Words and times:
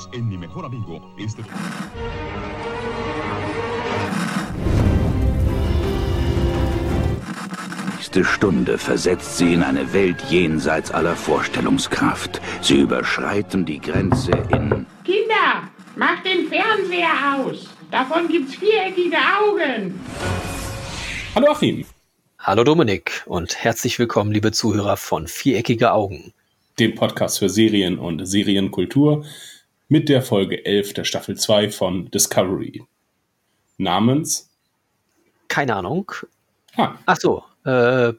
Bienvenidos 0.00 0.08
en 0.12 0.28
Mi 0.28 0.36
Mejor 0.36 0.64
Amigo. 0.64 1.00
Este... 1.18 1.42
nächste 7.96 8.24
Stunde 8.24 8.78
versetzt 8.78 9.36
sie 9.36 9.52
in 9.52 9.62
eine 9.62 9.92
Welt 9.92 10.16
jenseits 10.30 10.90
aller 10.90 11.14
Vorstellungskraft. 11.16 12.40
Sie 12.62 12.80
überschreiten 12.80 13.64
die 13.64 13.80
Grenze 13.80 14.32
in... 14.50 14.86
Kinder, 15.04 15.68
macht 15.96 16.24
den 16.24 16.48
Fernseher 16.48 17.36
aus. 17.36 17.68
Davon 17.90 18.28
gibt's 18.28 18.54
viereckige 18.54 19.16
Augen. 19.16 20.00
Hallo 21.34 21.52
Achim. 21.52 21.84
Hallo 22.38 22.64
Dominik 22.64 23.22
und 23.26 23.62
herzlich 23.62 23.98
willkommen, 23.98 24.32
liebe 24.32 24.52
Zuhörer 24.52 24.96
von 24.96 25.26
Viereckige 25.26 25.92
Augen. 25.92 26.32
Dem 26.78 26.94
Podcast 26.94 27.38
für 27.38 27.50
Serien 27.50 27.98
und 27.98 28.24
Serienkultur 28.26 29.24
mit 29.90 30.08
der 30.08 30.22
Folge 30.22 30.64
11 30.64 30.94
der 30.94 31.04
Staffel 31.04 31.36
2 31.36 31.68
von 31.70 32.10
Discovery. 32.10 32.84
Namens? 33.76 34.48
Keine 35.48 35.74
Ahnung. 35.74 36.12
Ah. 36.76 36.94
Ach 37.06 37.16
so, 37.16 37.42
äh, 37.64 38.12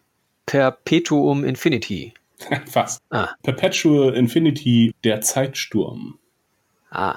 Perpetuum 0.46 1.46
Infinity. 1.46 2.14
Fast. 2.68 3.02
Ah. 3.10 3.30
Perpetual 3.42 4.14
Infinity, 4.14 4.94
der 5.06 5.22
Zeitsturm. 5.22 6.20
Ah. 6.90 7.16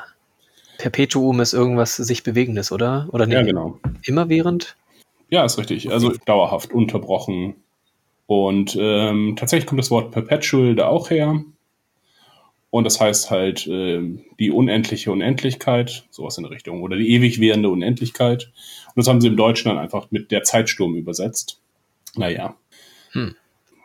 Perpetuum 0.79 1.41
ist 1.41 1.53
irgendwas 1.53 1.97
sich 1.97 2.23
Bewegendes, 2.23 2.71
oder? 2.71 3.09
Oder 3.11 3.27
nee, 3.27 3.35
ja, 3.35 3.43
genau. 3.43 3.81
Immerwährend? 4.05 4.77
Ja, 5.31 5.45
ist 5.45 5.59
richtig. 5.59 5.91
Also 5.91 6.13
dauerhaft 6.27 6.73
unterbrochen. 6.73 7.57
Und 8.27 8.77
ähm, 8.79 9.35
tatsächlich 9.37 9.67
kommt 9.67 9.81
das 9.81 9.91
Wort 9.91 10.13
Perpetual 10.13 10.77
da 10.77 10.87
auch 10.87 11.11
her. 11.11 11.43
Und 12.75 12.85
das 12.85 13.01
heißt 13.01 13.31
halt 13.31 13.67
äh, 13.67 14.01
die 14.41 14.51
unendliche 14.51 15.13
Unendlichkeit, 15.13 16.07
sowas 16.11 16.39
in 16.39 16.43
der 16.45 16.51
Richtung, 16.51 16.83
oder 16.83 16.97
die 16.97 17.11
ewig 17.11 17.39
währende 17.39 17.69
Unendlichkeit. 17.69 18.51
Und 18.89 18.97
das 18.97 19.07
haben 19.07 19.21
sie 19.21 19.29
im 19.29 19.37
Deutschen 19.37 19.69
dann 19.69 19.79
einfach 19.79 20.11
mit 20.11 20.31
der 20.33 20.43
Zeitsturm 20.43 20.97
übersetzt 20.97 21.61
naja, 22.17 22.55
hm. 23.13 23.35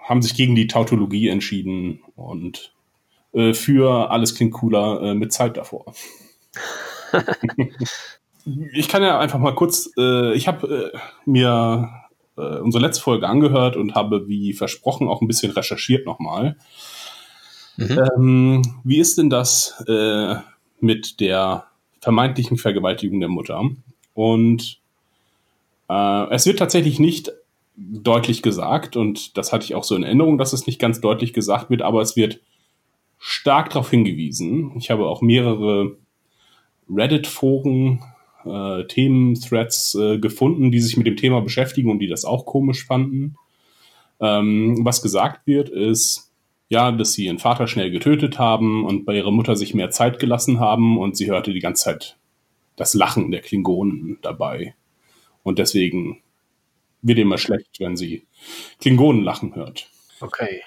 haben 0.03 0.21
sich 0.21 0.35
gegen 0.35 0.55
die 0.55 0.67
Tautologie 0.67 1.29
entschieden 1.29 2.01
und 2.15 2.73
äh, 3.33 3.53
für 3.53 4.11
alles 4.11 4.35
klingt 4.35 4.53
cooler 4.53 5.01
äh, 5.01 5.13
mit 5.13 5.33
Zeit 5.33 5.57
davor. 5.57 5.93
ich 8.73 8.87
kann 8.87 9.03
ja 9.03 9.19
einfach 9.19 9.39
mal 9.39 9.55
kurz, 9.55 9.91
äh, 9.97 10.33
ich 10.33 10.47
habe 10.47 10.91
äh, 10.93 10.97
mir 11.25 11.89
äh, 12.37 12.59
unsere 12.59 12.83
letzte 12.83 13.03
Folge 13.03 13.27
angehört 13.27 13.75
und 13.75 13.95
habe, 13.95 14.27
wie 14.27 14.53
versprochen, 14.53 15.07
auch 15.07 15.21
ein 15.21 15.27
bisschen 15.27 15.51
recherchiert 15.51 16.05
nochmal. 16.05 16.55
Mhm. 17.79 17.99
Ähm, 18.17 18.61
wie 18.83 18.99
ist 18.99 19.17
denn 19.17 19.29
das 19.29 19.83
äh, 19.87 20.35
mit 20.79 21.19
der 21.19 21.65
vermeintlichen 22.01 22.57
Vergewaltigung 22.57 23.19
der 23.19 23.29
Mutter? 23.29 23.69
Und 24.13 24.79
es 25.91 26.45
wird 26.45 26.59
tatsächlich 26.59 26.99
nicht 26.99 27.31
deutlich 27.75 28.43
gesagt 28.43 28.95
und 28.95 29.37
das 29.37 29.51
hatte 29.51 29.65
ich 29.65 29.73
auch 29.73 29.83
so 29.83 29.95
in 29.95 30.03
Erinnerung, 30.03 30.37
dass 30.37 30.53
es 30.53 30.67
nicht 30.67 30.79
ganz 30.79 31.01
deutlich 31.01 31.33
gesagt 31.33 31.69
wird, 31.69 31.81
aber 31.81 32.01
es 32.01 32.15
wird 32.15 32.39
stark 33.17 33.69
darauf 33.71 33.89
hingewiesen. 33.89 34.73
Ich 34.77 34.91
habe 34.91 35.07
auch 35.07 35.21
mehrere 35.21 35.95
Reddit-Foren, 36.89 38.03
äh, 38.45 38.83
Themen-Threads 38.85 39.95
äh, 39.95 40.19
gefunden, 40.19 40.71
die 40.71 40.79
sich 40.79 40.97
mit 40.97 41.07
dem 41.07 41.17
Thema 41.17 41.41
beschäftigen 41.41 41.89
und 41.89 41.99
die 41.99 42.07
das 42.07 42.25
auch 42.25 42.45
komisch 42.45 42.85
fanden. 42.85 43.35
Ähm, 44.19 44.79
was 44.83 45.01
gesagt 45.01 45.47
wird, 45.47 45.69
ist, 45.69 46.28
ja, 46.69 46.91
dass 46.91 47.13
sie 47.13 47.25
ihren 47.25 47.39
Vater 47.39 47.67
schnell 47.67 47.91
getötet 47.91 48.37
haben 48.39 48.85
und 48.85 49.05
bei 49.05 49.15
ihrer 49.15 49.31
Mutter 49.31 49.55
sich 49.55 49.73
mehr 49.73 49.89
Zeit 49.89 50.19
gelassen 50.19 50.59
haben 50.59 50.97
und 50.97 51.17
sie 51.17 51.29
hörte 51.29 51.51
die 51.51 51.59
ganze 51.59 51.83
Zeit 51.83 52.17
das 52.75 52.93
Lachen 52.93 53.31
der 53.31 53.41
Klingonen 53.41 54.19
dabei. 54.21 54.75
Und 55.43 55.59
deswegen 55.59 56.21
wird 57.01 57.17
immer 57.17 57.37
schlecht, 57.37 57.79
wenn 57.79 57.97
sie 57.97 58.25
Klingonen 58.79 59.23
lachen 59.23 59.55
hört. 59.55 59.89
Okay. 60.21 60.61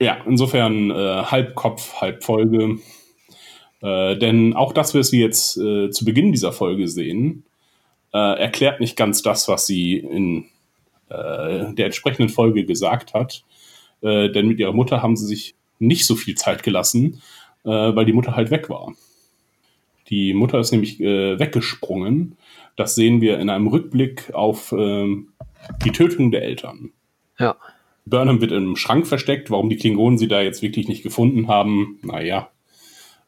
Ja, 0.00 0.22
insofern 0.26 0.90
äh, 0.90 1.22
halb 1.24 1.54
Kopf, 1.54 2.00
halb 2.00 2.24
Folge. 2.24 2.78
Äh, 3.82 4.16
denn 4.16 4.54
auch 4.54 4.72
das, 4.72 4.94
was 4.94 5.12
wir 5.12 5.20
jetzt 5.20 5.56
äh, 5.58 5.90
zu 5.90 6.04
Beginn 6.04 6.32
dieser 6.32 6.52
Folge 6.52 6.88
sehen, 6.88 7.44
äh, 8.12 8.38
erklärt 8.38 8.80
nicht 8.80 8.96
ganz 8.96 9.22
das, 9.22 9.48
was 9.48 9.66
sie 9.66 9.98
in 9.98 10.46
äh, 11.08 11.74
der 11.74 11.86
entsprechenden 11.86 12.30
Folge 12.30 12.64
gesagt 12.64 13.14
hat. 13.14 13.44
Äh, 14.02 14.30
denn 14.30 14.48
mit 14.48 14.58
ihrer 14.58 14.72
Mutter 14.72 15.02
haben 15.02 15.16
sie 15.16 15.26
sich 15.26 15.54
nicht 15.78 16.06
so 16.06 16.14
viel 16.16 16.36
Zeit 16.36 16.62
gelassen, 16.62 17.20
weil 17.64 18.04
die 18.04 18.12
Mutter 18.12 18.36
halt 18.36 18.52
weg 18.52 18.70
war. 18.70 18.94
Die 20.08 20.32
Mutter 20.34 20.60
ist 20.60 20.70
nämlich 20.70 21.00
weggesprungen. 21.00 22.36
Das 22.76 22.94
sehen 22.94 23.20
wir 23.20 23.40
in 23.40 23.50
einem 23.50 23.66
Rückblick 23.66 24.32
auf 24.34 24.72
ähm, 24.72 25.32
die 25.84 25.90
Tötung 25.90 26.30
der 26.30 26.42
Eltern. 26.42 26.90
Ja. 27.38 27.56
Burnham 28.04 28.40
wird 28.40 28.52
im 28.52 28.76
Schrank 28.76 29.06
versteckt. 29.06 29.50
Warum 29.50 29.68
die 29.68 29.76
Klingonen 29.76 30.18
sie 30.18 30.28
da 30.28 30.42
jetzt 30.42 30.62
wirklich 30.62 30.88
nicht 30.88 31.02
gefunden 31.02 31.48
haben, 31.48 31.98
naja. 32.02 32.50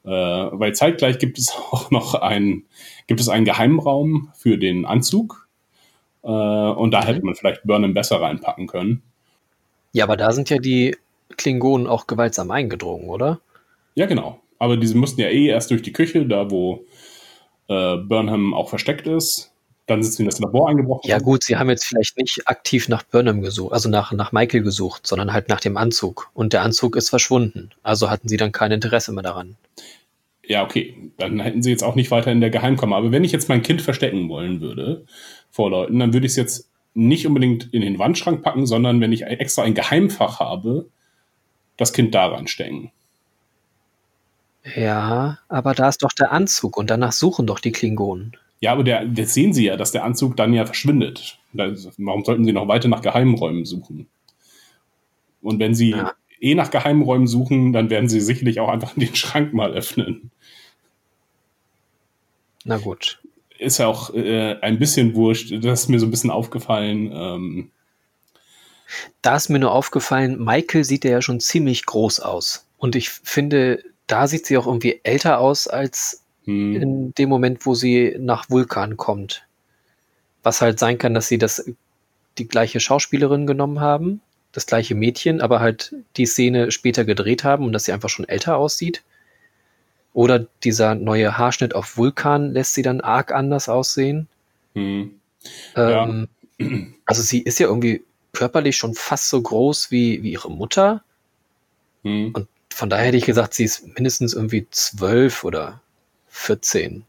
Äh, 0.04 0.10
weil 0.10 0.74
zeitgleich 0.74 1.18
gibt 1.18 1.38
es 1.38 1.50
auch 1.70 1.90
noch 1.90 2.14
einen, 2.14 2.66
gibt 3.06 3.20
es 3.20 3.28
einen 3.28 3.44
Geheimraum 3.44 4.30
für 4.36 4.58
den 4.58 4.84
Anzug. 4.84 5.48
Äh, 6.22 6.28
und 6.28 6.90
da 6.92 7.00
mhm. 7.00 7.04
hätte 7.04 7.24
man 7.24 7.34
vielleicht 7.34 7.64
Burnham 7.64 7.94
besser 7.94 8.20
reinpacken 8.20 8.66
können. 8.66 9.02
Ja, 9.92 10.04
aber 10.04 10.16
da 10.16 10.32
sind 10.32 10.50
ja 10.50 10.58
die 10.58 10.96
Klingonen 11.36 11.86
auch 11.86 12.06
gewaltsam 12.06 12.50
eingedrungen, 12.50 13.08
oder? 13.08 13.40
Ja, 13.94 14.06
genau. 14.06 14.40
Aber 14.58 14.76
diese 14.76 14.96
mussten 14.96 15.20
ja 15.20 15.28
eh 15.28 15.46
erst 15.46 15.70
durch 15.70 15.82
die 15.82 15.92
Küche, 15.92 16.26
da 16.26 16.50
wo 16.50 16.84
äh, 17.68 17.96
Burnham 17.96 18.54
auch 18.54 18.68
versteckt 18.68 19.06
ist. 19.06 19.52
Dann 19.86 20.02
sind 20.02 20.12
sie 20.12 20.22
in 20.22 20.28
das 20.28 20.38
Labor 20.38 20.68
eingebrochen. 20.68 21.08
Ja 21.08 21.18
gut, 21.18 21.44
sie 21.44 21.56
haben 21.56 21.70
jetzt 21.70 21.86
vielleicht 21.86 22.18
nicht 22.18 22.46
aktiv 22.46 22.88
nach 22.88 23.04
Burnham 23.04 23.40
gesucht, 23.40 23.72
also 23.72 23.88
nach, 23.88 24.12
nach 24.12 24.32
Michael 24.32 24.62
gesucht, 24.62 25.06
sondern 25.06 25.32
halt 25.32 25.48
nach 25.48 25.60
dem 25.60 25.78
Anzug. 25.78 26.30
Und 26.34 26.52
der 26.52 26.62
Anzug 26.62 26.94
ist 26.94 27.08
verschwunden. 27.08 27.70
Also 27.82 28.10
hatten 28.10 28.28
sie 28.28 28.36
dann 28.36 28.52
kein 28.52 28.70
Interesse 28.70 29.12
mehr 29.12 29.22
daran. 29.22 29.56
Ja, 30.44 30.62
okay. 30.62 30.94
Dann 31.16 31.40
hätten 31.40 31.62
sie 31.62 31.70
jetzt 31.70 31.84
auch 31.84 31.94
nicht 31.94 32.10
weiter 32.10 32.30
in 32.30 32.40
der 32.40 32.50
Geheimkammer. 32.50 32.96
Aber 32.96 33.12
wenn 33.12 33.24
ich 33.24 33.32
jetzt 33.32 33.48
mein 33.48 33.62
Kind 33.62 33.80
verstecken 33.80 34.28
wollen 34.28 34.60
würde 34.60 35.06
vor 35.50 35.70
Leuten, 35.70 35.98
dann 35.98 36.12
würde 36.12 36.26
ich 36.26 36.32
es 36.32 36.36
jetzt 36.36 36.68
nicht 36.98 37.26
unbedingt 37.26 37.72
in 37.72 37.80
den 37.80 37.98
Wandschrank 37.98 38.42
packen, 38.42 38.66
sondern 38.66 39.00
wenn 39.00 39.12
ich 39.12 39.22
extra 39.22 39.62
ein 39.62 39.74
Geheimfach 39.74 40.40
habe, 40.40 40.88
das 41.76 41.92
Kind 41.92 42.14
daran 42.14 42.48
stecken. 42.48 42.90
Ja, 44.74 45.38
aber 45.48 45.74
da 45.74 45.88
ist 45.88 46.02
doch 46.02 46.12
der 46.12 46.32
Anzug 46.32 46.76
und 46.76 46.90
danach 46.90 47.12
suchen 47.12 47.46
doch 47.46 47.60
die 47.60 47.72
Klingonen. 47.72 48.36
Ja, 48.60 48.72
aber 48.72 48.82
der, 48.82 49.04
das 49.06 49.32
sehen 49.32 49.54
sie 49.54 49.66
ja, 49.66 49.76
dass 49.76 49.92
der 49.92 50.04
Anzug 50.04 50.36
dann 50.36 50.52
ja 50.52 50.66
verschwindet. 50.66 51.38
Warum 51.52 52.24
sollten 52.24 52.44
sie 52.44 52.52
noch 52.52 52.66
weiter 52.66 52.88
nach 52.88 53.02
Geheimräumen 53.02 53.64
suchen? 53.64 54.08
Und 55.40 55.60
wenn 55.60 55.74
sie 55.74 55.90
ja. 55.90 56.12
eh 56.40 56.56
nach 56.56 56.72
Geheimräumen 56.72 57.28
suchen, 57.28 57.72
dann 57.72 57.90
werden 57.90 58.08
sie 58.08 58.20
sicherlich 58.20 58.58
auch 58.58 58.68
einfach 58.68 58.92
den 58.96 59.14
Schrank 59.14 59.54
mal 59.54 59.72
öffnen. 59.72 60.32
Na 62.64 62.76
gut. 62.76 63.20
Ist 63.58 63.78
ja 63.78 63.86
auch 63.86 64.14
äh, 64.14 64.56
ein 64.60 64.78
bisschen 64.78 65.14
wurscht. 65.14 65.52
Das 65.62 65.82
ist 65.82 65.88
mir 65.88 65.98
so 65.98 66.06
ein 66.06 66.10
bisschen 66.10 66.30
aufgefallen. 66.30 67.10
Ähm, 67.12 67.70
da 69.22 69.36
ist 69.36 69.48
mir 69.48 69.58
nur 69.58 69.72
aufgefallen, 69.72 70.42
Michael 70.42 70.84
sieht 70.84 71.04
ja 71.04 71.20
schon 71.20 71.40
ziemlich 71.40 71.84
groß 71.84 72.20
aus. 72.20 72.66
Und 72.78 72.96
ich 72.96 73.10
finde, 73.10 73.82
da 74.06 74.26
sieht 74.26 74.46
sie 74.46 74.56
auch 74.56 74.66
irgendwie 74.66 75.00
älter 75.02 75.38
aus 75.40 75.68
als 75.68 76.24
hm. 76.44 76.76
in 76.76 77.14
dem 77.14 77.28
Moment, 77.28 77.66
wo 77.66 77.74
sie 77.74 78.16
nach 78.18 78.48
Vulkan 78.48 78.96
kommt. 78.96 79.44
Was 80.42 80.60
halt 80.60 80.78
sein 80.78 80.98
kann, 80.98 81.14
dass 81.14 81.28
sie 81.28 81.38
das 81.38 81.70
die 82.38 82.48
gleiche 82.48 82.80
Schauspielerin 82.80 83.46
genommen 83.46 83.80
haben, 83.80 84.20
das 84.52 84.66
gleiche 84.66 84.94
Mädchen, 84.94 85.40
aber 85.40 85.60
halt 85.60 85.94
die 86.16 86.26
Szene 86.26 86.70
später 86.70 87.04
gedreht 87.04 87.44
haben 87.44 87.64
und 87.64 87.72
dass 87.72 87.84
sie 87.84 87.92
einfach 87.92 88.08
schon 88.08 88.28
älter 88.28 88.56
aussieht. 88.56 89.02
Oder 90.18 90.48
dieser 90.64 90.96
neue 90.96 91.38
Haarschnitt 91.38 91.76
auf 91.76 91.96
Vulkan 91.96 92.50
lässt 92.50 92.74
sie 92.74 92.82
dann 92.82 93.00
arg 93.00 93.30
anders 93.30 93.68
aussehen. 93.68 94.26
Hm. 94.74 95.12
Ähm, 95.76 96.28
ja. 96.58 96.66
Also 97.06 97.22
sie 97.22 97.40
ist 97.40 97.60
ja 97.60 97.68
irgendwie 97.68 98.02
körperlich 98.32 98.76
schon 98.76 98.94
fast 98.94 99.28
so 99.28 99.40
groß 99.40 99.92
wie, 99.92 100.24
wie 100.24 100.32
ihre 100.32 100.50
Mutter. 100.50 101.04
Hm. 102.02 102.32
Und 102.34 102.48
von 102.74 102.90
daher 102.90 103.06
hätte 103.06 103.16
ich 103.16 103.26
gesagt, 103.26 103.54
sie 103.54 103.62
ist 103.62 103.86
mindestens 103.94 104.34
irgendwie 104.34 104.66
zwölf 104.72 105.44
oder 105.44 105.80
14. 106.30 107.04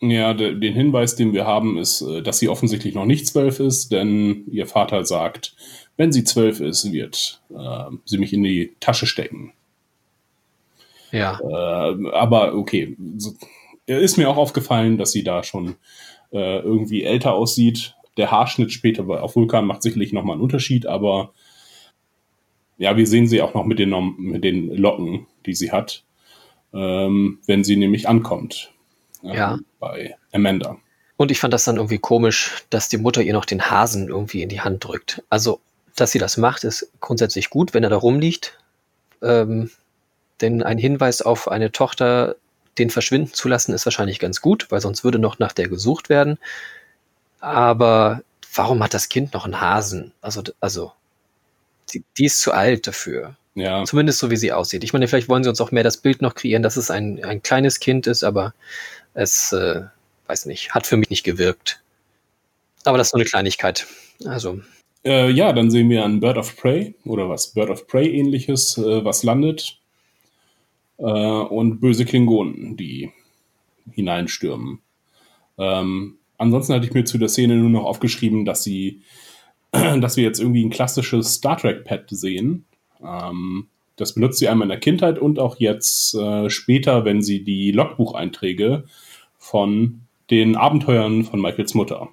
Ja, 0.00 0.32
de, 0.32 0.56
den 0.60 0.74
Hinweis, 0.74 1.16
den 1.16 1.32
wir 1.32 1.44
haben, 1.44 1.76
ist, 1.76 2.02
äh, 2.02 2.22
dass 2.22 2.38
sie 2.38 2.48
offensichtlich 2.48 2.94
noch 2.94 3.04
nicht 3.04 3.26
zwölf 3.26 3.58
ist, 3.58 3.90
denn 3.90 4.44
ihr 4.46 4.68
Vater 4.68 5.04
sagt, 5.04 5.56
wenn 5.96 6.12
sie 6.12 6.22
zwölf 6.22 6.60
ist, 6.60 6.92
wird 6.92 7.42
äh, 7.50 7.90
sie 8.04 8.18
mich 8.18 8.32
in 8.32 8.44
die 8.44 8.76
Tasche 8.78 9.06
stecken. 9.06 9.54
Ja. 11.12 11.38
Äh, 11.40 12.10
aber 12.10 12.54
okay, 12.54 12.96
ist 13.86 14.16
mir 14.18 14.28
auch 14.28 14.36
aufgefallen, 14.36 14.98
dass 14.98 15.12
sie 15.12 15.22
da 15.22 15.44
schon 15.44 15.76
äh, 16.32 16.58
irgendwie 16.58 17.04
älter 17.04 17.34
aussieht. 17.34 17.94
Der 18.16 18.30
Haarschnitt 18.30 18.72
später 18.72 19.04
auf 19.22 19.36
Vulkan 19.36 19.66
macht 19.66 19.82
sicherlich 19.82 20.12
nochmal 20.12 20.34
einen 20.34 20.42
Unterschied, 20.42 20.86
aber 20.86 21.32
ja, 22.78 22.96
wir 22.96 23.06
sehen 23.06 23.28
sie 23.28 23.40
auch 23.40 23.54
noch 23.54 23.64
mit 23.64 23.78
den, 23.78 23.94
mit 24.18 24.42
den 24.42 24.74
Locken, 24.74 25.26
die 25.46 25.54
sie 25.54 25.70
hat. 25.70 26.02
ähm, 26.72 27.38
wenn 27.46 27.64
sie 27.64 27.76
nämlich 27.76 28.08
ankommt. 28.08 28.72
Ähm, 29.22 29.34
ja. 29.34 29.58
Bei 29.78 30.16
Amanda. 30.32 30.78
Und 31.16 31.30
ich 31.30 31.38
fand 31.38 31.54
das 31.54 31.64
dann 31.64 31.76
irgendwie 31.76 31.98
komisch, 31.98 32.64
dass 32.70 32.88
die 32.88 32.98
Mutter 32.98 33.22
ihr 33.22 33.32
noch 33.32 33.44
den 33.44 33.70
Hasen 33.70 34.08
irgendwie 34.08 34.42
in 34.42 34.48
die 34.48 34.60
Hand 34.60 34.84
drückt. 34.84 35.22
Also, 35.28 35.60
dass 35.94 36.12
sie 36.12 36.18
das 36.18 36.36
macht, 36.36 36.64
ist 36.64 36.90
grundsätzlich 37.00 37.50
gut, 37.50 37.74
wenn 37.74 37.84
er 37.84 37.90
da 37.90 37.96
rumliegt. 37.96 38.58
Ähm, 39.22 39.70
denn 40.42 40.62
ein 40.62 40.78
Hinweis 40.78 41.22
auf 41.22 41.48
eine 41.48 41.72
Tochter, 41.72 42.36
den 42.78 42.90
verschwinden 42.90 43.32
zu 43.32 43.48
lassen, 43.48 43.72
ist 43.72 43.86
wahrscheinlich 43.86 44.18
ganz 44.18 44.40
gut, 44.40 44.70
weil 44.70 44.80
sonst 44.80 45.04
würde 45.04 45.18
noch 45.18 45.38
nach 45.38 45.52
der 45.52 45.68
gesucht 45.68 46.08
werden. 46.08 46.38
Aber 47.40 48.22
warum 48.54 48.82
hat 48.82 48.94
das 48.94 49.08
Kind 49.08 49.34
noch 49.34 49.44
einen 49.44 49.60
Hasen? 49.60 50.12
Also, 50.20 50.42
also 50.60 50.92
die, 51.92 52.04
die 52.18 52.26
ist 52.26 52.38
zu 52.38 52.52
alt 52.52 52.86
dafür. 52.86 53.36
Ja. 53.54 53.84
Zumindest 53.84 54.18
so, 54.18 54.30
wie 54.30 54.36
sie 54.36 54.52
aussieht. 54.52 54.84
Ich 54.84 54.92
meine, 54.92 55.08
vielleicht 55.08 55.28
wollen 55.28 55.44
sie 55.44 55.50
uns 55.50 55.60
auch 55.60 55.72
mehr 55.72 55.82
das 55.82 55.98
Bild 55.98 56.22
noch 56.22 56.34
kreieren, 56.34 56.62
dass 56.62 56.76
es 56.76 56.90
ein, 56.90 57.22
ein 57.24 57.42
kleines 57.42 57.80
Kind 57.80 58.06
ist, 58.06 58.24
aber 58.24 58.54
es, 59.14 59.52
äh, 59.52 59.82
weiß 60.26 60.46
nicht, 60.46 60.74
hat 60.74 60.86
für 60.86 60.96
mich 60.96 61.10
nicht 61.10 61.24
gewirkt. 61.24 61.82
Aber 62.84 62.98
das 62.98 63.08
ist 63.08 63.10
so 63.12 63.18
eine 63.18 63.26
Kleinigkeit. 63.26 63.86
Also. 64.24 64.60
Äh, 65.04 65.30
ja, 65.30 65.52
dann 65.52 65.70
sehen 65.70 65.90
wir 65.90 66.04
ein 66.04 66.20
Bird 66.20 66.38
of 66.38 66.56
Prey 66.56 66.94
oder 67.04 67.28
was 67.28 67.48
Bird 67.48 67.70
of 67.70 67.86
Prey 67.86 68.08
ähnliches, 68.08 68.78
äh, 68.78 69.04
was 69.04 69.22
landet. 69.22 69.78
Äh, 71.02 71.04
und 71.04 71.80
böse 71.80 72.04
Klingonen, 72.04 72.76
die 72.76 73.10
hineinstürmen. 73.90 74.78
Ähm, 75.58 76.18
ansonsten 76.38 76.74
hatte 76.74 76.86
ich 76.86 76.94
mir 76.94 77.04
zu 77.04 77.18
der 77.18 77.28
Szene 77.28 77.56
nur 77.56 77.70
noch 77.70 77.84
aufgeschrieben, 77.84 78.44
dass 78.44 78.62
sie, 78.62 79.02
dass 79.72 80.16
wir 80.16 80.22
jetzt 80.22 80.38
irgendwie 80.38 80.64
ein 80.64 80.70
klassisches 80.70 81.34
Star 81.34 81.56
Trek-Pad 81.56 82.04
sehen. 82.10 82.66
Ähm, 83.04 83.66
das 83.96 84.14
benutzt 84.14 84.38
sie 84.38 84.48
einmal 84.48 84.66
in 84.66 84.70
der 84.70 84.78
Kindheit 84.78 85.18
und 85.18 85.40
auch 85.40 85.56
jetzt 85.58 86.14
äh, 86.14 86.48
später, 86.48 87.04
wenn 87.04 87.20
sie 87.20 87.42
die 87.42 87.72
Logbucheinträge 87.72 88.84
von 89.38 90.02
den 90.30 90.54
Abenteuern 90.54 91.24
von 91.24 91.40
Michaels 91.40 91.74
Mutter 91.74 92.10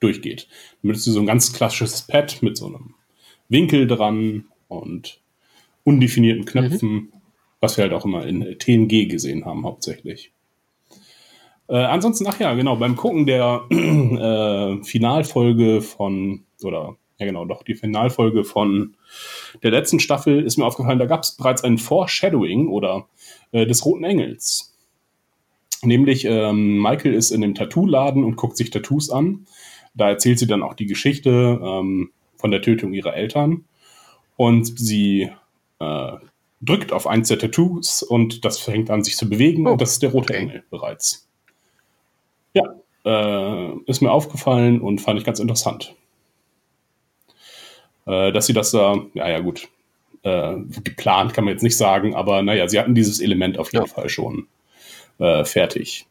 durchgeht. 0.00 0.48
Dann 0.82 0.88
benutzt 0.88 1.04
sie 1.04 1.12
so 1.12 1.20
ein 1.20 1.26
ganz 1.26 1.52
klassisches 1.52 2.02
Pad 2.02 2.42
mit 2.42 2.56
so 2.56 2.66
einem 2.66 2.94
Winkel 3.48 3.86
dran 3.86 4.46
und 4.66 5.20
undefinierten 5.84 6.44
Knöpfen, 6.44 6.92
mhm. 6.92 7.12
Was 7.62 7.76
wir 7.76 7.84
halt 7.84 7.92
auch 7.94 8.04
immer 8.04 8.26
in 8.26 8.58
TNG 8.58 9.08
gesehen 9.08 9.46
haben, 9.46 9.64
hauptsächlich. 9.64 10.32
Äh, 11.68 11.76
ansonsten, 11.76 12.26
ach 12.26 12.38
ja, 12.40 12.52
genau, 12.54 12.74
beim 12.76 12.96
Gucken 12.96 13.24
der 13.24 13.62
äh, 13.70 14.84
Finalfolge 14.84 15.80
von, 15.80 16.42
oder 16.62 16.96
ja 17.18 17.26
genau, 17.26 17.44
doch 17.44 17.62
die 17.62 17.76
Finalfolge 17.76 18.42
von 18.42 18.96
der 19.62 19.70
letzten 19.70 20.00
Staffel 20.00 20.44
ist 20.44 20.58
mir 20.58 20.66
aufgefallen, 20.66 20.98
da 20.98 21.06
gab 21.06 21.22
es 21.22 21.36
bereits 21.36 21.62
ein 21.62 21.78
Foreshadowing 21.78 22.66
oder 22.66 23.06
äh, 23.52 23.64
des 23.64 23.86
Roten 23.86 24.02
Engels. 24.02 24.76
Nämlich, 25.84 26.24
ähm, 26.24 26.82
Michael 26.82 27.14
ist 27.14 27.30
in 27.30 27.42
dem 27.42 27.54
Tattoo-Laden 27.54 28.24
und 28.24 28.36
guckt 28.36 28.56
sich 28.56 28.70
Tattoos 28.70 29.08
an. 29.08 29.46
Da 29.94 30.08
erzählt 30.08 30.40
sie 30.40 30.46
dann 30.48 30.62
auch 30.64 30.74
die 30.74 30.86
Geschichte 30.86 31.60
ähm, 31.62 32.10
von 32.36 32.50
der 32.50 32.62
Tötung 32.62 32.92
ihrer 32.92 33.14
Eltern. 33.14 33.64
Und 34.36 34.78
sie 34.78 35.30
äh, 35.78 36.12
drückt 36.62 36.92
auf 36.92 37.06
eins 37.06 37.28
der 37.28 37.38
Tattoos 37.38 38.02
und 38.02 38.44
das 38.44 38.58
fängt 38.58 38.90
an, 38.90 39.04
sich 39.04 39.16
zu 39.16 39.28
bewegen. 39.28 39.66
Oh. 39.66 39.72
Und 39.72 39.80
das 39.80 39.92
ist 39.92 40.02
der 40.02 40.10
rote 40.10 40.34
Engel 40.34 40.64
bereits. 40.70 41.28
Ja, 42.54 42.74
äh, 43.04 43.72
ist 43.86 44.00
mir 44.00 44.10
aufgefallen 44.10 44.80
und 44.80 45.00
fand 45.00 45.18
ich 45.18 45.24
ganz 45.24 45.40
interessant. 45.40 45.94
Äh, 48.06 48.32
dass 48.32 48.46
sie 48.46 48.52
das 48.52 48.70
da, 48.70 48.96
ja, 49.14 49.28
ja, 49.28 49.40
gut, 49.40 49.68
äh, 50.22 50.56
geplant 50.84 51.34
kann 51.34 51.44
man 51.44 51.52
jetzt 51.52 51.62
nicht 51.62 51.76
sagen, 51.76 52.14
aber 52.14 52.42
naja, 52.42 52.68
sie 52.68 52.78
hatten 52.78 52.94
dieses 52.94 53.20
Element 53.20 53.58
auf 53.58 53.72
jeden 53.72 53.86
ja. 53.86 53.92
Fall 53.92 54.08
schon 54.08 54.46
äh, 55.18 55.44
fertig. 55.44 56.06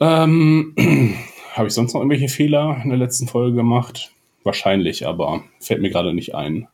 Ähm, 0.00 0.74
Habe 1.52 1.66
ich 1.66 1.74
sonst 1.74 1.94
noch 1.94 2.00
irgendwelche 2.00 2.28
Fehler 2.28 2.80
in 2.82 2.90
der 2.90 2.98
letzten 2.98 3.26
Folge 3.26 3.56
gemacht? 3.56 4.12
Wahrscheinlich, 4.44 5.06
aber 5.06 5.44
fällt 5.58 5.82
mir 5.82 5.90
gerade 5.90 6.14
nicht 6.14 6.34
ein. 6.34 6.68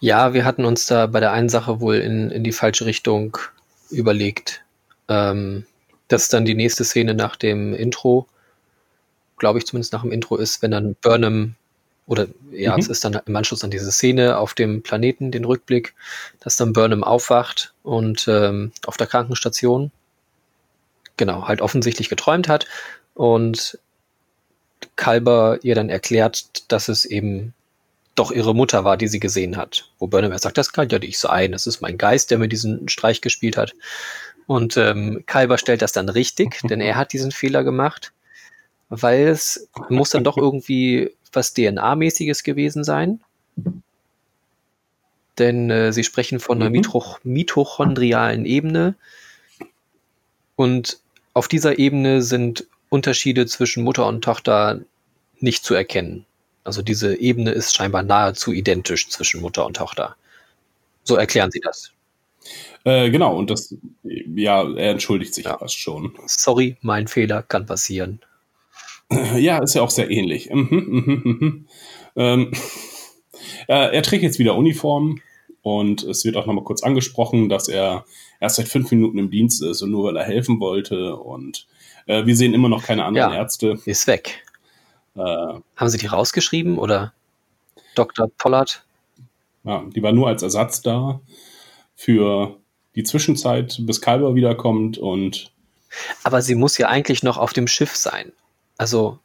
Ja, 0.00 0.34
wir 0.34 0.44
hatten 0.44 0.64
uns 0.64 0.86
da 0.86 1.06
bei 1.06 1.20
der 1.20 1.32
einen 1.32 1.48
Sache 1.48 1.80
wohl 1.80 1.96
in, 1.96 2.30
in 2.30 2.44
die 2.44 2.52
falsche 2.52 2.86
Richtung 2.86 3.38
überlegt. 3.90 4.62
Ähm, 5.08 5.66
dass 6.10 6.28
dann 6.28 6.44
die 6.44 6.54
nächste 6.54 6.84
Szene 6.84 7.14
nach 7.14 7.36
dem 7.36 7.72
Intro, 7.72 8.26
glaube 9.38 9.58
ich 9.58 9.66
zumindest 9.66 9.92
nach 9.92 10.02
dem 10.02 10.12
Intro 10.12 10.36
ist, 10.36 10.60
wenn 10.60 10.72
dann 10.72 10.96
Burnham 11.00 11.54
oder 12.06 12.26
ja, 12.50 12.72
mhm. 12.72 12.80
es 12.80 12.88
ist 12.88 13.04
dann 13.04 13.20
im 13.24 13.36
Anschluss 13.36 13.62
an 13.62 13.70
diese 13.70 13.92
Szene 13.92 14.36
auf 14.36 14.54
dem 14.54 14.82
Planeten, 14.82 15.30
den 15.30 15.44
Rückblick, 15.44 15.94
dass 16.40 16.56
dann 16.56 16.72
Burnham 16.72 17.04
aufwacht 17.04 17.72
und 17.84 18.26
ähm, 18.26 18.72
auf 18.86 18.96
der 18.96 19.06
Krankenstation, 19.06 19.92
genau, 21.16 21.46
halt 21.46 21.60
offensichtlich 21.60 22.08
geträumt 22.08 22.48
hat 22.48 22.66
und 23.14 23.78
Kalber 24.96 25.60
ihr 25.62 25.76
dann 25.76 25.90
erklärt, 25.90 26.64
dass 26.72 26.88
es 26.88 27.04
eben 27.04 27.54
doch 28.14 28.32
ihre 28.32 28.54
Mutter 28.54 28.84
war, 28.84 28.96
die 28.96 29.08
sie 29.08 29.20
gesehen 29.20 29.56
hat. 29.56 29.90
Wo 29.98 30.06
Burnham 30.06 30.36
sagt, 30.38 30.58
das 30.58 30.72
kann 30.72 30.88
ja 30.88 30.98
nicht 30.98 31.18
sein, 31.18 31.52
das 31.52 31.66
ist 31.66 31.80
mein 31.80 31.98
Geist, 31.98 32.30
der 32.30 32.38
mir 32.38 32.48
diesen 32.48 32.88
Streich 32.88 33.20
gespielt 33.20 33.56
hat. 33.56 33.74
Und 34.46 34.76
ähm, 34.76 35.22
Kalber 35.26 35.58
stellt 35.58 35.82
das 35.82 35.92
dann 35.92 36.08
richtig, 36.08 36.60
denn 36.68 36.80
er 36.80 36.96
hat 36.96 37.12
diesen 37.12 37.32
Fehler 37.32 37.64
gemacht, 37.64 38.12
weil 38.88 39.28
es 39.28 39.68
muss 39.88 40.10
dann 40.10 40.24
doch 40.24 40.36
irgendwie 40.36 41.14
was 41.32 41.54
DNA-mäßiges 41.54 42.42
gewesen 42.42 42.84
sein. 42.84 43.20
Denn 45.38 45.70
äh, 45.70 45.92
sie 45.92 46.04
sprechen 46.04 46.40
von 46.40 46.60
einer 46.60 46.70
mhm. 46.70 46.82
mitochondrialen 47.22 48.44
Ebene. 48.44 48.96
Und 50.56 50.98
auf 51.32 51.48
dieser 51.48 51.78
Ebene 51.78 52.20
sind 52.20 52.66
Unterschiede 52.88 53.46
zwischen 53.46 53.84
Mutter 53.84 54.06
und 54.06 54.22
Tochter 54.22 54.80
nicht 55.38 55.64
zu 55.64 55.74
erkennen. 55.74 56.26
Also 56.64 56.82
diese 56.82 57.18
Ebene 57.18 57.52
ist 57.52 57.74
scheinbar 57.74 58.02
nahezu 58.02 58.52
identisch 58.52 59.08
zwischen 59.08 59.40
Mutter 59.40 59.66
und 59.66 59.76
Tochter. 59.76 60.16
So 61.04 61.16
erklären 61.16 61.50
sie 61.50 61.60
das. 61.60 61.92
Äh, 62.84 63.10
genau, 63.10 63.36
und 63.36 63.50
das, 63.50 63.74
ja, 64.02 64.62
er 64.62 64.92
entschuldigt 64.92 65.34
sich 65.34 65.44
ja. 65.44 65.58
fast 65.58 65.78
schon. 65.78 66.14
Sorry, 66.26 66.76
mein 66.80 67.08
Fehler 67.08 67.42
kann 67.42 67.66
passieren. 67.66 68.20
Ja, 69.36 69.58
ist 69.58 69.74
ja 69.74 69.82
auch 69.82 69.90
sehr 69.90 70.08
ähnlich. 70.08 70.50
Mhm, 70.50 70.68
mhm, 70.70 71.22
mhm, 71.24 71.66
ähm, 72.14 72.52
äh, 73.66 73.96
er 73.96 74.02
trägt 74.04 74.22
jetzt 74.22 74.38
wieder 74.38 74.54
Uniform 74.54 75.20
und 75.62 76.04
es 76.04 76.24
wird 76.24 76.36
auch 76.36 76.46
nochmal 76.46 76.62
kurz 76.62 76.84
angesprochen, 76.84 77.48
dass 77.48 77.66
er 77.66 78.04
erst 78.38 78.56
seit 78.56 78.68
fünf 78.68 78.88
Minuten 78.92 79.18
im 79.18 79.30
Dienst 79.32 79.64
ist 79.64 79.82
und 79.82 79.90
nur 79.90 80.04
weil 80.04 80.16
er 80.16 80.22
helfen 80.22 80.60
wollte 80.60 81.16
und 81.16 81.66
äh, 82.06 82.24
wir 82.24 82.36
sehen 82.36 82.54
immer 82.54 82.68
noch 82.68 82.84
keine 82.84 83.04
anderen 83.04 83.32
ja, 83.32 83.38
Ärzte. 83.38 83.80
Ist 83.84 84.06
weg. 84.06 84.44
Äh, 85.16 85.20
Haben 85.20 85.88
Sie 85.88 85.98
die 85.98 86.06
rausgeschrieben 86.06 86.78
oder 86.78 87.12
Dr. 87.94 88.28
Pollard? 88.38 88.84
Ja, 89.64 89.84
die 89.94 90.02
war 90.02 90.12
nur 90.12 90.28
als 90.28 90.42
Ersatz 90.42 90.82
da 90.82 91.20
für 91.94 92.56
die 92.94 93.04
Zwischenzeit, 93.04 93.78
bis 93.80 94.00
Kalber 94.00 94.34
wiederkommt 94.34 94.98
und. 94.98 95.52
Aber 96.22 96.40
sie 96.40 96.54
muss 96.54 96.78
ja 96.78 96.88
eigentlich 96.88 97.22
noch 97.22 97.36
auf 97.36 97.52
dem 97.52 97.66
Schiff 97.66 97.96
sein. 97.96 98.32
Also, 98.78 99.18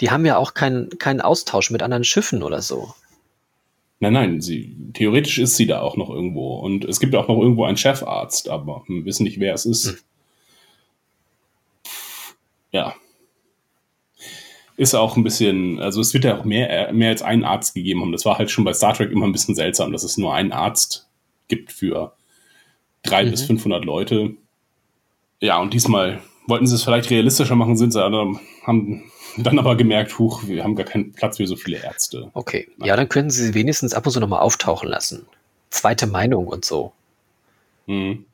die 0.00 0.10
haben 0.10 0.26
ja 0.26 0.36
auch 0.36 0.54
keinen 0.54 0.90
keinen 0.98 1.20
Austausch 1.20 1.70
mit 1.70 1.82
anderen 1.82 2.04
Schiffen 2.04 2.42
oder 2.42 2.62
so. 2.62 2.94
Nein, 4.00 4.12
nein, 4.12 4.40
sie, 4.40 4.76
theoretisch 4.92 5.38
ist 5.38 5.56
sie 5.56 5.66
da 5.66 5.80
auch 5.80 5.96
noch 5.96 6.10
irgendwo. 6.10 6.58
Und 6.58 6.84
es 6.84 7.00
gibt 7.00 7.14
auch 7.14 7.28
noch 7.28 7.38
irgendwo 7.38 7.64
einen 7.64 7.76
Chefarzt, 7.76 8.48
aber 8.48 8.84
wir 8.86 9.04
wissen 9.04 9.24
nicht, 9.24 9.40
wer 9.40 9.54
es 9.54 9.64
ist. 9.64 9.86
Hm. 9.86 9.98
Ja. 12.72 12.94
Ist 14.76 14.94
auch 14.94 15.16
ein 15.16 15.22
bisschen, 15.22 15.78
also 15.78 16.00
es 16.00 16.12
wird 16.14 16.24
ja 16.24 16.38
auch 16.38 16.44
mehr, 16.44 16.92
mehr 16.92 17.10
als 17.10 17.22
einen 17.22 17.44
Arzt 17.44 17.74
gegeben 17.74 18.00
haben. 18.00 18.12
Das 18.12 18.24
war 18.24 18.38
halt 18.38 18.50
schon 18.50 18.64
bei 18.64 18.72
Star 18.72 18.92
Trek 18.94 19.12
immer 19.12 19.26
ein 19.26 19.32
bisschen 19.32 19.54
seltsam, 19.54 19.92
dass 19.92 20.02
es 20.02 20.16
nur 20.16 20.34
einen 20.34 20.52
Arzt 20.52 21.08
gibt 21.46 21.72
für 21.72 22.12
drei 23.02 23.24
mhm. 23.24 23.30
bis 23.30 23.42
500 23.42 23.84
Leute. 23.84 24.32
Ja, 25.40 25.60
und 25.60 25.74
diesmal 25.74 26.20
wollten 26.46 26.66
sie 26.66 26.74
es 26.74 26.82
vielleicht 26.82 27.10
realistischer 27.10 27.54
machen, 27.54 27.76
sind 27.76 27.92
sie 27.92 28.02
aber, 28.02 28.38
haben 28.66 29.04
dann 29.36 29.58
aber 29.58 29.76
gemerkt, 29.76 30.18
huch, 30.18 30.46
wir 30.46 30.64
haben 30.64 30.74
gar 30.74 30.86
keinen 30.86 31.12
Platz 31.12 31.36
für 31.36 31.46
so 31.46 31.56
viele 31.56 31.78
Ärzte. 31.78 32.30
Okay, 32.34 32.68
ja, 32.78 32.96
dann 32.96 33.08
können 33.08 33.30
sie 33.30 33.44
sie 33.44 33.54
wenigstens 33.54 33.94
ab 33.94 34.06
und 34.06 34.12
zu 34.12 34.20
nochmal 34.20 34.40
auftauchen 34.40 34.88
lassen. 34.88 35.26
Zweite 35.70 36.06
Meinung 36.06 36.46
und 36.46 36.64
so. 36.64 36.92
Mhm. 37.86 38.24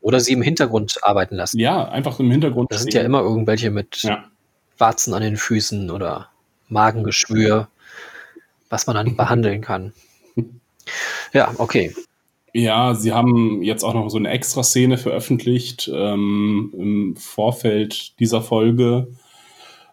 Oder 0.00 0.20
sie 0.20 0.32
im 0.32 0.42
Hintergrund 0.42 0.98
arbeiten 1.02 1.34
lassen. 1.34 1.58
Ja, 1.58 1.88
einfach 1.88 2.20
im 2.20 2.30
Hintergrund. 2.30 2.70
Das 2.72 2.82
sind 2.82 2.94
ja 2.94 3.02
immer 3.02 3.20
irgendwelche 3.22 3.70
mit 3.70 4.02
ja. 4.02 4.24
Warzen 4.78 5.14
an 5.14 5.22
den 5.22 5.36
Füßen 5.36 5.90
oder 5.90 6.28
Magengeschwür, 6.68 7.68
was 8.68 8.86
man 8.86 8.96
dann 8.96 9.16
behandeln 9.16 9.60
kann. 9.60 9.92
Ja, 11.32 11.52
okay. 11.58 11.92
Ja, 12.52 12.94
sie 12.94 13.12
haben 13.12 13.60
jetzt 13.60 13.82
auch 13.82 13.92
noch 13.92 14.08
so 14.08 14.18
eine 14.18 14.30
Extra-Szene 14.30 14.98
veröffentlicht 14.98 15.90
ähm, 15.92 16.72
im 16.78 17.16
Vorfeld 17.16 18.18
dieser 18.20 18.40
Folge, 18.40 19.08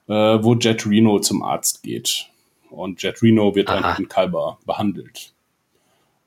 äh, 0.07 0.13
wo 0.13 0.53
Jet 0.53 0.85
Reno 0.85 1.19
zum 1.19 1.41
Arzt 1.41 1.81
geht. 1.81 2.29
Und 2.69 3.01
Jet 3.01 3.23
Reno 3.23 3.55
wird 3.55 3.69
Aha. 3.69 3.81
dann 3.81 4.03
in 4.03 4.07
Kalber 4.07 4.59
behandelt. 4.67 5.33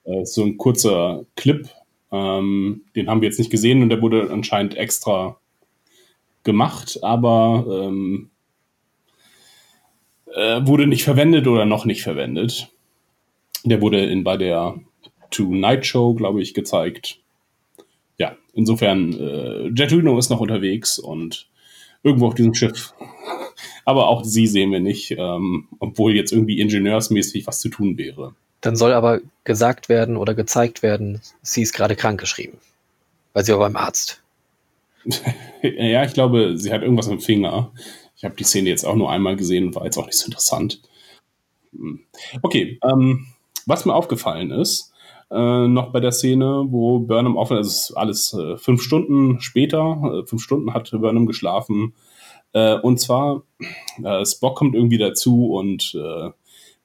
Äh, 0.02 0.24
so 0.24 0.42
ein 0.42 0.58
kurzer 0.58 1.24
Clip, 1.36 1.64
äh, 1.64 1.86
Ähm, 2.16 2.82
den 2.94 3.08
haben 3.08 3.20
wir 3.20 3.28
jetzt 3.28 3.38
nicht 3.38 3.50
gesehen 3.50 3.82
und 3.82 3.88
der 3.88 4.00
wurde 4.00 4.30
anscheinend 4.30 4.76
extra 4.76 5.36
gemacht, 6.44 6.98
aber 7.02 7.66
ähm, 7.68 8.30
äh, 10.36 10.66
wurde 10.66 10.86
nicht 10.86 11.04
verwendet 11.04 11.46
oder 11.48 11.64
noch 11.64 11.84
nicht 11.84 12.02
verwendet. 12.02 12.68
Der 13.64 13.80
wurde 13.80 14.04
in, 14.04 14.22
bei 14.22 14.36
der 14.36 14.76
Tonight 15.30 15.86
Show, 15.86 16.14
glaube 16.14 16.42
ich, 16.42 16.54
gezeigt. 16.54 17.18
Ja, 18.18 18.36
insofern, 18.52 19.12
äh, 19.14 19.68
Jetuno 19.68 20.18
ist 20.18 20.30
noch 20.30 20.40
unterwegs 20.40 20.98
und 20.98 21.48
irgendwo 22.02 22.28
auf 22.28 22.34
diesem 22.34 22.54
Schiff. 22.54 22.94
Aber 23.84 24.08
auch 24.08 24.24
sie 24.24 24.46
sehen 24.46 24.72
wir 24.72 24.80
nicht, 24.80 25.12
ähm, 25.12 25.68
obwohl 25.78 26.14
jetzt 26.14 26.32
irgendwie 26.32 26.60
ingenieursmäßig 26.60 27.46
was 27.46 27.58
zu 27.60 27.68
tun 27.68 27.96
wäre. 27.98 28.34
Dann 28.60 28.76
soll 28.76 28.92
aber 28.92 29.20
gesagt 29.44 29.88
werden 29.88 30.16
oder 30.16 30.34
gezeigt 30.34 30.82
werden, 30.82 31.20
sie 31.42 31.62
ist 31.62 31.72
gerade 31.72 31.94
krankgeschrieben. 31.94 32.58
Weil 33.32 33.44
sie 33.44 33.52
war 33.52 33.60
beim 33.60 33.76
Arzt. 33.76 34.22
ja, 35.62 36.04
ich 36.04 36.14
glaube, 36.14 36.56
sie 36.56 36.72
hat 36.72 36.82
irgendwas 36.82 37.06
im 37.06 37.20
Finger. 37.20 37.70
Ich 38.16 38.24
habe 38.24 38.34
die 38.34 38.44
Szene 38.44 38.70
jetzt 38.70 38.84
auch 38.84 38.96
nur 38.96 39.10
einmal 39.10 39.36
gesehen 39.36 39.74
war 39.74 39.84
jetzt 39.84 39.98
auch 39.98 40.06
nicht 40.06 40.18
so 40.18 40.26
interessant. 40.26 40.80
Hm. 41.72 42.00
Okay, 42.42 42.78
ähm, 42.82 43.26
was 43.66 43.84
mir 43.84 43.94
aufgefallen 43.94 44.50
ist, 44.50 44.92
äh, 45.30 45.66
noch 45.68 45.92
bei 45.92 46.00
der 46.00 46.12
Szene, 46.12 46.66
wo 46.68 47.00
Burnham 47.00 47.36
aufhört, 47.36 47.58
also 47.58 47.70
ist 47.70 47.96
alles 47.96 48.32
äh, 48.32 48.56
fünf 48.56 48.82
Stunden 48.82 49.40
später, 49.40 50.22
äh, 50.22 50.26
fünf 50.26 50.42
Stunden 50.42 50.72
hat 50.72 50.90
Burnham 50.92 51.26
geschlafen. 51.26 51.94
Äh, 52.52 52.78
und 52.78 53.00
zwar, 53.00 53.42
äh, 54.02 54.24
Spock 54.24 54.56
kommt 54.56 54.74
irgendwie 54.74 54.98
dazu 54.98 55.52
und 55.52 55.94
äh, 55.94 56.30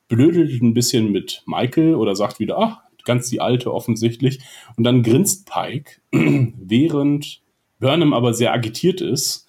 blödelt 0.08 0.62
ein 0.62 0.74
bisschen 0.74 1.12
mit 1.12 1.44
Michael 1.46 1.96
oder 1.96 2.16
sagt 2.16 2.40
wieder, 2.40 2.58
ach, 2.58 2.80
ganz 3.06 3.30
die 3.30 3.42
alte 3.42 3.74
offensichtlich. 3.74 4.40
Und 4.76 4.84
dann 4.84 5.04
grinst 5.04 5.50
Pike, 5.50 6.02
während 6.12 7.42
Burnham 7.80 8.14
aber 8.14 8.34
sehr 8.34 8.54
agitiert 8.54 9.02
ist 9.02 9.48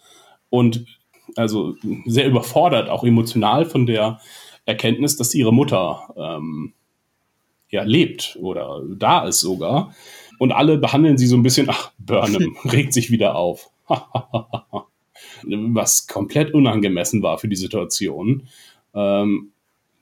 und 0.51 0.87
also 1.37 1.77
sehr 2.07 2.27
überfordert, 2.27 2.89
auch 2.89 3.05
emotional 3.05 3.65
von 3.65 3.87
der 3.87 4.21
Erkenntnis, 4.65 5.17
dass 5.17 5.35
ihre 5.35 5.53
Mutter 5.53 6.15
ähm, 6.17 6.73
ja 7.71 7.83
lebt 7.83 8.39
oder 8.41 8.83
da 8.97 9.27
ist 9.27 9.41
sogar. 9.41 9.95
Und 10.39 10.53
alle 10.53 10.79
behandeln 10.79 11.19
sie 11.19 11.27
so 11.27 11.37
ein 11.37 11.43
bisschen, 11.43 11.69
ach, 11.69 11.93
Burnham 11.99 12.57
regt 12.65 12.93
sich 12.93 13.11
wieder 13.11 13.37
auf. 13.37 13.71
Was 15.45 16.07
komplett 16.07 16.55
unangemessen 16.55 17.23
war 17.23 17.39
für 17.39 17.49
die 17.49 17.57
Situation. 17.57 18.49
Ähm, 18.95 19.53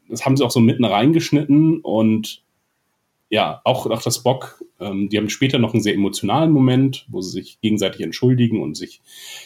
das 0.08 0.26
haben 0.26 0.36
sie 0.36 0.44
auch 0.44 0.50
so 0.50 0.60
mitten 0.60 0.84
reingeschnitten 0.84 1.80
und 1.80 2.42
ja, 3.30 3.60
auch, 3.64 3.86
auch 3.86 4.02
das 4.02 4.24
Bock, 4.24 4.62
ähm, 4.80 5.08
die 5.08 5.16
haben 5.16 5.30
später 5.30 5.58
noch 5.58 5.72
einen 5.72 5.82
sehr 5.82 5.94
emotionalen 5.94 6.50
Moment, 6.50 7.06
wo 7.08 7.20
sie 7.20 7.30
sich 7.30 7.60
gegenseitig 7.60 8.00
entschuldigen 8.00 8.60
und 8.60 8.76
sich 8.76 9.00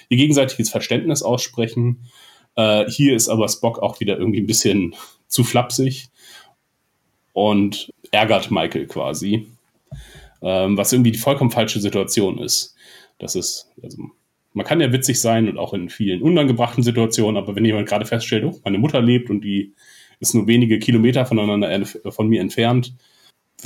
ihr 0.09 0.17
gegenseitiges 0.17 0.71
Verständnis 0.71 1.23
aussprechen. 1.23 2.07
Äh, 2.57 2.91
hier 2.91 3.15
ist 3.15 3.29
aber 3.29 3.47
Spock 3.47 3.79
auch 3.79 4.01
wieder 4.01 4.19
irgendwie 4.19 4.41
ein 4.41 4.47
bisschen 4.47 4.95
zu 5.29 5.45
flapsig 5.45 6.09
und 7.35 7.93
ärgert 8.11 8.51
Michael 8.51 8.87
quasi, 8.87 9.49
ähm, 10.41 10.79
was 10.79 10.93
irgendwie 10.93 11.13
die 11.13 11.19
vollkommen 11.19 11.51
falsche 11.51 11.81
Situation 11.81 12.39
ist. 12.39 12.75
Das 13.19 13.35
ist, 13.35 13.71
also, 13.83 13.99
man 14.55 14.65
kann 14.65 14.81
ja 14.81 14.93
witzig 14.93 15.21
sein 15.21 15.47
und 15.47 15.59
auch 15.59 15.75
in 15.75 15.91
vielen 15.91 16.23
unangebrachten 16.23 16.83
Situationen, 16.83 17.37
aber 17.37 17.55
wenn 17.55 17.65
jemand 17.67 17.89
gerade 17.89 18.07
feststellt, 18.07 18.45
oh, 18.45 18.59
meine 18.65 18.79
Mutter 18.79 19.03
lebt 19.03 19.29
und 19.29 19.43
die 19.43 19.75
ist 20.21 20.35
nur 20.35 20.47
wenige 20.47 20.79
Kilometer 20.79 21.27
voneinander 21.27 21.85
von 21.85 22.29
mir 22.29 22.41
entfernt, 22.41 22.95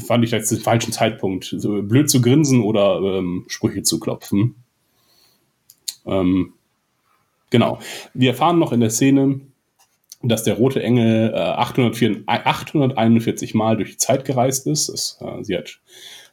fand 0.07 0.25
ich 0.25 0.31
jetzt 0.31 0.51
den 0.51 0.61
falschen 0.61 0.93
Zeitpunkt, 0.93 1.55
so 1.57 1.83
blöd 1.83 2.11
zu 2.11 2.21
grinsen 2.21 2.63
oder 2.63 3.01
ähm, 3.01 3.45
Sprüche 3.49 3.83
zu 3.83 4.01
klopfen. 4.01 4.57
Ähm, 6.07 6.55
genau. 7.51 7.79
Wir 8.15 8.31
erfahren 8.31 8.59
noch 8.59 8.73
in 8.73 8.81
der 8.81 8.91
Szene, 8.91 9.41
dass 10.23 10.43
der 10.43 10.55
rote 10.55 10.83
Engel 10.83 11.33
äh, 11.35 11.39
804, 11.39 12.23
841 12.27 13.55
Mal 13.55 13.77
durch 13.77 13.91
die 13.91 13.97
Zeit 13.99 14.25
gereist 14.25 14.67
ist. 14.67 14.89
Es, 14.89 15.19
äh, 15.21 15.45
sie 15.45 15.57
hat 15.57 15.79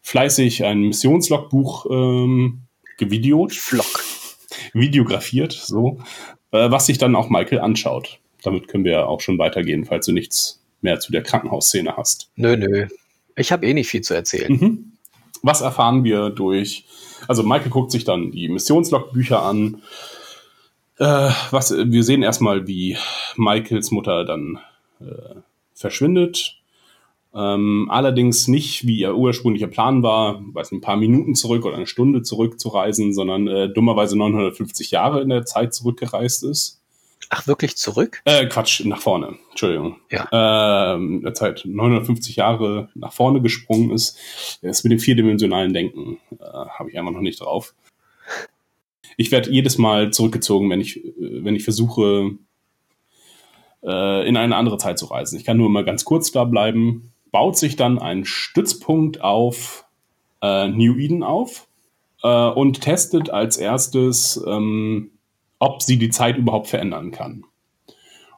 fleißig 0.02 0.64
ein 0.66 0.82
Missionslogbuch 0.82 1.86
ähm, 1.90 2.62
gevideot. 2.98 3.54
Vlog. 3.54 4.04
Videografiert, 4.74 5.52
so. 5.52 6.00
Äh, 6.52 6.72
was 6.72 6.86
sich 6.86 6.98
dann 6.98 7.16
auch 7.16 7.30
Michael 7.30 7.60
anschaut. 7.60 8.20
Damit 8.44 8.68
können 8.68 8.86
wir 8.86 9.08
auch 9.08 9.22
schon 9.22 9.38
weitergehen, 9.38 9.86
falls 9.86 10.06
du 10.06 10.12
nichts 10.12 10.62
mehr 10.82 11.00
zu 11.00 11.12
der 11.12 11.24
Krankenhausszene 11.24 11.98
hast. 11.98 12.32
Nö, 12.36 12.56
nö. 12.56 12.88
Ich 13.36 13.52
habe 13.52 13.66
eh 13.66 13.74
nicht 13.74 13.90
viel 13.90 14.02
zu 14.02 14.14
erzählen. 14.14 14.52
Mhm. 14.52 14.92
Was 15.42 15.62
erfahren 15.62 16.04
wir 16.04 16.30
durch, 16.30 16.86
also 17.28 17.44
Michael 17.44 17.70
guckt 17.70 17.92
sich 17.92 18.04
dann 18.04 18.32
die 18.32 18.50
Missionslogbücher 18.50 19.44
an. 19.44 19.82
Äh, 20.98 21.30
was, 21.52 21.72
wir 21.72 22.04
sehen 22.04 22.24
erstmal, 22.24 22.68
wie 22.68 22.98
Michaels 23.36 23.92
Mutter 23.92 24.26
dann 24.26 24.60
äh, 25.02 25.36
verschwindet. 25.74 26.58
Ähm, 27.34 27.88
allerdings 27.92 28.48
nicht, 28.48 28.88
wie 28.88 29.00
ihr 29.00 29.16
ursprünglicher 29.16 29.68
Plan 29.68 30.04
war, 30.04 30.42
weiß 30.54 30.72
ein 30.72 30.80
paar 30.80 30.96
Minuten 30.96 31.36
zurück 31.36 31.66
oder 31.66 31.76
eine 31.76 31.86
Stunde 31.86 32.22
zurückzureisen, 32.22 33.14
sondern 33.14 33.48
äh, 33.48 33.70
dummerweise 33.70 34.18
950 34.18 34.92
Jahre 34.92 35.22
in 35.22 35.30
der 35.30 35.46
Zeit 35.46 35.74
zurückgereist 35.74 36.46
ist. 36.46 36.82
Ach, 37.30 37.48
wirklich 37.48 37.76
zurück? 37.76 38.22
Äh, 38.26 38.46
Quatsch, 38.48 38.86
nach 38.86 39.02
vorne. 39.02 39.36
Entschuldigung. 39.50 39.98
Ja. 40.12 40.94
Ähm, 40.96 41.22
der 41.24 41.34
Zeit 41.34 41.64
950 41.66 42.36
Jahre 42.36 42.90
nach 42.94 43.14
vorne 43.14 43.42
gesprungen 43.42 43.92
ist. 43.92 44.18
Das 44.62 44.84
mit 44.84 44.92
dem 44.92 45.00
vierdimensionalen 45.00 45.74
Denken 45.74 46.20
äh, 46.40 46.44
habe 46.44 46.90
ich 46.90 46.98
einfach 46.98 47.12
noch 47.12 47.22
nicht 47.22 47.42
drauf. 47.42 47.74
Ich 49.18 49.32
werde 49.32 49.52
jedes 49.52 49.78
Mal 49.78 50.12
zurückgezogen, 50.12 50.70
wenn 50.70 50.82
ich, 50.82 51.02
wenn 51.18 51.56
ich 51.56 51.64
versuche, 51.64 52.32
äh, 53.84 54.28
in 54.28 54.38
eine 54.38 54.56
andere 54.56 54.78
Zeit 54.78 55.00
zu 55.00 55.06
reisen. 55.06 55.38
Ich 55.38 55.46
kann 55.46 55.58
nur 55.58 55.70
mal 55.70 55.86
ganz 55.86 56.06
kurz 56.06 56.32
da 56.32 56.44
bleiben. 56.44 57.14
Baut 57.32 57.58
sich 57.58 57.76
dann 57.76 58.00
ein 58.00 58.26
Stützpunkt 58.26 59.22
auf 59.22 59.86
äh, 60.42 60.68
New 60.68 60.96
Eden 60.98 61.24
auf 61.24 61.68
äh, 62.24 62.50
und 62.50 62.82
testet 62.82 63.30
als 63.30 63.58
erstes 63.58 64.44
ähm, 64.48 65.12
ob 65.66 65.82
sie 65.82 65.98
die 65.98 66.10
Zeit 66.10 66.38
überhaupt 66.38 66.68
verändern 66.68 67.10
kann. 67.10 67.44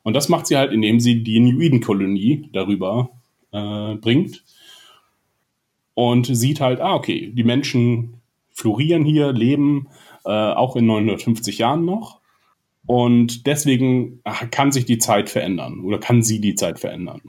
Und 0.01 0.13
das 0.13 0.29
macht 0.29 0.47
sie 0.47 0.55
halt, 0.55 0.71
indem 0.71 1.01
sie 1.01 1.23
die 1.23 1.41
New 1.41 1.59
Eden-Kolonie 1.59 2.49
darüber 2.53 3.09
äh, 3.51 3.95
bringt 3.95 4.45
und 5.93 6.25
sieht 6.25 6.61
halt, 6.61 6.79
ah, 6.79 6.95
okay, 6.95 7.33
die 7.35 7.43
Menschen 7.43 8.21
florieren 8.53 9.03
hier, 9.03 9.33
leben 9.33 9.89
äh, 10.23 10.29
auch 10.29 10.77
in 10.77 10.85
950 10.85 11.57
Jahren 11.57 11.83
noch. 11.83 12.21
Und 12.85 13.45
deswegen 13.45 14.21
kann 14.51 14.71
sich 14.71 14.85
die 14.85 14.99
Zeit 14.99 15.29
verändern 15.29 15.81
oder 15.81 15.99
kann 15.99 16.23
sie 16.23 16.39
die 16.39 16.55
Zeit 16.55 16.79
verändern. 16.79 17.21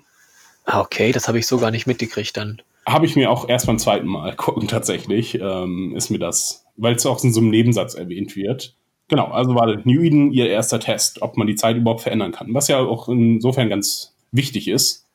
Ah, 0.65 0.81
okay, 0.81 1.11
das 1.11 1.27
habe 1.27 1.41
ich 1.41 1.49
so 1.49 1.59
gar 1.59 1.73
nicht 1.73 1.89
mitgekriegt 1.89 2.37
dann. 2.37 2.63
Habe 2.87 3.07
ich 3.07 3.17
mir 3.17 3.33
auch 3.33 3.49
erst 3.49 3.67
beim 3.67 3.81
zweiten 3.81 4.07
Mal 4.07 4.37
gucken 4.37 4.69
tatsächlich, 4.69 5.35
ähm, 5.41 5.93
ist 5.97 6.11
mir 6.11 6.21
das, 6.21 6.67
weil 6.77 6.95
es 6.95 7.05
auch 7.05 7.25
in 7.25 7.33
so 7.33 7.41
einem 7.41 7.51
Nebensatz 7.51 7.95
erwähnt 7.95 8.37
wird, 8.37 8.78
Genau, 9.09 9.27
also 9.29 9.55
war 9.55 9.67
New 9.85 10.03
Eden 10.03 10.33
ihr 10.33 10.49
erster 10.49 10.81
Test, 10.81 11.23
ob 11.23 11.37
man 11.37 11.47
die 11.47 11.55
Zeit 11.55 11.77
überhaupt 11.77 12.03
verändern 12.03 12.33
kann, 12.33 12.53
was 12.53 12.69
ja 12.69 12.79
auch 12.79 13.09
insofern 13.09 13.71
ganz 13.71 14.15
wichtig 14.33 14.69
ist. 14.69 15.07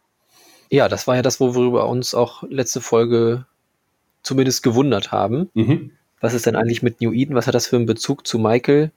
Ja, 0.70 0.90
das 0.90 1.06
war 1.06 1.16
ja 1.16 1.22
das, 1.22 1.40
worüber 1.40 1.84
wir 1.84 1.88
uns 1.88 2.16
auch 2.16 2.44
letzte 2.44 2.82
Folge 2.82 3.46
zumindest 4.24 4.64
gewundert 4.64 5.12
haben. 5.12 5.50
Mhm. 5.54 5.92
Was 6.20 6.34
ist 6.34 6.46
denn 6.46 6.56
eigentlich 6.56 6.82
mit 6.82 7.02
New 7.02 7.12
Eden? 7.12 7.36
Was 7.36 7.46
hat 7.46 7.54
das 7.54 7.68
für 7.68 7.76
einen 7.76 7.86
Bezug 7.86 8.26
zu 8.26 8.40
Michael? 8.40 8.92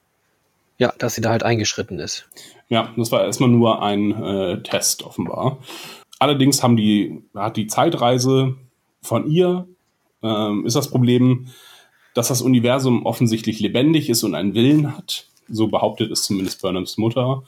Ja, 0.78 0.94
dass 0.98 1.14
sie 1.14 1.20
da 1.20 1.30
halt 1.30 1.42
eingeschritten 1.42 1.98
ist. 1.98 2.28
Ja, 2.68 2.92
das 2.96 3.12
war 3.12 3.24
erstmal 3.24 3.48
nur 3.48 3.82
ein 3.82 4.12
äh, 4.22 4.62
Test 4.62 5.02
offenbar. 5.02 5.58
Allerdings 6.18 6.62
haben 6.62 6.76
die, 6.76 7.22
hat 7.34 7.56
die 7.56 7.66
Zeitreise 7.66 8.56
von 9.02 9.26
ihr, 9.26 9.66
ähm, 10.22 10.64
ist 10.64 10.76
das 10.76 10.90
Problem, 10.90 11.48
dass 12.16 12.28
das 12.28 12.40
Universum 12.40 13.04
offensichtlich 13.04 13.60
lebendig 13.60 14.08
ist 14.08 14.24
und 14.24 14.34
einen 14.34 14.54
Willen 14.54 14.96
hat. 14.96 15.26
So 15.50 15.68
behauptet 15.68 16.10
es 16.10 16.22
zumindest 16.22 16.62
Burnhams 16.62 16.96
Mutter. 16.96 17.42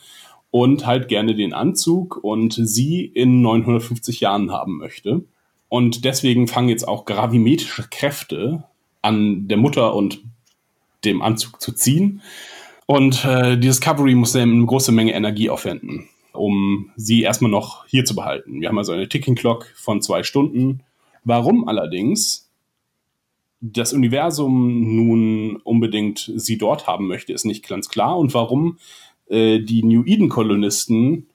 Und 0.50 0.84
halt 0.84 1.08
gerne 1.08 1.34
den 1.34 1.54
Anzug 1.54 2.22
und 2.22 2.52
sie 2.52 3.02
in 3.04 3.40
950 3.40 4.20
Jahren 4.20 4.52
haben 4.52 4.76
möchte. 4.76 5.24
Und 5.70 6.04
deswegen 6.04 6.48
fangen 6.48 6.68
jetzt 6.68 6.86
auch 6.86 7.06
gravimetrische 7.06 7.86
Kräfte 7.90 8.64
an 9.00 9.48
der 9.48 9.56
Mutter 9.56 9.94
und 9.94 10.20
dem 11.02 11.22
Anzug 11.22 11.62
zu 11.62 11.72
ziehen. 11.72 12.20
Und 12.84 13.24
äh, 13.24 13.56
die 13.56 13.68
Discovery 13.68 14.14
muss 14.14 14.36
eine 14.36 14.66
große 14.66 14.92
Menge 14.92 15.14
Energie 15.14 15.48
aufwenden, 15.48 16.08
um 16.32 16.90
sie 16.96 17.22
erstmal 17.22 17.50
noch 17.50 17.86
hier 17.86 18.04
zu 18.04 18.14
behalten. 18.14 18.60
Wir 18.60 18.68
haben 18.68 18.78
also 18.78 18.92
eine 18.92 19.08
Ticking 19.08 19.34
Clock 19.34 19.72
von 19.76 20.02
zwei 20.02 20.22
Stunden. 20.22 20.80
Warum 21.24 21.68
allerdings 21.68 22.47
das 23.60 23.92
Universum 23.92 24.96
nun 24.96 25.56
unbedingt 25.56 26.32
sie 26.36 26.58
dort 26.58 26.86
haben 26.86 27.06
möchte, 27.06 27.32
ist 27.32 27.44
nicht 27.44 27.66
ganz 27.66 27.88
klar. 27.88 28.16
Und 28.16 28.34
warum 28.34 28.78
äh, 29.28 29.60
die 29.60 29.82
New 29.82 30.04
Eden-Kolonisten 30.04 31.26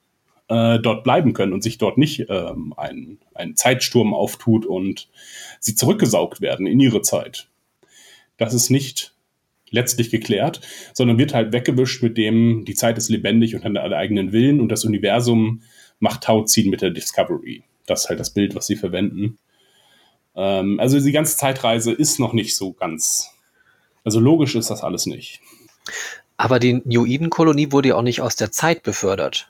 äh, 0.47 0.79
dort 0.79 1.03
bleiben 1.03 1.33
können 1.33 1.53
und 1.53 1.63
sich 1.63 1.77
dort 1.77 1.97
nicht 1.97 2.25
ähm, 2.29 2.73
ein, 2.77 3.17
ein 3.33 3.55
Zeitsturm 3.55 4.13
auftut 4.13 4.65
und 4.65 5.09
sie 5.59 5.75
zurückgesaugt 5.75 6.41
werden 6.41 6.67
in 6.67 6.79
ihre 6.79 7.01
Zeit. 7.01 7.47
Das 8.37 8.53
ist 8.53 8.69
nicht 8.69 9.13
letztlich 9.69 10.11
geklärt, 10.11 10.61
sondern 10.93 11.17
wird 11.17 11.33
halt 11.33 11.51
weggewischt 11.51 12.03
mit 12.03 12.17
dem, 12.17 12.63
die 12.65 12.75
Zeit 12.75 12.97
ist 12.97 13.09
lebendig 13.09 13.55
und 13.55 13.63
hat 13.63 13.75
einen 13.75 13.93
eigenen 13.93 14.31
Willen 14.31 14.61
und 14.61 14.69
das 14.69 14.85
Universum 14.85 15.61
macht 15.99 16.23
Tauziehen 16.23 16.69
mit 16.69 16.81
der 16.81 16.91
Discovery. 16.91 17.63
Das 17.85 18.03
ist 18.03 18.09
halt 18.09 18.19
das 18.19 18.33
Bild, 18.33 18.55
was 18.55 18.67
sie 18.67 18.75
verwenden. 18.75 19.39
Ähm, 20.35 20.79
also 20.79 20.99
die 20.99 21.11
ganze 21.11 21.37
Zeitreise 21.37 21.91
ist 21.91 22.19
noch 22.19 22.33
nicht 22.33 22.55
so 22.55 22.73
ganz. 22.73 23.29
Also 24.03 24.19
logisch 24.19 24.55
ist 24.55 24.69
das 24.69 24.83
alles 24.83 25.05
nicht. 25.05 25.41
Aber 26.37 26.59
die 26.59 26.81
New 26.85 27.05
Eden-Kolonie 27.05 27.71
wurde 27.71 27.89
ja 27.89 27.95
auch 27.95 28.01
nicht 28.01 28.21
aus 28.21 28.35
der 28.35 28.51
Zeit 28.51 28.83
befördert. 28.83 29.49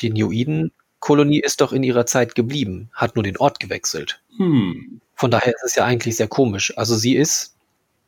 Die 0.00 0.10
New 0.10 0.30
Eden-Kolonie 0.30 1.40
ist 1.40 1.60
doch 1.60 1.72
in 1.72 1.82
ihrer 1.82 2.06
Zeit 2.06 2.34
geblieben, 2.34 2.90
hat 2.92 3.16
nur 3.16 3.22
den 3.22 3.38
Ort 3.38 3.60
gewechselt. 3.60 4.20
Hm. 4.36 5.00
Von 5.14 5.30
daher 5.30 5.54
ist 5.54 5.64
es 5.64 5.74
ja 5.74 5.84
eigentlich 5.84 6.16
sehr 6.16 6.28
komisch. 6.28 6.76
Also 6.76 6.96
sie 6.96 7.16
ist 7.16 7.54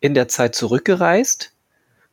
in 0.00 0.14
der 0.14 0.28
Zeit 0.28 0.54
zurückgereist 0.54 1.52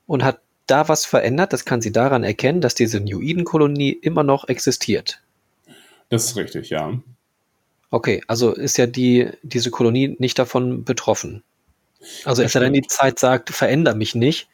und 0.07 0.23
hat 0.23 0.39
da 0.67 0.87
was 0.87 1.05
verändert. 1.05 1.53
Das 1.53 1.65
kann 1.65 1.81
sie 1.81 1.91
daran 1.91 2.23
erkennen, 2.23 2.61
dass 2.61 2.75
diese 2.75 2.99
New 2.99 3.21
Eden-Kolonie 3.21 3.91
immer 3.91 4.23
noch 4.23 4.47
existiert. 4.47 5.21
Das 6.09 6.25
ist 6.25 6.35
richtig, 6.37 6.69
ja. 6.69 6.99
Okay, 7.95 8.21
also 8.27 8.51
ist 8.51 8.75
ja 8.75 8.87
die, 8.87 9.29
diese 9.41 9.71
Kolonie 9.71 10.17
nicht 10.19 10.37
davon 10.37 10.83
betroffen. 10.83 11.43
Also 12.25 12.43
es 12.43 12.51
sei 12.51 12.59
denn, 12.59 12.73
die 12.73 12.81
Zeit 12.81 13.19
sagt, 13.19 13.51
veränder 13.51 13.95
mich 13.95 14.15
nicht. 14.15 14.49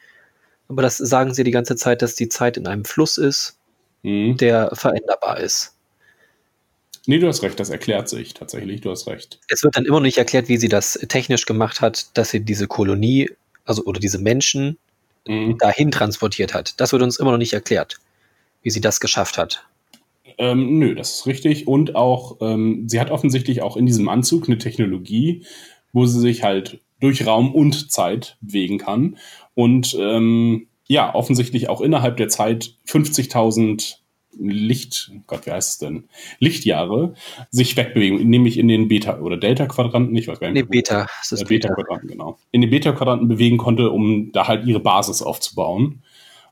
Aber 0.68 0.80
das 0.80 0.96
sagen 0.96 1.34
sie 1.34 1.42
die 1.42 1.50
ganze 1.50 1.74
Zeit, 1.74 2.02
dass 2.02 2.14
die 2.14 2.28
Zeit 2.28 2.56
in 2.56 2.68
einem 2.68 2.84
Fluss 2.84 3.18
ist, 3.18 3.58
mhm. 4.04 4.36
der 4.36 4.70
veränderbar 4.74 5.40
ist. 5.40 5.74
Nee, 7.06 7.18
du 7.18 7.26
hast 7.26 7.42
recht, 7.42 7.58
das 7.58 7.70
erklärt 7.70 8.08
sich 8.08 8.32
tatsächlich, 8.32 8.80
du 8.80 8.92
hast 8.92 9.08
recht. 9.08 9.40
Es 9.48 9.64
wird 9.64 9.76
dann 9.76 9.86
immer 9.86 9.96
noch 9.96 10.06
nicht 10.06 10.18
erklärt, 10.18 10.46
wie 10.46 10.56
sie 10.56 10.68
das 10.68 10.92
technisch 11.08 11.44
gemacht 11.44 11.80
hat, 11.80 12.16
dass 12.16 12.30
sie 12.30 12.44
diese 12.44 12.68
Kolonie, 12.68 13.28
also 13.64 13.82
oder 13.86 13.98
diese 13.98 14.18
Menschen 14.18 14.78
mhm. 15.26 15.58
dahin 15.58 15.90
transportiert 15.90 16.54
hat. 16.54 16.80
Das 16.80 16.92
wird 16.92 17.02
uns 17.02 17.18
immer 17.18 17.32
noch 17.32 17.38
nicht 17.38 17.54
erklärt, 17.54 17.96
wie 18.62 18.70
sie 18.70 18.80
das 18.80 19.00
geschafft 19.00 19.36
hat. 19.36 19.66
Ähm, 20.38 20.78
nö, 20.78 20.94
das 20.94 21.16
ist 21.16 21.26
richtig. 21.26 21.66
Und 21.66 21.94
auch, 21.94 22.38
ähm, 22.40 22.88
sie 22.88 23.00
hat 23.00 23.10
offensichtlich 23.10 23.62
auch 23.62 23.76
in 23.76 23.86
diesem 23.86 24.08
Anzug 24.08 24.48
eine 24.48 24.58
Technologie, 24.58 25.44
wo 25.92 26.06
sie 26.06 26.20
sich 26.20 26.42
halt 26.42 26.80
durch 27.00 27.26
Raum 27.26 27.54
und 27.54 27.90
Zeit 27.90 28.36
bewegen 28.40 28.78
kann. 28.78 29.16
Und 29.54 29.96
ähm, 29.98 30.68
ja, 30.86 31.14
offensichtlich 31.14 31.68
auch 31.68 31.80
innerhalb 31.80 32.16
der 32.16 32.28
Zeit 32.28 32.74
50.000 32.86 33.96
Licht, 34.38 35.12
Gott, 35.26 35.46
wie 35.46 35.50
heißt 35.50 35.72
es 35.72 35.78
denn? 35.78 36.04
Lichtjahre 36.38 37.14
sich 37.50 37.76
wegbewegen, 37.76 38.28
nämlich 38.28 38.58
in 38.58 38.68
den 38.68 38.88
Beta- 38.88 39.20
oder 39.20 39.36
Delta-Quadranten, 39.36 40.16
ich 40.16 40.26
weiß 40.26 40.40
gar 40.40 40.50
nicht. 40.50 40.62
Nee, 40.62 40.68
Beta. 40.68 41.06
Das 41.20 41.32
ist 41.32 41.46
Beta-Quadranten, 41.46 42.08
genau. 42.08 42.38
In 42.50 42.62
den 42.62 42.70
Beta-Quadranten 42.70 43.28
bewegen 43.28 43.58
konnte, 43.58 43.90
um 43.90 44.32
da 44.32 44.48
halt 44.48 44.66
ihre 44.66 44.80
Basis 44.80 45.22
aufzubauen 45.22 46.02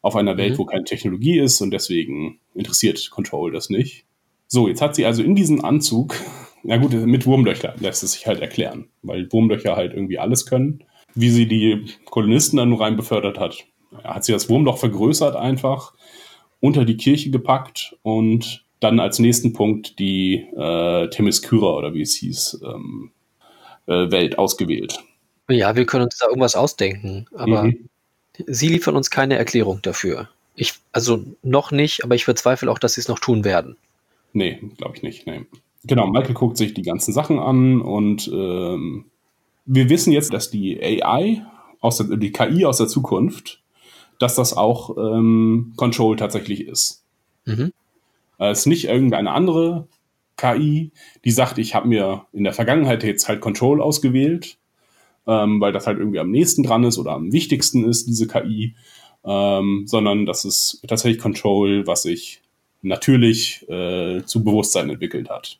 auf 0.02 0.16
einer 0.16 0.36
Welt, 0.36 0.54
mhm. 0.54 0.58
wo 0.58 0.64
keine 0.64 0.84
Technologie 0.84 1.38
ist 1.38 1.60
und 1.60 1.70
deswegen 1.70 2.40
interessiert 2.54 3.10
Control 3.10 3.52
das 3.52 3.70
nicht. 3.70 4.06
So, 4.46 4.68
jetzt 4.68 4.82
hat 4.82 4.94
sie 4.94 5.06
also 5.06 5.22
in 5.22 5.34
diesem 5.34 5.64
Anzug, 5.64 6.16
na 6.62 6.76
gut, 6.76 6.92
mit 6.92 7.26
Wurmlöcher 7.26 7.74
lässt 7.78 8.02
es 8.02 8.12
sich 8.12 8.26
halt 8.26 8.40
erklären, 8.40 8.88
weil 9.02 9.30
Wurmlöcher 9.32 9.76
halt 9.76 9.92
irgendwie 9.92 10.18
alles 10.18 10.46
können. 10.46 10.84
Wie 11.14 11.30
sie 11.30 11.46
die 11.46 11.86
Kolonisten 12.04 12.56
dann 12.56 12.70
nur 12.70 12.80
rein 12.80 12.96
befördert 12.96 13.38
hat, 13.38 13.66
hat 14.04 14.24
sie 14.24 14.32
das 14.32 14.48
Wurmloch 14.48 14.78
vergrößert 14.78 15.36
einfach, 15.36 15.94
unter 16.60 16.84
die 16.84 16.96
Kirche 16.96 17.30
gepackt 17.30 17.96
und 18.02 18.64
dann 18.78 19.00
als 19.00 19.18
nächsten 19.18 19.52
Punkt 19.52 19.98
die 19.98 20.46
äh, 20.56 21.08
Themyskyra 21.10 21.76
oder 21.76 21.94
wie 21.94 22.02
es 22.02 22.14
hieß, 22.14 22.62
ähm, 22.64 23.10
äh, 23.86 24.10
Welt 24.10 24.38
ausgewählt. 24.38 25.02
Ja, 25.48 25.74
wir 25.74 25.84
können 25.84 26.04
uns 26.04 26.18
da 26.18 26.26
irgendwas 26.28 26.54
ausdenken, 26.54 27.26
aber 27.34 27.64
mhm. 27.64 27.89
Sie 28.46 28.68
liefern 28.68 28.96
uns 28.96 29.10
keine 29.10 29.36
Erklärung 29.36 29.80
dafür. 29.82 30.28
Ich, 30.54 30.74
also 30.92 31.24
noch 31.42 31.70
nicht, 31.70 32.04
aber 32.04 32.14
ich 32.14 32.26
bezweifle 32.26 32.70
auch, 32.70 32.78
dass 32.78 32.94
sie 32.94 33.00
es 33.00 33.08
noch 33.08 33.18
tun 33.18 33.44
werden. 33.44 33.76
Nee, 34.32 34.60
glaube 34.76 34.96
ich 34.96 35.02
nicht. 35.02 35.26
Nee. 35.26 35.46
Genau, 35.84 36.06
Michael 36.06 36.34
guckt 36.34 36.56
sich 36.56 36.74
die 36.74 36.82
ganzen 36.82 37.12
Sachen 37.12 37.38
an 37.38 37.80
und 37.80 38.28
ähm, 38.28 39.06
wir 39.64 39.88
wissen 39.88 40.12
jetzt, 40.12 40.32
dass 40.32 40.50
die 40.50 40.82
AI, 40.82 41.44
aus 41.80 41.96
der, 41.96 42.16
die 42.16 42.32
KI 42.32 42.66
aus 42.66 42.76
der 42.76 42.88
Zukunft, 42.88 43.62
dass 44.18 44.34
das 44.34 44.54
auch 44.54 44.96
ähm, 44.98 45.72
Control 45.76 46.16
tatsächlich 46.16 46.66
ist. 46.66 47.02
Mhm. 47.46 47.72
Es 48.38 48.60
ist 48.60 48.66
nicht 48.66 48.84
irgendeine 48.84 49.32
andere 49.32 49.86
KI, 50.36 50.90
die 51.24 51.30
sagt, 51.30 51.58
ich 51.58 51.74
habe 51.74 51.88
mir 51.88 52.26
in 52.32 52.44
der 52.44 52.52
Vergangenheit 52.52 53.02
jetzt 53.02 53.28
halt 53.28 53.40
Control 53.40 53.80
ausgewählt 53.80 54.56
ähm, 55.26 55.60
weil 55.60 55.72
das 55.72 55.86
halt 55.86 55.98
irgendwie 55.98 56.18
am 56.18 56.30
nächsten 56.30 56.62
dran 56.62 56.84
ist 56.84 56.98
oder 56.98 57.12
am 57.12 57.32
wichtigsten 57.32 57.84
ist, 57.84 58.06
diese 58.06 58.26
KI, 58.26 58.74
ähm, 59.24 59.84
sondern 59.86 60.26
das 60.26 60.44
ist 60.44 60.82
tatsächlich 60.86 61.20
Control, 61.20 61.86
was 61.86 62.02
sich 62.02 62.42
natürlich 62.82 63.68
äh, 63.68 64.22
zu 64.24 64.42
Bewusstsein 64.44 64.90
entwickelt 64.90 65.28
hat. 65.28 65.58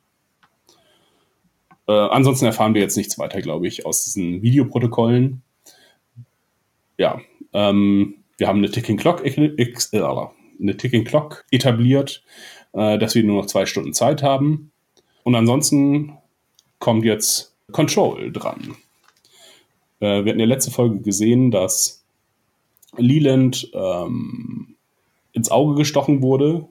Äh, 1.86 1.92
ansonsten 1.92 2.46
erfahren 2.46 2.74
wir 2.74 2.80
jetzt 2.80 2.96
nichts 2.96 3.18
weiter, 3.18 3.40
glaube 3.42 3.66
ich, 3.66 3.84
aus 3.84 4.04
diesen 4.04 4.42
Videoprotokollen. 4.42 5.42
Ja, 6.96 7.20
ähm, 7.52 8.14
wir 8.38 8.48
haben 8.48 8.58
eine 8.58 8.70
Ticking 8.70 8.96
Clock, 8.96 9.24
äh, 9.24 9.52
eine 10.60 10.76
Ticking 10.76 11.04
Clock 11.04 11.44
etabliert, 11.50 12.22
äh, 12.72 12.98
dass 12.98 13.14
wir 13.14 13.24
nur 13.24 13.42
noch 13.42 13.46
zwei 13.46 13.66
Stunden 13.66 13.92
Zeit 13.92 14.22
haben. 14.22 14.70
Und 15.24 15.34
ansonsten 15.34 16.16
kommt 16.78 17.04
jetzt 17.04 17.56
Control 17.72 18.32
dran. 18.32 18.76
Äh, 20.00 20.24
wir 20.24 20.32
hatten 20.32 20.40
ja 20.40 20.46
letzte 20.46 20.70
Folge 20.70 21.00
gesehen, 21.00 21.50
dass 21.50 22.04
Leland 22.96 23.70
ähm, 23.72 24.74
ins 25.32 25.50
Auge 25.50 25.76
gestochen 25.76 26.22
wurde 26.22 26.66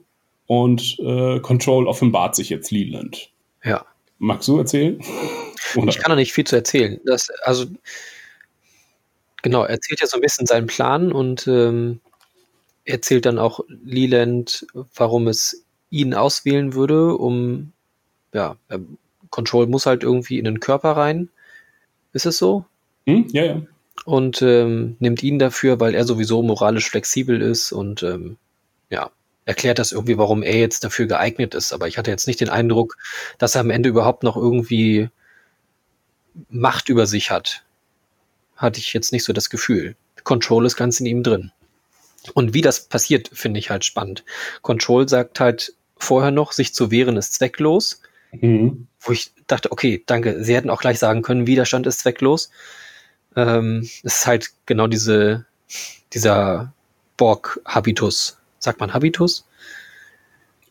und 0.47 0.97
äh, 0.99 1.39
Control 1.39 1.87
offenbart 1.87 2.35
sich 2.35 2.49
jetzt 2.49 2.71
Leland. 2.71 3.31
Ja. 3.63 3.85
Magst 4.17 4.47
du 4.47 4.57
erzählen? 4.57 4.99
Oder? 5.75 5.87
Ich 5.87 5.99
kann 5.99 6.09
da 6.09 6.15
nicht 6.15 6.33
viel 6.33 6.45
zu 6.45 6.55
erzählen. 6.55 6.99
Das, 7.05 7.29
also, 7.43 7.65
genau, 9.43 9.63
er 9.63 9.69
erzählt 9.69 10.01
ja 10.01 10.07
so 10.07 10.17
ein 10.17 10.21
bisschen 10.21 10.47
seinen 10.47 10.67
Plan 10.67 11.11
und 11.11 11.47
ähm, 11.47 12.01
erzählt 12.83 13.25
dann 13.25 13.37
auch 13.37 13.61
Leland, 13.67 14.65
warum 14.95 15.27
es 15.27 15.63
ihn 15.91 16.13
auswählen 16.13 16.73
würde, 16.73 17.15
um, 17.15 17.71
ja, 18.33 18.57
Control 19.29 19.67
muss 19.67 19.85
halt 19.85 20.03
irgendwie 20.03 20.39
in 20.39 20.45
den 20.45 20.59
Körper 20.59 20.91
rein. 20.91 21.29
Ist 22.13 22.25
es 22.25 22.37
so? 22.37 22.65
Hm? 23.09 23.27
Ja, 23.31 23.43
ja. 23.43 23.61
Und 24.05 24.41
ähm, 24.41 24.95
nimmt 24.99 25.23
ihn 25.23 25.39
dafür, 25.39 25.79
weil 25.79 25.93
er 25.93 26.05
sowieso 26.05 26.41
moralisch 26.41 26.89
flexibel 26.89 27.41
ist 27.41 27.71
und 27.71 28.01
ähm, 28.03 28.37
ja, 28.89 29.11
erklärt 29.45 29.79
das 29.79 29.91
irgendwie, 29.91 30.17
warum 30.17 30.43
er 30.43 30.57
jetzt 30.57 30.83
dafür 30.83 31.07
geeignet 31.07 31.55
ist. 31.55 31.73
Aber 31.73 31.87
ich 31.87 31.97
hatte 31.97 32.11
jetzt 32.11 32.27
nicht 32.27 32.39
den 32.39 32.49
Eindruck, 32.49 32.97
dass 33.37 33.55
er 33.55 33.61
am 33.61 33.71
Ende 33.71 33.89
überhaupt 33.89 34.23
noch 34.23 34.37
irgendwie 34.37 35.09
Macht 36.49 36.89
über 36.89 37.05
sich 37.05 37.31
hat. 37.31 37.63
Hatte 38.55 38.79
ich 38.79 38.93
jetzt 38.93 39.11
nicht 39.11 39.23
so 39.23 39.33
das 39.33 39.49
Gefühl. 39.49 39.95
Control 40.23 40.65
ist 40.65 40.75
ganz 40.75 40.99
in 40.99 41.05
ihm 41.05 41.23
drin. 41.23 41.51
Und 42.33 42.53
wie 42.53 42.61
das 42.61 42.85
passiert, 42.85 43.29
finde 43.33 43.59
ich 43.59 43.69
halt 43.69 43.85
spannend. 43.85 44.23
Control 44.61 45.09
sagt 45.09 45.39
halt 45.39 45.73
vorher 45.97 46.31
noch, 46.31 46.51
sich 46.51 46.73
zu 46.73 46.91
wehren 46.91 47.17
ist 47.17 47.33
zwecklos. 47.33 48.01
Mhm. 48.31 48.87
Wo 48.99 49.11
ich 49.11 49.31
dachte, 49.47 49.71
okay, 49.71 50.03
danke. 50.05 50.43
Sie 50.43 50.55
hätten 50.55 50.69
auch 50.69 50.81
gleich 50.81 50.99
sagen 50.99 51.21
können, 51.21 51.47
Widerstand 51.47 51.87
ist 51.87 51.99
zwecklos. 51.99 52.51
Ähm, 53.35 53.79
es 53.81 54.03
ist 54.03 54.27
halt 54.27 54.49
genau 54.65 54.87
diese, 54.87 55.45
dieser 56.13 56.73
Borg-Habitus. 57.17 58.37
Sagt 58.59 58.79
man 58.79 58.93
Habitus? 58.93 59.45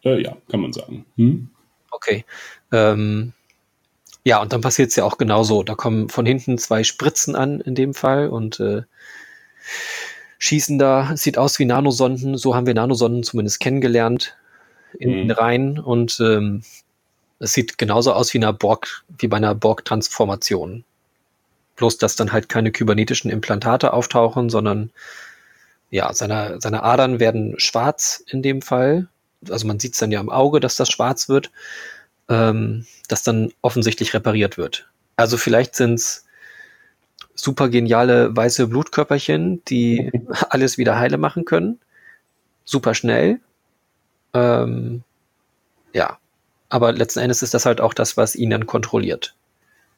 Äh, 0.05 0.23
ja, 0.23 0.37
kann 0.51 0.61
man 0.61 0.73
sagen. 0.73 1.05
Hm? 1.17 1.51
Okay. 1.91 2.25
Ähm, 2.73 3.33
ja, 4.25 4.43
und 4.43 4.53
dann 4.53 4.61
passiert 4.61 4.91
es 4.91 4.97
ja 4.97 5.05
auch 5.05 5.19
genauso. 5.19 5.63
Da 5.63 5.75
kommen 5.75 6.09
von 6.09 6.27
hinten 6.27 6.59
zwei 6.59 6.85
Spritzen 6.85 7.35
an 7.35 7.61
in 7.61 7.75
dem 7.75 7.95
Fall 7.95 8.29
und 8.29 8.61
äh, 8.61 8.83
schießen 10.39 10.79
da. 10.79 11.17
Sieht 11.17 11.39
aus 11.39 11.59
wie 11.59 11.65
Nanosonden. 11.65 12.37
So 12.37 12.55
haben 12.55 12.67
wir 12.67 12.75
Nanosonden 12.75 13.23
zumindest 13.23 13.61
kennengelernt 13.61 14.37
in 14.99 15.11
den 15.11 15.25
mhm. 15.25 15.31
Reihen. 15.31 15.79
Und 15.79 16.21
ähm, 16.21 16.63
es 17.39 17.53
sieht 17.53 17.79
genauso 17.79 18.13
aus 18.13 18.35
wie, 18.35 18.39
einer 18.39 18.53
Borg, 18.53 19.05
wie 19.19 19.29
bei 19.29 19.37
einer 19.37 19.55
Borg-Transformation. 19.55 20.85
Bloß, 21.79 21.97
dass 21.97 22.17
dann 22.17 22.33
halt 22.33 22.49
keine 22.49 22.73
kybernetischen 22.73 23.31
Implantate 23.31 23.93
auftauchen, 23.93 24.51
sondern 24.51 24.91
ja, 25.91 26.13
seine, 26.13 26.61
seine 26.61 26.83
Adern 26.83 27.21
werden 27.21 27.55
schwarz 27.59 28.23
in 28.27 28.43
dem 28.43 28.63
Fall. 28.63 29.07
Also 29.49 29.67
man 29.67 29.79
sieht 29.79 29.93
es 29.95 30.01
dann 30.01 30.11
ja 30.11 30.21
im 30.21 30.29
Auge, 30.29 30.59
dass 30.59 30.75
das 30.75 30.91
schwarz 30.91 31.29
wird, 31.29 31.53
ähm, 32.29 32.85
das 33.07 33.23
dann 33.23 33.53
offensichtlich 33.63 34.13
repariert 34.13 34.59
wird. 34.59 34.91
Also 35.15 35.37
vielleicht 35.37 35.77
sind 35.77 35.95
es 35.95 36.27
super 37.37 37.69
geniale 37.69 38.37
weiße 38.37 38.67
Blutkörperchen, 38.67 39.65
die 39.67 40.11
alles 40.51 40.79
wieder 40.79 40.99
heile 40.99 41.17
machen 41.17 41.45
können. 41.45 41.79
Super 42.65 42.95
schnell. 42.95 43.39
Ähm, 44.35 45.05
ja. 45.93 46.19
Aber 46.71 46.93
letzten 46.93 47.21
Endes 47.21 47.43
ist 47.43 47.55
das 47.55 47.65
halt 47.65 47.81
auch 47.81 47.95
das, 47.95 48.17
was 48.17 48.35
ihn 48.35 48.51
dann 48.51 48.67
kontrolliert. 48.67 49.37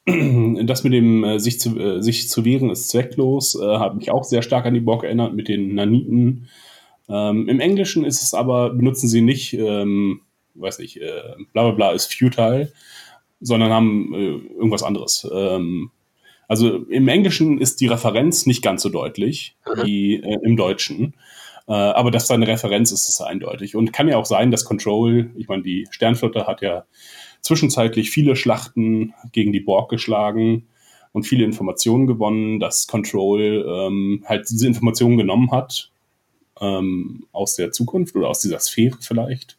das 0.67 0.85
mit 0.85 0.93
dem 0.93 1.25
äh, 1.25 1.39
sich, 1.39 1.61
zu, 1.61 1.79
äh, 1.79 2.03
sich 2.03 2.29
zu 2.29 2.45
wehren 2.45 2.71
ist 2.71 2.89
zwecklos, 2.89 3.55
äh, 3.61 3.79
hat 3.79 3.97
mich 3.97 4.11
auch 4.11 4.25
sehr 4.25 4.43
stark 4.43 4.67
an 4.67 4.75
die 4.75 4.81
Borg 4.81 5.05
erinnert 5.05 5.35
mit 5.35 5.49
den 5.49 5.75
Naniten. 5.75 6.49
Ähm, 7.09 7.49
Im 7.49 7.61
Englischen 7.61 8.05
ist 8.05 8.23
es 8.23 8.35
aber, 8.35 8.71
benutzen 8.71 9.09
sie 9.09 9.21
nicht, 9.21 9.53
ähm, 9.55 10.23
weiß 10.55 10.79
nicht, 10.79 10.99
äh, 10.99 11.35
bla 11.53 11.65
bla 11.65 11.73
bla 11.73 11.93
ist 11.93 12.15
futile, 12.15 12.73
sondern 13.41 13.71
haben 13.71 14.15
äh, 14.15 14.57
irgendwas 14.57 14.83
anderes. 14.83 15.29
Ähm, 15.33 15.91
also 16.49 16.79
im 16.79 17.07
Englischen 17.07 17.61
ist 17.61 17.81
die 17.81 17.87
Referenz 17.87 18.45
nicht 18.47 18.63
ganz 18.63 18.83
so 18.83 18.89
deutlich 18.89 19.57
mhm. 19.67 19.85
wie 19.85 20.15
äh, 20.17 20.39
im 20.43 20.57
Deutschen. 20.57 21.15
Äh, 21.69 21.73
aber 21.73 22.11
dass 22.11 22.27
da 22.27 22.35
eine 22.35 22.49
Referenz 22.49 22.91
ist, 22.91 23.09
ist 23.09 23.21
eindeutig. 23.21 23.77
Und 23.77 23.93
kann 23.93 24.09
ja 24.09 24.17
auch 24.17 24.27
sein, 24.27 24.51
dass 24.51 24.65
Control, 24.65 25.31
ich 25.37 25.47
meine, 25.47 25.63
die 25.63 25.87
Sternflotte 25.91 26.49
hat 26.49 26.63
ja 26.63 26.85
zwischenzeitlich 27.43 28.11
viele 28.11 28.37
Schlachten 28.37 29.15
gegen 29.33 29.53
die 29.53 29.61
Borg 29.61 29.91
geschlagen 29.91 30.67
und 31.13 31.25
viele 31.25 31.45
Informationen 31.45 32.07
gewonnen, 32.07 32.61
dass 32.61 32.87
Control 32.87 33.65
ähm, 33.69 34.25
halt 34.27 34.49
diese 34.51 34.67
Informationen 34.67 35.17
genommen 35.17 35.51
hat 35.51 35.91
ähm, 36.61 37.27
aus 37.33 37.57
der 37.57 37.73
Zukunft 37.73 38.15
oder 38.15 38.29
aus 38.29 38.41
dieser 38.41 38.61
Sphäre 38.61 38.99
vielleicht 39.01 39.59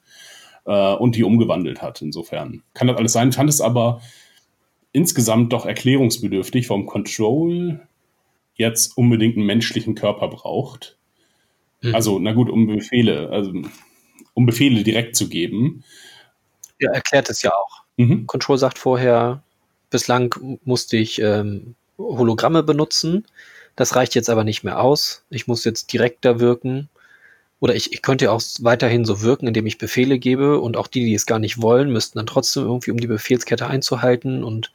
äh, 0.66 0.94
und 0.94 1.16
die 1.16 1.24
umgewandelt 1.24 1.82
hat. 1.82 2.02
Insofern 2.02 2.64
kann 2.74 2.88
das 2.88 2.98
alles 2.98 3.14
sein. 3.14 3.30
Ich 3.30 3.36
fand 3.36 3.50
es 3.50 3.62
aber 3.62 4.02
insgesamt 4.94 5.54
doch 5.54 5.66
erklärungsbedürftig, 5.66 6.70
warum 6.70 6.86
Control 6.86 7.82
jetzt 8.56 8.98
unbedingt 8.98 9.38
einen 9.38 9.46
menschlichen 9.46 9.96
Körper 9.96 10.28
braucht. 10.28 10.98
Mhm. 11.82 11.96
Also, 11.96 12.20
na 12.20 12.34
gut, 12.34 12.50
um 12.50 12.68
Befehle, 12.68 13.30
also 13.30 13.54
um 14.34 14.46
Befehle 14.46 14.84
direkt 14.84 15.16
zu 15.16 15.30
geben. 15.30 15.84
Ja, 16.82 16.92
erklärt 16.92 17.30
es 17.30 17.42
ja 17.42 17.52
auch. 17.52 17.84
Mhm. 17.98 18.28
Control 18.28 18.58
sagt 18.58 18.78
vorher, 18.78 19.44
bislang 19.90 20.60
musste 20.66 20.98
ich 20.98 21.22
ähm, 21.22 21.76
Hologramme 21.98 22.64
benutzen. 22.64 23.26
Das 23.76 23.96
reicht 23.96 24.16
jetzt 24.16 24.30
aber 24.30 24.44
nicht 24.44 24.64
mehr 24.64 24.82
aus. 24.82 25.24
Ich 25.30 25.48
muss 25.48 25.64
jetzt 25.64 25.94
direkter 25.94 26.40
wirken. 26.40 26.90
Oder 27.60 27.76
ich, 27.76 27.94
ich 27.94 28.02
könnte 28.02 28.32
auch 28.32 28.42
weiterhin 28.62 29.06
so 29.06 29.22
wirken, 29.22 29.48
indem 29.48 29.68
ich 29.68 29.78
Befehle 29.78 30.18
gebe 30.18 30.60
und 30.60 30.76
auch 30.76 30.88
die, 30.88 31.06
die 31.06 31.14
es 31.14 31.28
gar 31.28 31.38
nicht 31.38 31.62
wollen, 31.62 31.92
müssten 31.92 32.18
dann 32.18 32.26
trotzdem 32.26 32.64
irgendwie, 32.64 32.90
um 32.90 33.00
die 33.00 33.08
Befehlskette 33.08 33.68
einzuhalten 33.68 34.44
und 34.44 34.74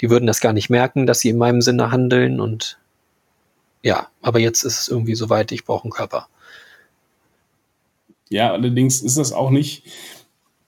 die 0.00 0.08
würden 0.08 0.26
das 0.26 0.40
gar 0.40 0.52
nicht 0.52 0.70
merken, 0.70 1.06
dass 1.06 1.18
sie 1.18 1.30
in 1.30 1.38
meinem 1.38 1.62
Sinne 1.62 1.90
handeln 1.90 2.38
und 2.38 2.78
ja, 3.82 4.08
aber 4.22 4.38
jetzt 4.38 4.62
ist 4.62 4.78
es 4.78 4.88
irgendwie 4.88 5.16
soweit, 5.16 5.50
ich 5.50 5.64
brauche 5.64 5.84
einen 5.84 5.92
Körper. 5.92 6.28
Ja, 8.28 8.52
allerdings 8.52 9.00
ist 9.02 9.18
das 9.18 9.32
auch 9.32 9.50
nicht, 9.50 9.84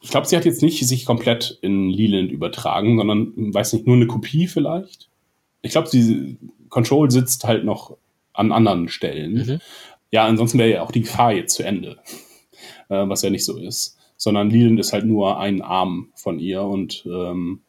ich 0.01 0.11
glaube, 0.11 0.27
sie 0.27 0.37
hat 0.37 0.45
jetzt 0.45 0.63
nicht 0.63 0.87
sich 0.87 1.05
komplett 1.05 1.59
in 1.61 1.91
Leland 1.91 2.31
übertragen, 2.31 2.99
sondern, 2.99 3.33
weiß 3.37 3.73
nicht, 3.73 3.87
nur 3.87 3.97
eine 3.97 4.07
Kopie 4.07 4.47
vielleicht. 4.47 5.09
Ich 5.63 5.73
glaube, 5.73 5.89
sie 5.89 6.37
Control 6.69 7.11
sitzt 7.11 7.45
halt 7.45 7.65
noch 7.65 7.97
an 8.33 8.53
anderen 8.53 8.89
Stellen. 8.89 9.35
Mhm. 9.35 9.61
Ja, 10.11 10.27
ansonsten 10.27 10.59
wäre 10.59 10.71
ja 10.71 10.83
auch 10.83 10.93
die 10.93 11.03
Gefahr 11.03 11.33
jetzt 11.33 11.55
zu 11.55 11.65
Ende, 11.65 11.99
äh, 12.89 13.09
was 13.09 13.23
ja 13.23 13.31
nicht 13.31 13.45
so 13.45 13.59
ist. 13.59 13.99
Sondern 14.17 14.51
Leland 14.51 14.79
ist 14.81 14.93
halt 14.93 15.05
nur 15.05 15.39
ein 15.39 15.63
Arm 15.63 16.09
von 16.15 16.39
ihr 16.39 16.63
und 16.63 17.05
ähm, 17.07 17.61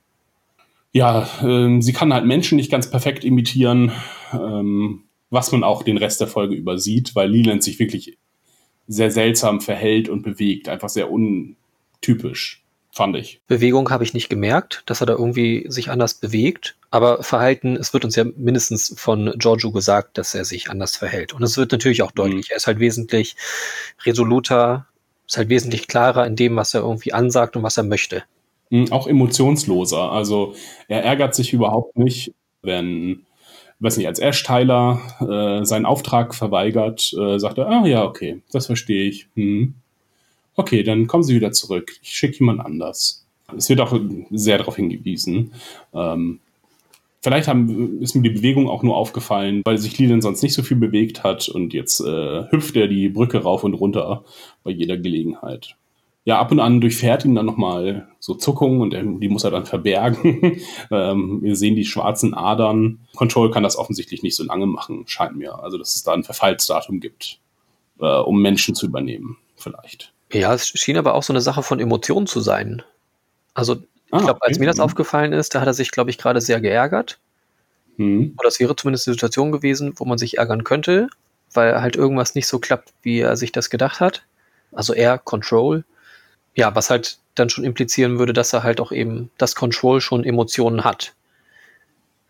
ja, 0.92 1.28
äh, 1.44 1.82
sie 1.82 1.94
kann 1.94 2.14
halt 2.14 2.26
Menschen 2.26 2.56
nicht 2.56 2.72
ganz 2.72 2.90
perfekt 2.90 3.24
imitieren, 3.24 3.92
ähm, 4.34 5.04
was 5.30 5.52
man 5.52 5.64
auch 5.64 5.84
den 5.84 5.98
Rest 5.98 6.22
der 6.22 6.28
Folge 6.28 6.56
übersieht, 6.56 7.16
weil 7.16 7.30
Leland 7.30 7.64
sich 7.64 7.80
wirklich 7.80 8.18
sehr 8.88 9.12
seltsam 9.12 9.62
verhält 9.62 10.10
und 10.10 10.24
bewegt, 10.24 10.68
einfach 10.68 10.90
sehr 10.90 11.12
un 11.12 11.56
typisch, 12.02 12.64
fand 12.92 13.16
ich. 13.16 13.42
Bewegung 13.48 13.90
habe 13.90 14.04
ich 14.04 14.14
nicht 14.14 14.30
gemerkt, 14.30 14.84
dass 14.86 15.02
er 15.02 15.08
da 15.08 15.14
irgendwie 15.14 15.66
sich 15.70 15.90
anders 15.90 16.16
bewegt. 16.16 16.76
Aber 16.92 17.24
Verhalten, 17.24 17.76
es 17.76 17.94
wird 17.94 18.04
uns 18.04 18.16
ja 18.16 18.26
mindestens 18.36 18.94
von 18.98 19.34
Giorgio 19.38 19.72
gesagt, 19.72 20.18
dass 20.18 20.34
er 20.34 20.46
sich 20.46 20.70
anders 20.70 20.96
verhält. 20.96 21.34
Und 21.34 21.44
es 21.44 21.58
wird 21.58 21.72
natürlich 21.72 22.02
auch 22.02 22.12
deutlich. 22.12 22.48
Mhm. 22.48 22.52
Er 22.54 22.58
ist 22.58 22.68
halt 22.68 22.80
wesentlich 22.80 23.36
resoluter, 24.06 24.88
ist 25.28 25.38
halt 25.38 25.50
wesentlich 25.50 25.88
klarer 25.88 26.26
in 26.26 26.36
dem, 26.36 26.56
was 26.56 26.74
er 26.74 26.82
irgendwie 26.82 27.14
ansagt 27.14 27.56
und 27.56 27.64
was 27.64 27.78
er 27.78 27.84
möchte. 27.84 28.24
Mhm, 28.70 28.92
auch 28.92 29.08
emotionsloser. 29.08 30.12
Also 30.12 30.56
er 30.88 31.04
ärgert 31.04 31.36
sich 31.36 31.54
überhaupt 31.54 31.98
nicht, 31.98 32.34
wenn, 32.64 33.26
weiß 33.80 33.98
nicht, 33.98 34.08
als 34.08 34.20
Ash 34.20 34.44
Tyler 34.44 35.00
äh, 35.22 35.64
seinen 35.64 35.86
Auftrag 35.86 36.34
verweigert, 36.34 37.14
äh, 37.14 37.38
sagt 37.38 37.60
er, 37.60 37.68
ah 37.68 37.86
ja, 37.86 38.04
okay, 38.04 38.42
das 38.52 38.66
verstehe 38.66 39.08
ich. 39.08 39.28
Hm 39.36 39.76
okay, 40.56 40.84
dann 40.84 41.08
kommen 41.08 41.24
Sie 41.24 41.36
wieder 41.36 41.52
zurück. 41.52 41.92
Ich 42.02 42.12
schicke 42.12 42.40
jemand 42.40 42.60
anders. 42.62 43.26
Es 43.56 43.70
wird 43.70 43.82
auch 43.82 43.98
sehr 44.32 44.58
darauf 44.58 44.76
hingewiesen. 44.76 45.54
Ähm, 45.94 46.40
vielleicht 47.22 47.48
haben, 47.48 48.02
ist 48.02 48.16
mir 48.16 48.22
die 48.22 48.30
Bewegung 48.30 48.70
auch 48.70 48.84
nur 48.84 48.96
aufgefallen, 48.96 49.62
weil 49.66 49.78
sich 49.78 49.98
Leland 49.98 50.24
sonst 50.24 50.44
nicht 50.44 50.54
so 50.54 50.64
viel 50.64 50.78
bewegt 50.78 51.24
hat 51.24 51.50
und 51.50 51.74
jetzt 51.74 52.00
äh, 52.02 52.44
hüpft 52.52 52.76
er 52.76 52.88
die 52.88 53.10
Brücke 53.10 53.40
rauf 53.40 53.64
und 53.64 53.74
runter 53.74 54.24
bei 54.64 54.72
jeder 54.72 54.98
Gelegenheit. 54.98 55.76
Ja, 56.26 56.40
ab 56.40 56.52
und 56.52 56.60
an 56.60 56.82
durchfährt 56.82 57.26
ihn 57.26 57.34
dann 57.34 57.46
nochmal 57.46 58.08
so 58.20 58.36
Zuckungen 58.36 58.82
und 58.82 58.94
er, 58.94 59.04
die 59.04 59.30
muss 59.30 59.46
er 59.46 59.52
dann 59.52 59.66
verbergen. 59.66 60.62
ähm, 60.92 61.40
wir 61.42 61.56
sehen 61.56 61.76
die 61.76 61.86
schwarzen 61.86 62.34
Adern. 62.34 63.00
Control 63.16 63.50
kann 63.50 63.64
das 63.64 63.78
offensichtlich 63.78 64.22
nicht 64.22 64.36
so 64.36 64.44
lange 64.44 64.68
machen, 64.68 65.06
scheint 65.08 65.36
mir. 65.36 65.64
Also, 65.64 65.78
dass 65.78 65.96
es 65.96 66.04
da 66.04 66.14
ein 66.14 66.24
Verfallsdatum 66.24 67.00
gibt, 67.00 67.40
äh, 68.00 68.20
um 68.20 68.42
Menschen 68.42 68.76
zu 68.76 68.86
übernehmen, 68.86 69.38
vielleicht. 69.56 70.14
Ja, 70.32 70.54
es 70.54 70.68
schien 70.68 70.98
aber 70.98 71.16
auch 71.16 71.24
so 71.24 71.34
eine 71.34 71.42
Sache 71.42 71.64
von 71.64 71.80
Emotionen 71.80 72.28
zu 72.28 72.40
sein. 72.40 72.84
Also, 73.54 73.74
ah, 74.12 74.18
ich 74.18 74.24
glaube, 74.24 74.42
als 74.42 74.52
okay. 74.54 74.60
mir 74.60 74.68
das 74.68 74.78
mhm. 74.78 74.84
aufgefallen 74.84 75.34
ist, 75.34 75.56
da 75.56 75.62
hat 75.62 75.68
er 75.68 75.74
sich, 75.74 75.92
glaube 75.92 76.10
ich, 76.10 76.18
gerade 76.18 76.42
sehr 76.42 76.62
geärgert. 76.62 77.20
Mhm. 77.98 78.36
Oder 78.38 78.48
es 78.48 78.60
wäre 78.60 78.76
zumindest 78.76 79.08
eine 79.08 79.16
Situation 79.16 79.52
gewesen, 79.52 79.94
wo 79.98 80.06
man 80.06 80.18
sich 80.18 80.38
ärgern 80.38 80.64
könnte, 80.64 81.10
weil 81.54 81.82
halt 81.82 81.96
irgendwas 81.96 82.36
nicht 82.36 82.48
so 82.48 82.60
klappt, 82.60 82.94
wie 83.02 83.20
er 83.20 83.36
sich 83.36 83.52
das 83.52 83.70
gedacht 83.70 84.00
hat. 84.00 84.24
Also 84.72 84.94
er, 84.94 85.18
Control. 85.18 85.84
Ja, 86.56 86.76
was 86.76 86.90
halt 86.90 87.20
dann 87.36 87.50
schon 87.50 87.64
implizieren 87.64 88.20
würde, 88.20 88.34
dass 88.34 88.54
er 88.54 88.64
halt 88.64 88.80
auch 88.80 88.92
eben 88.92 89.32
das 89.38 89.56
Control 89.56 90.02
schon 90.02 90.24
Emotionen 90.24 90.84
hat. 90.84 91.14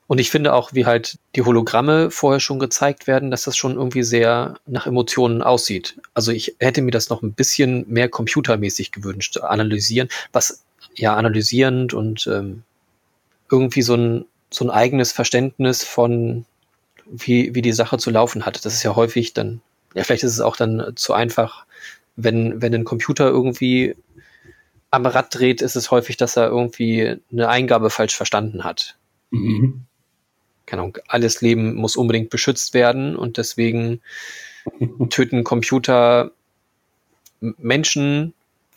Und 0.09 0.17
ich 0.17 0.31
finde 0.31 0.53
auch, 0.53 0.73
wie 0.73 0.87
halt 0.87 1.19
die 1.35 1.43
Hologramme 1.43 2.09
vorher 2.09 2.39
schon 2.39 2.57
gezeigt 2.57 3.05
werden, 3.05 3.29
dass 3.29 3.43
das 3.43 3.55
schon 3.55 3.75
irgendwie 3.75 4.01
sehr 4.01 4.55
nach 4.65 4.87
Emotionen 4.87 5.43
aussieht. 5.43 6.01
Also 6.15 6.31
ich 6.31 6.55
hätte 6.57 6.81
mir 6.81 6.89
das 6.89 7.11
noch 7.11 7.21
ein 7.21 7.33
bisschen 7.33 7.85
mehr 7.87 8.09
computermäßig 8.09 8.91
gewünscht, 8.91 9.37
analysieren, 9.37 10.09
was 10.33 10.63
ja 10.95 11.15
analysierend 11.15 11.93
und 11.93 12.25
ähm, 12.25 12.63
irgendwie 13.51 13.83
so 13.83 13.93
ein, 13.93 14.25
so 14.49 14.65
ein 14.65 14.71
eigenes 14.71 15.11
Verständnis 15.11 15.83
von, 15.83 16.45
wie, 17.05 17.53
wie 17.53 17.61
die 17.61 17.71
Sache 17.71 17.99
zu 17.99 18.09
laufen 18.09 18.47
hat. 18.47 18.65
Das 18.65 18.73
ist 18.73 18.81
ja 18.81 18.95
häufig 18.95 19.35
dann, 19.35 19.61
ja, 19.93 20.03
vielleicht 20.03 20.23
ist 20.23 20.33
es 20.33 20.41
auch 20.41 20.55
dann 20.55 20.93
zu 20.95 21.13
einfach, 21.13 21.67
wenn, 22.15 22.63
wenn 22.63 22.73
ein 22.73 22.83
Computer 22.83 23.27
irgendwie 23.27 23.95
am 24.89 25.05
Rad 25.05 25.35
dreht, 25.35 25.61
ist 25.61 25.75
es 25.75 25.91
häufig, 25.91 26.17
dass 26.17 26.35
er 26.35 26.47
irgendwie 26.47 27.17
eine 27.31 27.47
Eingabe 27.47 27.91
falsch 27.91 28.17
verstanden 28.17 28.63
hat. 28.63 28.97
Mhm 29.29 29.85
keine 30.69 30.84
Ahnung, 30.84 30.97
alles 31.08 31.41
Leben 31.41 31.73
muss 31.75 31.97
unbedingt 31.97 32.29
beschützt 32.29 32.73
werden 32.73 33.15
und 33.15 33.38
deswegen 33.38 34.01
töten 35.10 35.43
Computer 35.43 36.32
Menschen, 37.39 38.34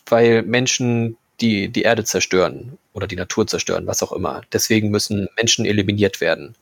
weil 0.06 0.42
Menschen 0.42 1.16
die, 1.40 1.68
die 1.68 1.82
Erde 1.82 2.04
zerstören 2.04 2.78
oder 2.94 3.06
die 3.06 3.16
Natur 3.16 3.46
zerstören, 3.46 3.86
was 3.86 4.02
auch 4.02 4.12
immer. 4.12 4.42
Deswegen 4.52 4.90
müssen 4.90 5.28
Menschen 5.36 5.66
eliminiert 5.66 6.20
werden. 6.20 6.54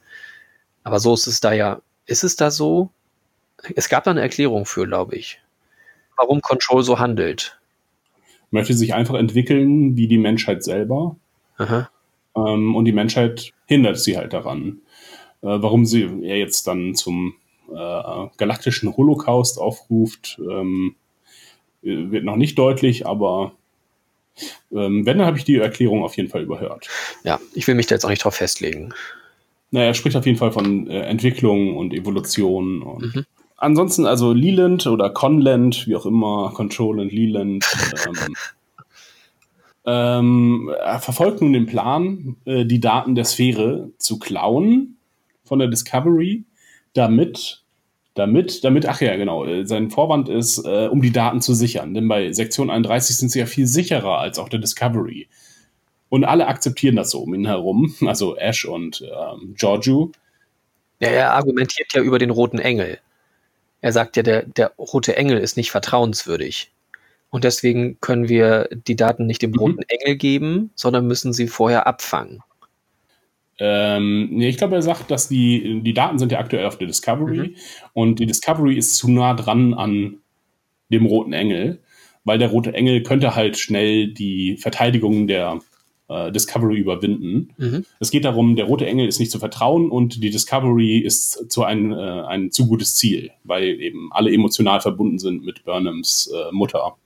Aber 0.82 0.98
so 0.98 1.14
ist 1.14 1.26
es 1.26 1.40
da 1.40 1.52
ja. 1.52 1.80
Ist 2.06 2.24
es 2.24 2.34
da 2.36 2.50
so? 2.50 2.90
Es 3.76 3.88
gab 3.88 4.04
da 4.04 4.10
eine 4.10 4.22
Erklärung 4.22 4.64
für, 4.66 4.86
glaube 4.86 5.16
ich. 5.16 5.40
Warum 6.16 6.40
Control 6.40 6.82
so 6.82 6.98
handelt. 6.98 7.58
Möchte 8.50 8.74
sich 8.74 8.94
einfach 8.94 9.14
entwickeln 9.14 9.96
wie 9.96 10.08
die 10.08 10.18
Menschheit 10.18 10.64
selber. 10.64 11.16
Ähm, 12.34 12.74
und 12.74 12.84
die 12.84 12.92
Menschheit 12.92 13.52
hindert 13.66 13.98
sie 13.98 14.16
halt 14.16 14.32
daran. 14.32 14.80
Äh, 15.42 15.46
warum 15.60 15.86
sie 15.86 16.08
er 16.22 16.38
jetzt 16.38 16.66
dann 16.66 16.94
zum 16.94 17.34
äh, 17.70 18.26
galaktischen 18.36 18.96
Holocaust 18.96 19.58
aufruft, 19.58 20.40
ähm, 20.40 20.94
wird 21.82 22.24
noch 22.24 22.36
nicht 22.36 22.58
deutlich, 22.58 23.06
aber 23.06 23.52
ähm, 24.72 25.06
wenn, 25.06 25.18
dann 25.18 25.26
habe 25.26 25.38
ich 25.38 25.44
die 25.44 25.56
Erklärung 25.56 26.02
auf 26.04 26.16
jeden 26.16 26.28
Fall 26.28 26.42
überhört. 26.42 26.88
Ja, 27.24 27.40
ich 27.54 27.66
will 27.66 27.74
mich 27.74 27.86
da 27.86 27.94
jetzt 27.94 28.04
auch 28.04 28.10
nicht 28.10 28.24
drauf 28.24 28.34
festlegen. 28.34 28.92
Naja, 29.70 29.86
er 29.86 29.94
spricht 29.94 30.16
auf 30.16 30.26
jeden 30.26 30.38
Fall 30.38 30.52
von 30.52 30.88
äh, 30.88 31.00
Entwicklung 31.02 31.76
und 31.76 31.94
Evolution 31.94 32.82
und 32.82 33.14
mhm. 33.14 33.24
ansonsten 33.56 34.04
also 34.04 34.32
Leland 34.32 34.86
oder 34.86 35.10
Conland, 35.10 35.86
wie 35.86 35.96
auch 35.96 36.06
immer, 36.06 36.52
Control 36.54 37.00
und 37.00 37.12
Leland. 37.12 37.64
ähm, 38.06 38.36
ähm, 39.86 40.70
er 40.78 40.98
verfolgt 40.98 41.40
nun 41.40 41.52
den 41.52 41.66
Plan, 41.66 42.36
äh, 42.44 42.66
die 42.66 42.80
Daten 42.80 43.14
der 43.14 43.24
Sphäre 43.24 43.90
zu 43.98 44.18
klauen 44.18 44.96
von 45.50 45.58
der 45.58 45.66
Discovery, 45.66 46.44
damit, 46.92 47.64
damit, 48.14 48.62
damit, 48.62 48.86
ach 48.86 49.00
ja, 49.00 49.16
genau, 49.16 49.44
äh, 49.44 49.66
sein 49.66 49.90
Vorwand 49.90 50.28
ist, 50.28 50.64
äh, 50.64 50.86
um 50.86 51.02
die 51.02 51.10
Daten 51.10 51.40
zu 51.40 51.54
sichern. 51.54 51.92
Denn 51.92 52.06
bei 52.06 52.30
Sektion 52.32 52.70
31 52.70 53.16
sind 53.16 53.30
sie 53.30 53.40
ja 53.40 53.46
viel 53.46 53.66
sicherer 53.66 54.18
als 54.18 54.38
auf 54.38 54.48
der 54.48 54.60
Discovery. 54.60 55.28
Und 56.08 56.24
alle 56.24 56.46
akzeptieren 56.46 56.94
das 56.94 57.10
so 57.10 57.20
um 57.20 57.34
ihn 57.34 57.46
herum, 57.46 57.92
also 58.06 58.36
Ash 58.36 58.64
und 58.64 59.02
ähm, 59.02 59.54
Giorgio. 59.58 60.12
Ja, 61.00 61.08
er 61.08 61.32
argumentiert 61.32 61.92
ja 61.92 62.00
über 62.00 62.20
den 62.20 62.30
roten 62.30 62.60
Engel. 62.60 63.00
Er 63.80 63.92
sagt 63.92 64.16
ja, 64.16 64.22
der, 64.22 64.44
der 64.44 64.70
rote 64.78 65.16
Engel 65.16 65.38
ist 65.38 65.56
nicht 65.56 65.72
vertrauenswürdig. 65.72 66.70
Und 67.30 67.42
deswegen 67.42 67.98
können 68.00 68.28
wir 68.28 68.68
die 68.70 68.94
Daten 68.94 69.26
nicht 69.26 69.42
dem 69.42 69.50
mhm. 69.50 69.58
roten 69.58 69.82
Engel 69.88 70.14
geben, 70.14 70.70
sondern 70.76 71.08
müssen 71.08 71.32
sie 71.32 71.48
vorher 71.48 71.88
abfangen. 71.88 72.40
Ähm, 73.62 74.30
nee, 74.32 74.48
ich 74.48 74.56
glaube, 74.56 74.74
er 74.74 74.82
sagt, 74.82 75.10
dass 75.10 75.28
die, 75.28 75.82
die 75.82 75.92
Daten 75.92 76.18
sind 76.18 76.32
ja 76.32 76.38
aktuell 76.38 76.64
auf 76.64 76.78
der 76.78 76.86
Discovery 76.86 77.38
mhm. 77.38 77.54
und 77.92 78.18
die 78.18 78.26
Discovery 78.26 78.74
ist 78.74 78.96
zu 78.96 79.10
nah 79.10 79.34
dran 79.34 79.74
an 79.74 80.16
dem 80.90 81.04
roten 81.04 81.34
Engel, 81.34 81.80
weil 82.24 82.38
der 82.38 82.48
rote 82.48 82.72
Engel 82.72 83.02
könnte 83.02 83.34
halt 83.34 83.58
schnell 83.58 84.08
die 84.08 84.56
Verteidigung 84.56 85.26
der 85.26 85.60
äh, 86.08 86.32
Discovery 86.32 86.76
überwinden. 86.78 87.50
Mhm. 87.58 87.84
Es 88.00 88.10
geht 88.10 88.24
darum, 88.24 88.56
der 88.56 88.64
rote 88.64 88.86
Engel 88.86 89.06
ist 89.06 89.20
nicht 89.20 89.30
zu 89.30 89.38
vertrauen 89.38 89.90
und 89.90 90.22
die 90.22 90.30
Discovery 90.30 90.98
ist 90.98 91.50
zu 91.50 91.62
ein, 91.62 91.92
äh, 91.92 91.96
ein 91.96 92.50
zu 92.50 92.66
gutes 92.66 92.96
Ziel, 92.96 93.30
weil 93.44 93.80
eben 93.80 94.10
alle 94.10 94.32
emotional 94.32 94.80
verbunden 94.80 95.18
sind 95.18 95.44
mit 95.44 95.64
Burnhams 95.64 96.32
äh, 96.34 96.50
Mutter. 96.50 96.96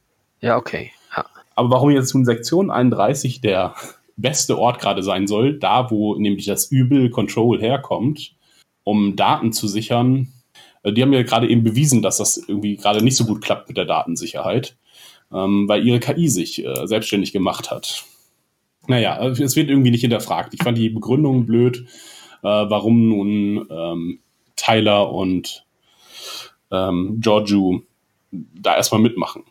Ja, 0.41 0.57
okay. 0.57 0.93
Ja. 1.17 1.27
Aber 1.57 1.71
warum 1.71 1.91
jetzt 1.91 2.15
nun 2.15 2.25
Sektion 2.25 2.71
31 2.71 3.41
der 3.41 3.75
beste 4.17 4.59
Ort 4.59 4.81
gerade 4.81 5.03
sein 5.03 5.27
soll, 5.27 5.59
da 5.59 5.91
wo 5.91 6.17
nämlich 6.17 6.47
das 6.47 6.71
Übel 6.71 7.11
Control 7.11 7.61
herkommt, 7.61 8.35
um 8.85 9.17
Daten 9.17 9.53
zu 9.53 9.69
sichern, 9.69 10.33
äh, 10.83 10.93
die 10.93 11.03
haben 11.03 11.13
ja 11.13 11.23
gerade 11.23 11.49
eben 11.49 11.65
bewiesen, 11.65 12.03
dass 12.03 12.19
das 12.19 12.37
irgendwie 12.37 12.77
gerade 12.77 13.03
nicht 13.03 13.17
so 13.17 13.25
gut 13.25 13.43
klappt 13.43 13.69
mit 13.69 13.77
der 13.77 13.87
Datensicherheit, 13.87 14.77
ähm, 15.33 15.69
weil 15.69 15.87
ihre 15.87 16.01
KI 16.01 16.29
sich 16.29 16.65
äh, 16.65 16.87
selbstständig 16.87 17.33
gemacht 17.33 17.71
hat. 17.71 18.05
Naja, 18.87 19.19
äh, 19.19 19.31
es 19.31 19.57
wird 19.57 19.71
irgendwie 19.71 19.91
nicht 19.91 20.03
hinterfragt. 20.03 20.55
Ich 20.55 20.63
fand 20.63 20.79
die 20.79 20.91
Begründung 20.91 21.47
blöd, 21.47 21.87
äh, 22.43 22.47
warum 22.47 23.09
nun 23.09 23.67
ähm, 23.71 24.21
Tyler 24.57 25.13
und 25.13 25.65
ähm, 26.71 27.21
Giorgio 27.21 27.83
da 28.31 28.77
erstmal 28.77 29.01
mitmachen 29.01 29.45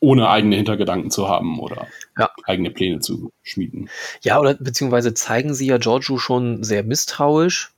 ohne 0.00 0.28
eigene 0.28 0.56
Hintergedanken 0.56 1.10
zu 1.10 1.28
haben 1.28 1.60
oder 1.60 1.86
ja. 2.18 2.30
eigene 2.44 2.70
Pläne 2.70 3.00
zu 3.00 3.32
schmieden. 3.42 3.90
Ja, 4.22 4.40
oder 4.40 4.54
beziehungsweise 4.54 5.14
zeigen 5.14 5.54
sie 5.54 5.66
ja 5.66 5.76
Giorgio 5.76 6.18
schon 6.18 6.64
sehr 6.64 6.82
misstrauisch 6.82 7.72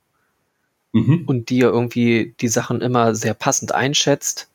mhm. 0.93 1.23
und 1.27 1.49
die 1.49 1.57
ja 1.57 1.67
irgendwie 1.67 2.33
die 2.39 2.47
Sachen 2.47 2.81
immer 2.81 3.13
sehr 3.13 3.33
passend 3.33 3.73
einschätzt. 3.73 4.49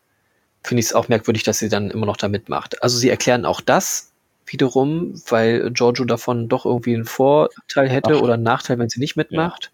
Finde 0.62 0.80
ich 0.80 0.86
es 0.86 0.94
auch 0.94 1.08
merkwürdig, 1.08 1.42
dass 1.42 1.58
sie 1.58 1.68
dann 1.68 1.90
immer 1.90 2.06
noch 2.06 2.16
da 2.16 2.28
mitmacht. 2.28 2.82
Also 2.82 2.96
sie 2.96 3.10
erklären 3.10 3.44
auch 3.44 3.60
das 3.60 4.12
wiederum, 4.46 5.20
weil 5.28 5.70
Giorgio 5.70 6.06
davon 6.06 6.48
doch 6.48 6.64
irgendwie 6.64 6.94
einen 6.94 7.04
Vorteil 7.04 7.88
hätte 7.88 8.16
Ach. 8.16 8.22
oder 8.22 8.34
einen 8.34 8.42
Nachteil, 8.42 8.78
wenn 8.78 8.88
sie 8.88 8.98
nicht 8.98 9.16
mitmacht. 9.16 9.64
Ja. 9.64 9.70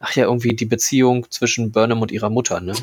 Ach 0.00 0.16
ja, 0.16 0.24
irgendwie 0.24 0.54
die 0.56 0.66
Beziehung 0.66 1.30
zwischen 1.30 1.70
Burnham 1.70 2.02
und 2.02 2.10
ihrer 2.10 2.28
Mutter, 2.28 2.60
ne? 2.60 2.74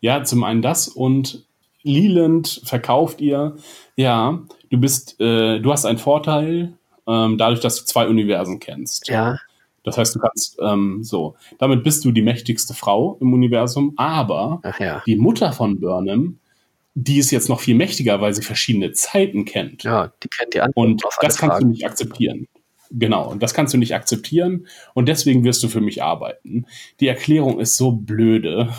Ja, 0.00 0.24
zum 0.24 0.44
einen 0.44 0.60
das 0.60 0.88
und 0.88 1.45
Leland 1.86 2.60
verkauft 2.64 3.20
ihr, 3.20 3.56
ja, 3.96 4.42
du 4.70 4.78
bist, 4.78 5.20
äh, 5.20 5.60
du 5.60 5.72
hast 5.72 5.84
einen 5.86 5.98
Vorteil, 5.98 6.74
ähm, 7.06 7.38
dadurch, 7.38 7.60
dass 7.60 7.76
du 7.76 7.84
zwei 7.84 8.08
Universen 8.08 8.58
kennst. 8.58 9.08
Ja. 9.08 9.38
Das 9.84 9.96
heißt, 9.96 10.16
du 10.16 10.18
kannst 10.18 10.58
ähm, 10.60 11.04
so, 11.04 11.36
damit 11.58 11.84
bist 11.84 12.04
du 12.04 12.10
die 12.10 12.22
mächtigste 12.22 12.74
Frau 12.74 13.16
im 13.20 13.32
Universum, 13.32 13.94
aber 13.96 14.60
ja. 14.80 15.00
die 15.06 15.16
Mutter 15.16 15.52
von 15.52 15.78
Burnham, 15.78 16.40
die 16.94 17.18
ist 17.18 17.30
jetzt 17.30 17.48
noch 17.48 17.60
viel 17.60 17.76
mächtiger, 17.76 18.20
weil 18.20 18.34
sie 18.34 18.42
verschiedene 18.42 18.92
Zeiten 18.92 19.44
kennt. 19.44 19.84
Ja, 19.84 20.12
die 20.22 20.28
kennt 20.28 20.54
die 20.54 20.60
Antwort 20.60 20.88
Und 20.88 21.04
das 21.04 21.18
kannst 21.18 21.38
Fragen. 21.38 21.64
du 21.66 21.70
nicht 21.70 21.86
akzeptieren. 21.86 22.48
Genau, 22.90 23.30
und 23.30 23.42
das 23.42 23.54
kannst 23.54 23.74
du 23.74 23.78
nicht 23.78 23.94
akzeptieren 23.94 24.66
und 24.94 25.08
deswegen 25.08 25.44
wirst 25.44 25.62
du 25.62 25.68
für 25.68 25.80
mich 25.80 26.02
arbeiten. 26.02 26.66
Die 27.00 27.08
Erklärung 27.08 27.60
ist 27.60 27.76
so 27.76 27.92
blöde. 27.92 28.70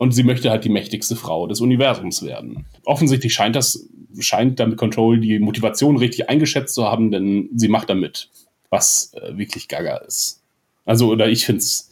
Und 0.00 0.12
sie 0.12 0.22
möchte 0.22 0.48
halt 0.48 0.64
die 0.64 0.70
mächtigste 0.70 1.14
Frau 1.14 1.46
des 1.46 1.60
Universums 1.60 2.22
werden. 2.22 2.64
Offensichtlich 2.86 3.34
scheint 3.34 3.54
das, 3.54 3.86
scheint 4.18 4.58
damit 4.58 4.78
Control 4.78 5.20
die 5.20 5.38
Motivation 5.38 5.98
richtig 5.98 6.30
eingeschätzt 6.30 6.74
zu 6.74 6.86
haben, 6.86 7.10
denn 7.10 7.50
sie 7.54 7.68
macht 7.68 7.90
damit, 7.90 8.30
was 8.70 9.12
äh, 9.12 9.36
wirklich 9.36 9.68
gaga 9.68 9.98
ist. 9.98 10.40
Also, 10.86 11.10
oder 11.10 11.28
ich 11.28 11.44
finde 11.44 11.58
es, 11.58 11.90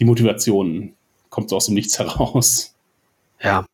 die 0.00 0.04
Motivation 0.04 0.94
kommt 1.30 1.50
so 1.50 1.54
aus 1.54 1.66
dem 1.66 1.76
Nichts 1.76 2.00
heraus. 2.00 2.74
Ja. 3.40 3.64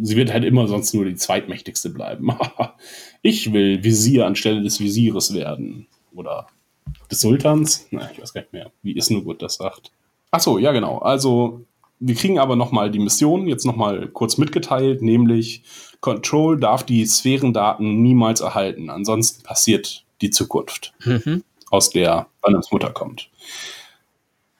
Sie 0.00 0.14
wird 0.14 0.32
halt 0.32 0.44
immer 0.44 0.68
sonst 0.68 0.94
nur 0.94 1.04
die 1.04 1.16
zweitmächtigste 1.16 1.90
bleiben. 1.90 2.30
ich 3.22 3.52
will 3.52 3.82
Visier 3.82 4.24
anstelle 4.26 4.62
des 4.62 4.78
Visiers 4.78 5.34
werden. 5.34 5.88
Oder 6.14 6.46
des 7.10 7.22
Sultans? 7.22 7.88
Na, 7.90 8.08
ich 8.12 8.22
weiß 8.22 8.32
gar 8.32 8.42
nicht 8.42 8.52
mehr, 8.52 8.70
wie 8.84 8.92
ist 8.92 9.10
nur 9.10 9.24
gut 9.24 9.42
das 9.42 9.56
sagt. 9.56 9.90
Ach 10.30 10.40
so, 10.40 10.58
ja 10.58 10.70
genau. 10.70 10.98
Also 10.98 11.64
wir 11.98 12.14
kriegen 12.14 12.38
aber 12.38 12.56
nochmal 12.56 12.90
die 12.90 12.98
Mission 12.98 13.46
jetzt 13.46 13.64
nochmal 13.64 14.08
kurz 14.08 14.38
mitgeteilt, 14.38 15.02
nämlich 15.02 15.62
Control 16.00 16.58
darf 16.58 16.84
die 16.84 17.04
Sphärendaten 17.06 18.02
niemals 18.02 18.40
erhalten, 18.40 18.90
ansonsten 18.90 19.42
passiert 19.42 20.04
die 20.20 20.30
Zukunft, 20.30 20.94
mhm. 21.04 21.42
aus 21.70 21.90
der 21.90 22.26
Banners 22.42 22.70
Mutter 22.70 22.90
kommt. 22.90 23.30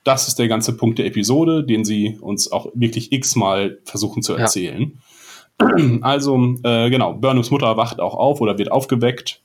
Das 0.05 0.29
ist 0.29 0.39
der 0.39 0.49
ganze 0.49 0.77
Punkt 0.77 0.99
der 0.99 1.07
Episode, 1.07 1.65
den 1.65 1.85
sie 1.85 2.19
uns 2.21 2.51
auch 2.53 2.71
wirklich 2.75 3.13
x-mal 3.13 3.79
versuchen 3.85 4.23
zu 4.23 4.35
erzählen. 4.35 4.93
Ja. 4.93 5.01
Also, 6.03 6.37
äh, 6.65 6.91
genau, 6.91 7.15
Burnhams 7.15 7.51
Mutter 7.51 7.79
wacht 7.79 7.99
auch 7.99 8.15
auf 8.15 8.43
oder 8.43 8.59
wird 8.59 8.71
aufgeweckt 8.71 9.41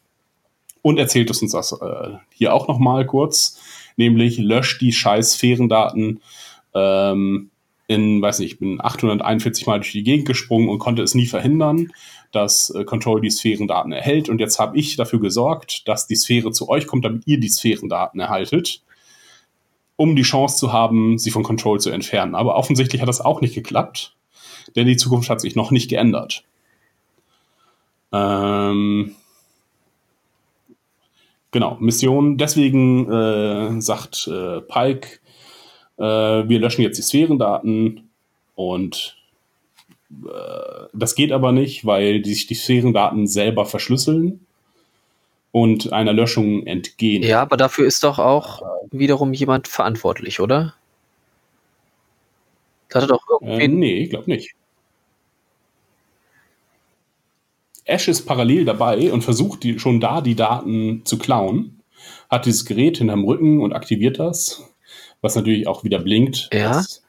und 0.81 0.97
erzählt 0.97 1.29
es 1.29 1.41
uns 1.41 1.53
das 1.53 1.71
äh, 1.71 2.17
hier 2.33 2.53
auch 2.53 2.67
nochmal 2.67 3.05
kurz, 3.05 3.59
nämlich 3.95 4.37
löscht 4.37 4.81
die 4.81 4.91
scheiß 4.91 5.33
Sphärendaten 5.33 6.21
ähm, 6.73 7.50
in, 7.91 8.21
weiß 8.21 8.39
nicht, 8.39 8.53
ich 8.53 8.59
bin 8.59 8.79
841 8.81 9.67
Mal 9.67 9.79
durch 9.79 9.91
die 9.91 10.03
Gegend 10.03 10.25
gesprungen 10.25 10.69
und 10.69 10.79
konnte 10.79 11.01
es 11.01 11.13
nie 11.13 11.25
verhindern, 11.25 11.91
dass 12.31 12.69
äh, 12.69 12.85
Control 12.85 13.19
die 13.19 13.29
Sphärendaten 13.29 13.91
erhält. 13.91 14.29
Und 14.29 14.39
jetzt 14.39 14.59
habe 14.59 14.77
ich 14.77 14.95
dafür 14.95 15.19
gesorgt, 15.19 15.87
dass 15.89 16.07
die 16.07 16.15
Sphäre 16.15 16.51
zu 16.51 16.69
euch 16.69 16.87
kommt, 16.87 17.03
damit 17.03 17.23
ihr 17.27 17.39
die 17.39 17.49
Sphärendaten 17.49 18.19
erhaltet, 18.21 18.81
um 19.97 20.15
die 20.15 20.21
Chance 20.21 20.55
zu 20.55 20.71
haben, 20.71 21.17
sie 21.17 21.31
von 21.31 21.43
Control 21.43 21.81
zu 21.81 21.89
entfernen. 21.89 22.33
Aber 22.33 22.55
offensichtlich 22.55 23.01
hat 23.01 23.09
das 23.09 23.19
auch 23.19 23.41
nicht 23.41 23.55
geklappt, 23.55 24.15
denn 24.77 24.87
die 24.87 24.97
Zukunft 24.97 25.29
hat 25.29 25.41
sich 25.41 25.57
noch 25.57 25.71
nicht 25.71 25.89
geändert. 25.89 26.45
Ähm, 28.13 29.15
genau, 31.51 31.75
Mission. 31.81 32.37
Deswegen 32.37 33.11
äh, 33.11 33.81
sagt 33.81 34.29
äh, 34.29 34.61
Pike, 34.61 35.19
äh, 36.01 36.49
wir 36.49 36.59
löschen 36.59 36.81
jetzt 36.81 36.97
die 36.97 37.03
Sphärendaten 37.03 38.09
und 38.55 39.17
äh, 40.09 40.87
das 40.93 41.15
geht 41.15 41.31
aber 41.31 41.51
nicht, 41.51 41.85
weil 41.85 42.25
sich 42.25 42.47
die 42.47 42.55
Sphärendaten 42.55 43.27
selber 43.27 43.65
verschlüsseln 43.65 44.45
und 45.51 45.93
einer 45.93 46.13
Löschung 46.13 46.65
entgehen. 46.65 47.23
Ja, 47.23 47.41
aber 47.41 47.57
dafür 47.57 47.85
ist 47.85 48.03
doch 48.03 48.17
auch 48.17 48.63
wiederum 48.89 49.33
jemand 49.33 49.67
verantwortlich, 49.67 50.39
oder? 50.39 50.73
Das 52.89 53.03
hat 53.03 53.11
doch 53.11 53.21
irgendwie. 53.41 53.63
Äh, 53.63 53.67
nee, 53.67 54.03
ich 54.03 54.09
glaube 54.09 54.29
nicht. 54.29 54.55
Ash 57.85 58.07
ist 58.07 58.25
parallel 58.25 58.65
dabei 58.65 59.11
und 59.11 59.21
versucht 59.21 59.63
die, 59.63 59.79
schon 59.79 59.99
da 59.99 60.21
die 60.21 60.35
Daten 60.35 61.01
zu 61.05 61.17
klauen, 61.17 61.81
hat 62.29 62.45
dieses 62.45 62.65
Gerät 62.65 62.97
hinterm 62.97 63.23
Rücken 63.23 63.61
und 63.61 63.73
aktiviert 63.73 64.19
das 64.19 64.70
was 65.21 65.35
natürlich 65.35 65.67
auch 65.67 65.83
wieder 65.83 65.99
blinkt, 65.99 66.49
ja. 66.51 66.71
was 66.71 67.03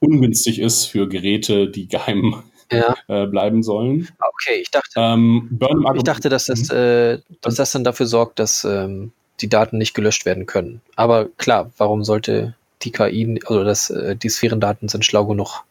ungünstig 0.00 0.58
ist 0.58 0.86
für 0.86 1.08
Geräte, 1.08 1.68
die 1.68 1.86
geheim 1.86 2.42
ja. 2.72 2.94
äh, 3.08 3.26
bleiben 3.26 3.62
sollen. 3.62 4.08
Okay, 4.18 4.60
ich 4.60 4.70
dachte, 4.70 4.88
ähm, 4.96 5.58
ich 5.94 6.02
dachte, 6.02 6.28
dass 6.28 6.46
das, 6.46 6.70
mhm. 6.70 6.76
äh, 6.76 7.18
dass 7.40 7.56
das 7.56 7.72
dann 7.72 7.84
dafür 7.84 8.06
sorgt, 8.06 8.38
dass 8.38 8.64
ähm, 8.64 9.12
die 9.40 9.48
Daten 9.48 9.78
nicht 9.78 9.94
gelöscht 9.94 10.26
werden 10.26 10.46
können. 10.46 10.80
Aber 10.96 11.26
klar, 11.36 11.70
warum 11.76 12.04
sollte 12.04 12.54
die 12.82 12.92
KI, 12.92 13.40
also 13.44 13.64
das, 13.64 13.90
äh, 13.90 14.16
die 14.16 14.28
Sphärendaten 14.28 14.88
sind 14.88 15.04
schlau 15.04 15.26
genug, 15.26 15.64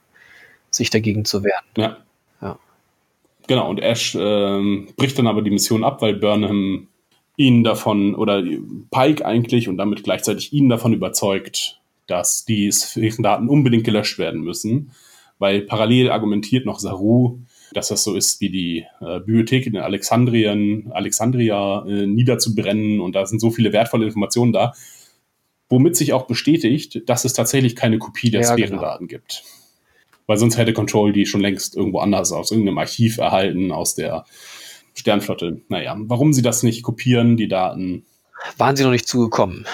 sich 0.70 0.90
dagegen 0.90 1.26
zu 1.26 1.44
wehren. 1.44 1.66
Ja. 1.78 1.98
ja. 2.42 2.60
Genau, 3.48 3.70
und 3.70 3.80
Ash 3.80 4.16
ähm, 4.20 4.90
bricht 4.96 5.18
dann 5.18 5.28
aber 5.28 5.42
die 5.42 5.50
Mission 5.50 5.84
ab, 5.84 6.02
weil 6.02 6.16
Burnham 6.16 6.88
ihn 7.40 7.64
davon 7.64 8.16
oder 8.16 8.44
Pike 8.92 9.26
eigentlich 9.26 9.70
und 9.70 9.78
damit 9.78 10.04
gleichzeitig 10.04 10.52
ihn 10.52 10.68
davon 10.68 10.92
überzeugt, 10.92 11.80
dass 12.06 12.44
die 12.44 12.70
Sphärendaten 12.70 13.48
unbedingt 13.48 13.86
gelöscht 13.86 14.20
werden 14.20 14.42
müssen, 14.42 14.92
weil 15.38 15.62
parallel 15.62 16.12
argumentiert 16.12 16.66
noch 16.66 16.80
Saru, 16.80 17.40
dass 17.72 17.88
das 17.88 18.04
so 18.04 18.14
ist 18.14 18.42
wie 18.42 18.50
die 18.50 18.86
äh, 19.00 19.20
Bibliothek 19.20 19.68
in 19.68 19.78
Alexandrien, 19.78 20.92
Alexandria 20.92 21.86
äh, 21.88 22.08
niederzubrennen 22.08 23.00
und 23.00 23.16
da 23.16 23.26
sind 23.26 23.40
so 23.40 23.52
viele 23.52 23.72
wertvolle 23.72 24.08
Informationen 24.08 24.52
da, 24.52 24.74
womit 25.70 25.96
sich 25.96 26.12
auch 26.12 26.28
bestätigt, 26.28 27.04
dass 27.06 27.24
es 27.24 27.32
tatsächlich 27.32 27.78
keine 27.78 28.00
Kopie 28.00 28.32
der 28.32 28.42
ja. 28.42 28.48
Sphärendaten 28.48 29.08
genau. 29.08 29.22
gibt. 29.22 29.44
Weil 30.28 30.38
sonst 30.38 30.58
hätte 30.58 30.74
Control 30.74 31.14
die 31.14 31.26
schon 31.26 31.42
längst 31.42 31.78
irgendwo 31.78 32.00
anders 32.00 32.34
aus 32.34 32.52
irgendeinem 32.52 32.80
Archiv 32.80 33.18
erhalten, 33.18 33.72
aus 33.72 33.96
der 33.96 34.26
Sternflotte. 35.00 35.62
Naja, 35.70 35.96
warum 36.00 36.34
sie 36.34 36.42
das 36.42 36.64
nicht 36.64 36.84
kopieren, 36.84 37.38
die 37.38 37.48
Daten? 37.48 38.06
Waren 38.58 38.76
sie 38.76 38.84
noch 38.84 38.92
nicht 38.92 39.08
zugekommen? 39.08 39.66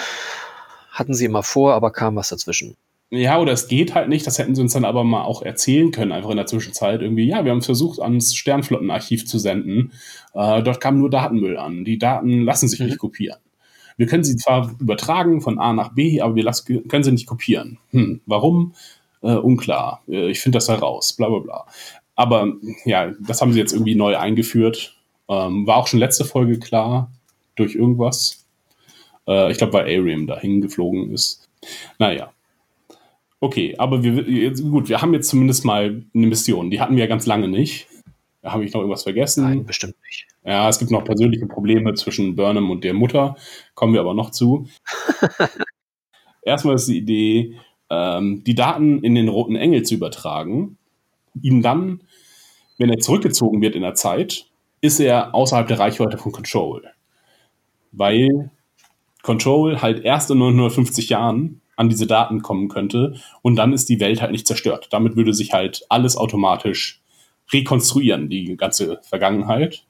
Hatten 0.90 1.14
sie 1.14 1.26
immer 1.26 1.42
vor, 1.42 1.74
aber 1.74 1.90
kam 1.90 2.16
was 2.16 2.30
dazwischen. 2.30 2.76
Ja, 3.10 3.38
oder 3.38 3.52
es 3.52 3.68
geht 3.68 3.94
halt 3.94 4.08
nicht, 4.08 4.26
das 4.26 4.38
hätten 4.38 4.56
sie 4.56 4.62
uns 4.62 4.72
dann 4.72 4.84
aber 4.84 5.04
mal 5.04 5.22
auch 5.22 5.42
erzählen 5.42 5.92
können, 5.92 6.10
einfach 6.10 6.30
in 6.30 6.38
der 6.38 6.46
Zwischenzeit 6.46 7.02
irgendwie. 7.02 7.28
Ja, 7.28 7.44
wir 7.44 7.52
haben 7.52 7.62
versucht, 7.62 8.00
ans 8.00 8.34
Sternflottenarchiv 8.34 9.26
zu 9.26 9.38
senden. 9.38 9.92
Äh, 10.34 10.62
dort 10.62 10.80
kam 10.80 10.98
nur 10.98 11.08
Datenmüll 11.08 11.56
an. 11.56 11.84
Die 11.84 11.98
Daten 11.98 12.42
lassen 12.42 12.66
sich 12.66 12.80
mhm. 12.80 12.86
nicht 12.86 12.98
kopieren. 12.98 13.38
Wir 13.96 14.06
können 14.06 14.24
sie 14.24 14.36
zwar 14.36 14.74
übertragen 14.80 15.40
von 15.40 15.58
A 15.58 15.72
nach 15.72 15.94
B, 15.94 16.20
aber 16.20 16.34
wir 16.34 16.42
lassen, 16.42 16.88
können 16.88 17.04
sie 17.04 17.12
nicht 17.12 17.26
kopieren. 17.26 17.78
Hm, 17.92 18.20
warum? 18.26 18.74
Äh, 19.22 19.34
unklar. 19.34 20.02
Äh, 20.08 20.30
ich 20.30 20.40
finde 20.40 20.56
das 20.56 20.68
heraus. 20.68 21.12
Bla 21.12 21.28
bla 21.28 21.38
bla. 21.38 21.66
Aber 22.16 22.54
ja, 22.84 23.12
das 23.20 23.40
haben 23.40 23.52
sie 23.52 23.60
jetzt 23.60 23.72
irgendwie 23.72 23.94
neu 23.94 24.16
eingeführt. 24.16 24.95
Ähm, 25.28 25.66
war 25.66 25.76
auch 25.76 25.86
schon 25.86 26.00
letzte 26.00 26.24
Folge 26.24 26.58
klar 26.58 27.10
durch 27.56 27.74
irgendwas. 27.74 28.46
Äh, 29.26 29.50
ich 29.50 29.58
glaube, 29.58 29.72
weil 29.74 29.84
Arium 29.86 30.26
da 30.26 30.38
hingeflogen 30.38 31.12
ist. 31.12 31.48
Naja. 31.98 32.32
Okay, 33.40 33.74
aber 33.78 34.02
wir, 34.02 34.52
gut, 34.54 34.88
wir 34.88 35.02
haben 35.02 35.12
jetzt 35.12 35.28
zumindest 35.28 35.64
mal 35.64 36.02
eine 36.14 36.26
Mission. 36.26 36.70
Die 36.70 36.80
hatten 36.80 36.96
wir 36.96 37.04
ja 37.04 37.08
ganz 37.08 37.26
lange 37.26 37.48
nicht. 37.48 37.86
Da 38.42 38.52
habe 38.52 38.64
ich 38.64 38.72
noch 38.72 38.80
irgendwas 38.80 39.02
vergessen. 39.02 39.44
Nein, 39.44 39.66
bestimmt 39.66 39.96
nicht. 40.04 40.26
Ja, 40.44 40.68
es 40.68 40.78
gibt 40.78 40.90
noch 40.90 41.04
persönliche 41.04 41.46
Probleme 41.46 41.94
zwischen 41.94 42.36
Burnham 42.36 42.70
und 42.70 42.84
der 42.84 42.94
Mutter. 42.94 43.36
Kommen 43.74 43.92
wir 43.92 44.00
aber 44.00 44.14
noch 44.14 44.30
zu. 44.30 44.68
Erstmal 46.42 46.76
ist 46.76 46.86
die 46.86 46.98
Idee, 46.98 47.56
ähm, 47.90 48.44
die 48.44 48.54
Daten 48.54 49.02
in 49.02 49.16
den 49.16 49.28
roten 49.28 49.56
Engel 49.56 49.82
zu 49.82 49.94
übertragen, 49.94 50.78
ihn 51.42 51.60
dann, 51.60 52.02
wenn 52.78 52.90
er 52.90 52.98
zurückgezogen 52.98 53.60
wird 53.60 53.74
in 53.74 53.82
der 53.82 53.94
Zeit, 53.94 54.46
ist 54.86 55.00
er 55.00 55.34
außerhalb 55.34 55.66
der 55.66 55.78
Reichweite 55.78 56.16
von 56.16 56.32
Control. 56.32 56.84
Weil 57.92 58.50
Control 59.22 59.82
halt 59.82 60.04
erst 60.04 60.30
in 60.30 60.38
950 60.38 61.08
Jahren 61.08 61.60
an 61.74 61.88
diese 61.88 62.06
Daten 62.06 62.42
kommen 62.42 62.68
könnte 62.68 63.20
und 63.42 63.56
dann 63.56 63.72
ist 63.72 63.88
die 63.88 64.00
Welt 64.00 64.22
halt 64.22 64.30
nicht 64.30 64.46
zerstört. 64.46 64.88
Damit 64.90 65.16
würde 65.16 65.34
sich 65.34 65.52
halt 65.52 65.84
alles 65.88 66.16
automatisch 66.16 67.02
rekonstruieren, 67.52 68.28
die 68.28 68.56
ganze 68.56 69.00
Vergangenheit. 69.02 69.84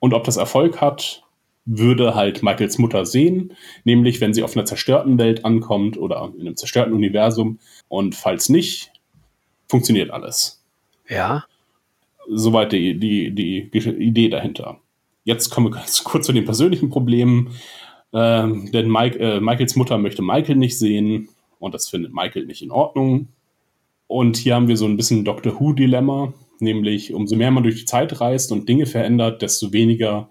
Und 0.00 0.12
ob 0.12 0.24
das 0.24 0.36
Erfolg 0.36 0.80
hat, 0.80 1.22
würde 1.64 2.14
halt 2.14 2.42
Michaels 2.42 2.78
Mutter 2.78 3.06
sehen, 3.06 3.56
nämlich 3.84 4.20
wenn 4.20 4.34
sie 4.34 4.42
auf 4.42 4.54
einer 4.54 4.66
zerstörten 4.66 5.18
Welt 5.18 5.44
ankommt 5.44 5.96
oder 5.96 6.30
in 6.34 6.42
einem 6.42 6.56
zerstörten 6.56 6.92
Universum. 6.92 7.58
Und 7.88 8.14
falls 8.14 8.48
nicht, 8.48 8.92
funktioniert 9.68 10.10
alles. 10.10 10.62
Ja. 11.08 11.44
Soweit 12.28 12.72
die, 12.72 12.98
die, 12.98 13.34
die 13.34 13.66
Idee 13.68 14.28
dahinter. 14.28 14.80
Jetzt 15.24 15.50
kommen 15.50 15.66
wir 15.66 15.70
ganz 15.78 16.04
kurz 16.04 16.26
zu 16.26 16.32
den 16.32 16.44
persönlichen 16.44 16.90
Problemen. 16.90 17.50
Ähm, 18.12 18.70
denn 18.72 18.90
Mike, 18.90 19.18
äh, 19.18 19.40
Michaels 19.40 19.76
Mutter 19.76 19.98
möchte 19.98 20.22
Michael 20.22 20.56
nicht 20.56 20.78
sehen 20.78 21.28
und 21.58 21.74
das 21.74 21.88
findet 21.88 22.14
Michael 22.14 22.46
nicht 22.46 22.62
in 22.62 22.70
Ordnung. 22.70 23.28
Und 24.06 24.36
hier 24.36 24.54
haben 24.54 24.68
wir 24.68 24.76
so 24.76 24.84
ein 24.86 24.96
bisschen 24.96 25.24
Doctor 25.24 25.58
Who-Dilemma, 25.58 26.32
nämlich 26.60 27.12
umso 27.12 27.36
mehr 27.36 27.50
man 27.50 27.62
durch 27.64 27.76
die 27.76 27.84
Zeit 27.86 28.20
reist 28.20 28.52
und 28.52 28.68
Dinge 28.68 28.86
verändert, 28.86 29.42
desto 29.42 29.72
weniger 29.72 30.30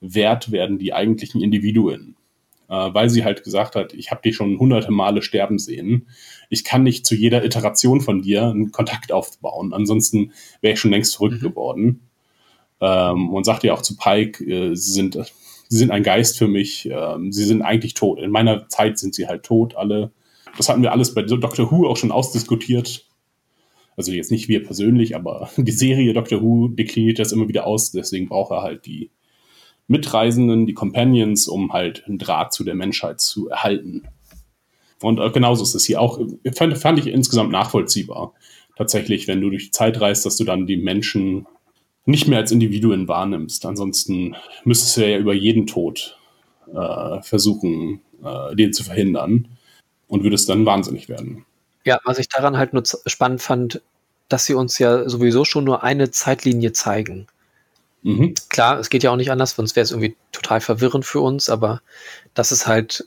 wert 0.00 0.50
werden 0.50 0.78
die 0.78 0.92
eigentlichen 0.92 1.40
Individuen. 1.40 2.16
Äh, 2.72 2.94
weil 2.94 3.10
sie 3.10 3.22
halt 3.22 3.44
gesagt 3.44 3.76
hat, 3.76 3.92
ich 3.92 4.10
habe 4.10 4.22
dich 4.22 4.34
schon 4.34 4.58
hunderte 4.58 4.90
Male 4.90 5.20
sterben 5.20 5.58
sehen. 5.58 6.06
Ich 6.48 6.64
kann 6.64 6.84
nicht 6.84 7.04
zu 7.04 7.14
jeder 7.14 7.44
Iteration 7.44 8.00
von 8.00 8.22
dir 8.22 8.46
einen 8.46 8.72
Kontakt 8.72 9.12
aufbauen. 9.12 9.74
Ansonsten 9.74 10.32
wäre 10.62 10.72
ich 10.72 10.80
schon 10.80 10.90
längst 10.90 11.16
verrückt 11.16 11.42
mhm. 11.42 11.48
geworden. 11.48 12.00
Ähm, 12.80 13.28
und 13.28 13.44
sagt 13.44 13.64
ja 13.64 13.74
auch 13.74 13.82
zu 13.82 13.98
Pike, 13.98 14.42
äh, 14.42 14.74
sie 14.74 14.92
sind 14.92 15.18
sie 15.68 15.76
sind 15.76 15.90
ein 15.90 16.02
Geist 16.02 16.38
für 16.38 16.48
mich, 16.48 16.88
ähm, 16.90 17.30
sie 17.30 17.44
sind 17.44 17.60
eigentlich 17.60 17.92
tot. 17.92 18.18
In 18.18 18.30
meiner 18.30 18.66
Zeit 18.70 18.98
sind 18.98 19.14
sie 19.14 19.28
halt 19.28 19.42
tot, 19.42 19.76
alle. 19.76 20.10
Das 20.56 20.70
hatten 20.70 20.82
wir 20.82 20.92
alles 20.92 21.12
bei 21.12 21.20
Doctor 21.22 21.70
Who 21.70 21.86
auch 21.86 21.98
schon 21.98 22.10
ausdiskutiert. 22.10 23.06
Also 23.98 24.12
jetzt 24.12 24.30
nicht 24.30 24.48
wir 24.48 24.64
persönlich, 24.64 25.14
aber 25.14 25.50
die 25.58 25.72
Serie 25.72 26.14
Doctor 26.14 26.40
Who 26.40 26.68
dekliniert 26.68 27.18
das 27.18 27.32
immer 27.32 27.48
wieder 27.48 27.66
aus. 27.66 27.92
Deswegen 27.92 28.30
braucht 28.30 28.50
er 28.50 28.62
halt 28.62 28.86
die 28.86 29.10
Mitreisenden, 29.88 30.66
die 30.66 30.74
Companions, 30.74 31.48
um 31.48 31.72
halt 31.72 32.04
einen 32.06 32.18
Draht 32.18 32.52
zu 32.52 32.64
der 32.64 32.74
Menschheit 32.74 33.20
zu 33.20 33.48
erhalten. 33.48 34.04
Und 35.00 35.18
äh, 35.18 35.30
genauso 35.30 35.62
ist 35.62 35.74
es 35.74 35.84
hier 35.84 36.00
auch, 36.00 36.20
fand, 36.54 36.78
fand 36.78 36.98
ich 36.98 37.08
insgesamt 37.08 37.50
nachvollziehbar. 37.50 38.32
Tatsächlich, 38.76 39.28
wenn 39.28 39.40
du 39.40 39.50
durch 39.50 39.66
die 39.66 39.70
Zeit 39.70 40.00
reist, 40.00 40.24
dass 40.24 40.36
du 40.36 40.44
dann 40.44 40.66
die 40.66 40.76
Menschen 40.76 41.46
nicht 42.04 42.26
mehr 42.26 42.38
als 42.38 42.50
Individuen 42.50 43.08
wahrnimmst. 43.08 43.66
Ansonsten 43.66 44.34
müsstest 44.64 44.96
du 44.96 45.08
ja 45.08 45.18
über 45.18 45.34
jeden 45.34 45.66
Tod 45.66 46.18
äh, 46.74 47.22
versuchen, 47.22 48.00
äh, 48.24 48.54
den 48.56 48.72
zu 48.72 48.82
verhindern 48.84 49.48
und 50.08 50.24
würdest 50.24 50.48
dann 50.48 50.66
wahnsinnig 50.66 51.08
werden. 51.08 51.44
Ja, 51.84 51.98
was 52.04 52.18
ich 52.18 52.28
daran 52.28 52.56
halt 52.56 52.72
nur 52.72 52.82
spannend 53.06 53.42
fand, 53.42 53.82
dass 54.28 54.46
sie 54.46 54.54
uns 54.54 54.78
ja 54.78 55.08
sowieso 55.08 55.44
schon 55.44 55.64
nur 55.64 55.82
eine 55.82 56.10
Zeitlinie 56.10 56.72
zeigen. 56.72 57.26
Mhm. 58.02 58.34
Klar, 58.48 58.78
es 58.78 58.90
geht 58.90 59.02
ja 59.02 59.10
auch 59.10 59.16
nicht 59.16 59.30
anders, 59.30 59.54
sonst 59.54 59.76
wäre 59.76 59.84
es 59.84 59.90
irgendwie 59.90 60.16
total 60.32 60.60
verwirrend 60.60 61.04
für 61.04 61.20
uns, 61.20 61.48
aber 61.48 61.82
dass 62.34 62.50
es 62.50 62.66
halt 62.66 63.06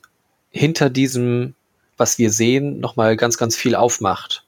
hinter 0.52 0.90
diesem, 0.90 1.54
was 1.98 2.18
wir 2.18 2.32
sehen, 2.32 2.80
nochmal 2.80 3.18
ganz, 3.18 3.38
ganz 3.38 3.56
viel 3.56 3.76
aufmacht. 3.76 4.46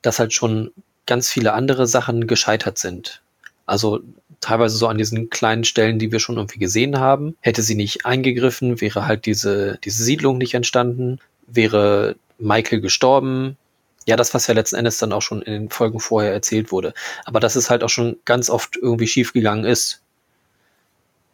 Dass 0.00 0.18
halt 0.18 0.32
schon 0.32 0.72
ganz 1.06 1.28
viele 1.28 1.52
andere 1.52 1.86
Sachen 1.86 2.26
gescheitert 2.26 2.78
sind. 2.78 3.22
Also 3.66 4.00
teilweise 4.40 4.76
so 4.76 4.88
an 4.88 4.98
diesen 4.98 5.30
kleinen 5.30 5.64
Stellen, 5.64 5.98
die 5.98 6.10
wir 6.10 6.18
schon 6.18 6.36
irgendwie 6.36 6.58
gesehen 6.58 6.98
haben. 6.98 7.36
Hätte 7.40 7.62
sie 7.62 7.74
nicht 7.74 8.04
eingegriffen, 8.04 8.80
wäre 8.80 9.06
halt 9.06 9.26
diese, 9.26 9.78
diese 9.84 10.02
Siedlung 10.02 10.38
nicht 10.38 10.54
entstanden, 10.54 11.20
wäre 11.46 12.16
Michael 12.38 12.80
gestorben. 12.80 13.56
Ja, 14.06 14.16
das, 14.16 14.34
was 14.34 14.46
ja 14.46 14.54
letzten 14.54 14.76
Endes 14.76 14.98
dann 14.98 15.12
auch 15.12 15.22
schon 15.22 15.42
in 15.42 15.52
den 15.52 15.70
Folgen 15.70 16.00
vorher 16.00 16.32
erzählt 16.32 16.72
wurde. 16.72 16.94
Aber 17.24 17.40
dass 17.40 17.56
es 17.56 17.70
halt 17.70 17.84
auch 17.84 17.88
schon 17.88 18.16
ganz 18.24 18.50
oft 18.50 18.76
irgendwie 18.76 19.06
schiefgegangen 19.06 19.64
ist. 19.64 20.02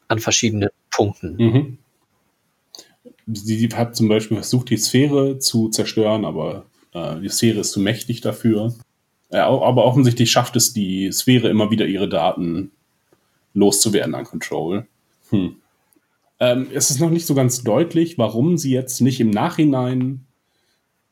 An 0.08 0.18
verschiedenen 0.18 0.70
Punkten. 0.90 1.36
Mhm. 1.36 1.78
Sie 3.30 3.68
hat 3.68 3.94
zum 3.94 4.08
Beispiel 4.08 4.38
versucht, 4.38 4.70
die 4.70 4.78
Sphäre 4.78 5.38
zu 5.38 5.68
zerstören, 5.68 6.24
aber 6.24 6.64
äh, 6.94 7.20
die 7.20 7.28
Sphäre 7.28 7.60
ist 7.60 7.72
zu 7.72 7.80
mächtig 7.80 8.22
dafür. 8.22 8.74
Ja, 9.30 9.48
aber 9.48 9.84
offensichtlich 9.84 10.30
schafft 10.30 10.56
es 10.56 10.72
die 10.72 11.12
Sphäre 11.12 11.48
immer 11.48 11.70
wieder, 11.70 11.86
ihre 11.86 12.08
Daten 12.08 12.70
loszuwerden 13.52 14.14
an 14.14 14.24
Control. 14.24 14.86
Hm. 15.30 15.56
Ähm, 16.40 16.68
es 16.72 16.90
ist 16.90 17.00
noch 17.00 17.10
nicht 17.10 17.26
so 17.26 17.34
ganz 17.34 17.62
deutlich, 17.62 18.16
warum 18.16 18.56
sie 18.56 18.72
jetzt 18.72 19.00
nicht 19.00 19.20
im 19.20 19.30
Nachhinein 19.30 20.24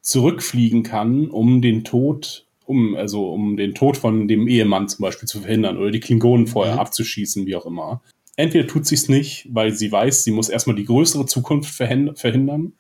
zurückfliegen 0.07 0.85
kann, 0.85 1.29
um 1.29 1.61
den 1.61 1.83
Tod, 1.83 2.47
um, 2.65 2.95
also 2.95 3.33
um 3.33 3.57
den 3.57 3.75
Tod 3.75 3.97
von 3.97 4.29
dem 4.29 4.47
Ehemann 4.47 4.89
zum 4.89 5.03
Beispiel 5.03 5.29
zu 5.29 5.41
verhindern 5.41 5.79
oder 5.79 5.91
die 5.91 5.99
Klingonen 5.99 6.47
vorher 6.47 6.75
mhm. 6.75 6.81
abzuschießen, 6.81 7.45
wie 7.45 7.57
auch 7.57 7.67
immer. 7.67 8.03
Entweder 8.37 8.69
tut 8.69 8.87
sie 8.87 8.95
es 8.95 9.09
nicht, 9.09 9.49
weil 9.51 9.73
sie 9.73 9.91
weiß, 9.91 10.23
sie 10.23 10.31
muss 10.31 10.49
erstmal 10.49 10.77
die 10.77 10.85
größere 10.85 11.27
Zukunft 11.27 11.75
verhindern, 11.75 12.73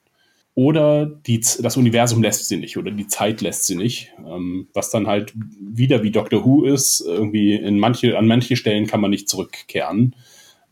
oder 0.55 1.05
die, 1.05 1.41
das 1.41 1.77
Universum 1.77 2.23
lässt 2.23 2.49
sie 2.49 2.57
nicht 2.57 2.79
oder 2.79 2.91
die 2.91 3.09
Zeit 3.09 3.43
lässt 3.43 3.67
sie 3.67 3.75
nicht. 3.75 4.15
Ähm, 4.27 4.69
was 4.73 4.89
dann 4.89 5.07
halt 5.07 5.35
wieder 5.61 6.03
wie 6.03 6.11
Doctor 6.11 6.47
Who 6.47 6.65
ist, 6.65 7.01
irgendwie 7.01 7.55
in 7.55 7.79
manche, 7.79 8.17
an 8.17 8.27
manche 8.27 8.57
Stellen 8.57 8.87
kann 8.87 9.03
man 9.03 9.11
nicht 9.11 9.29
zurückkehren, 9.29 10.17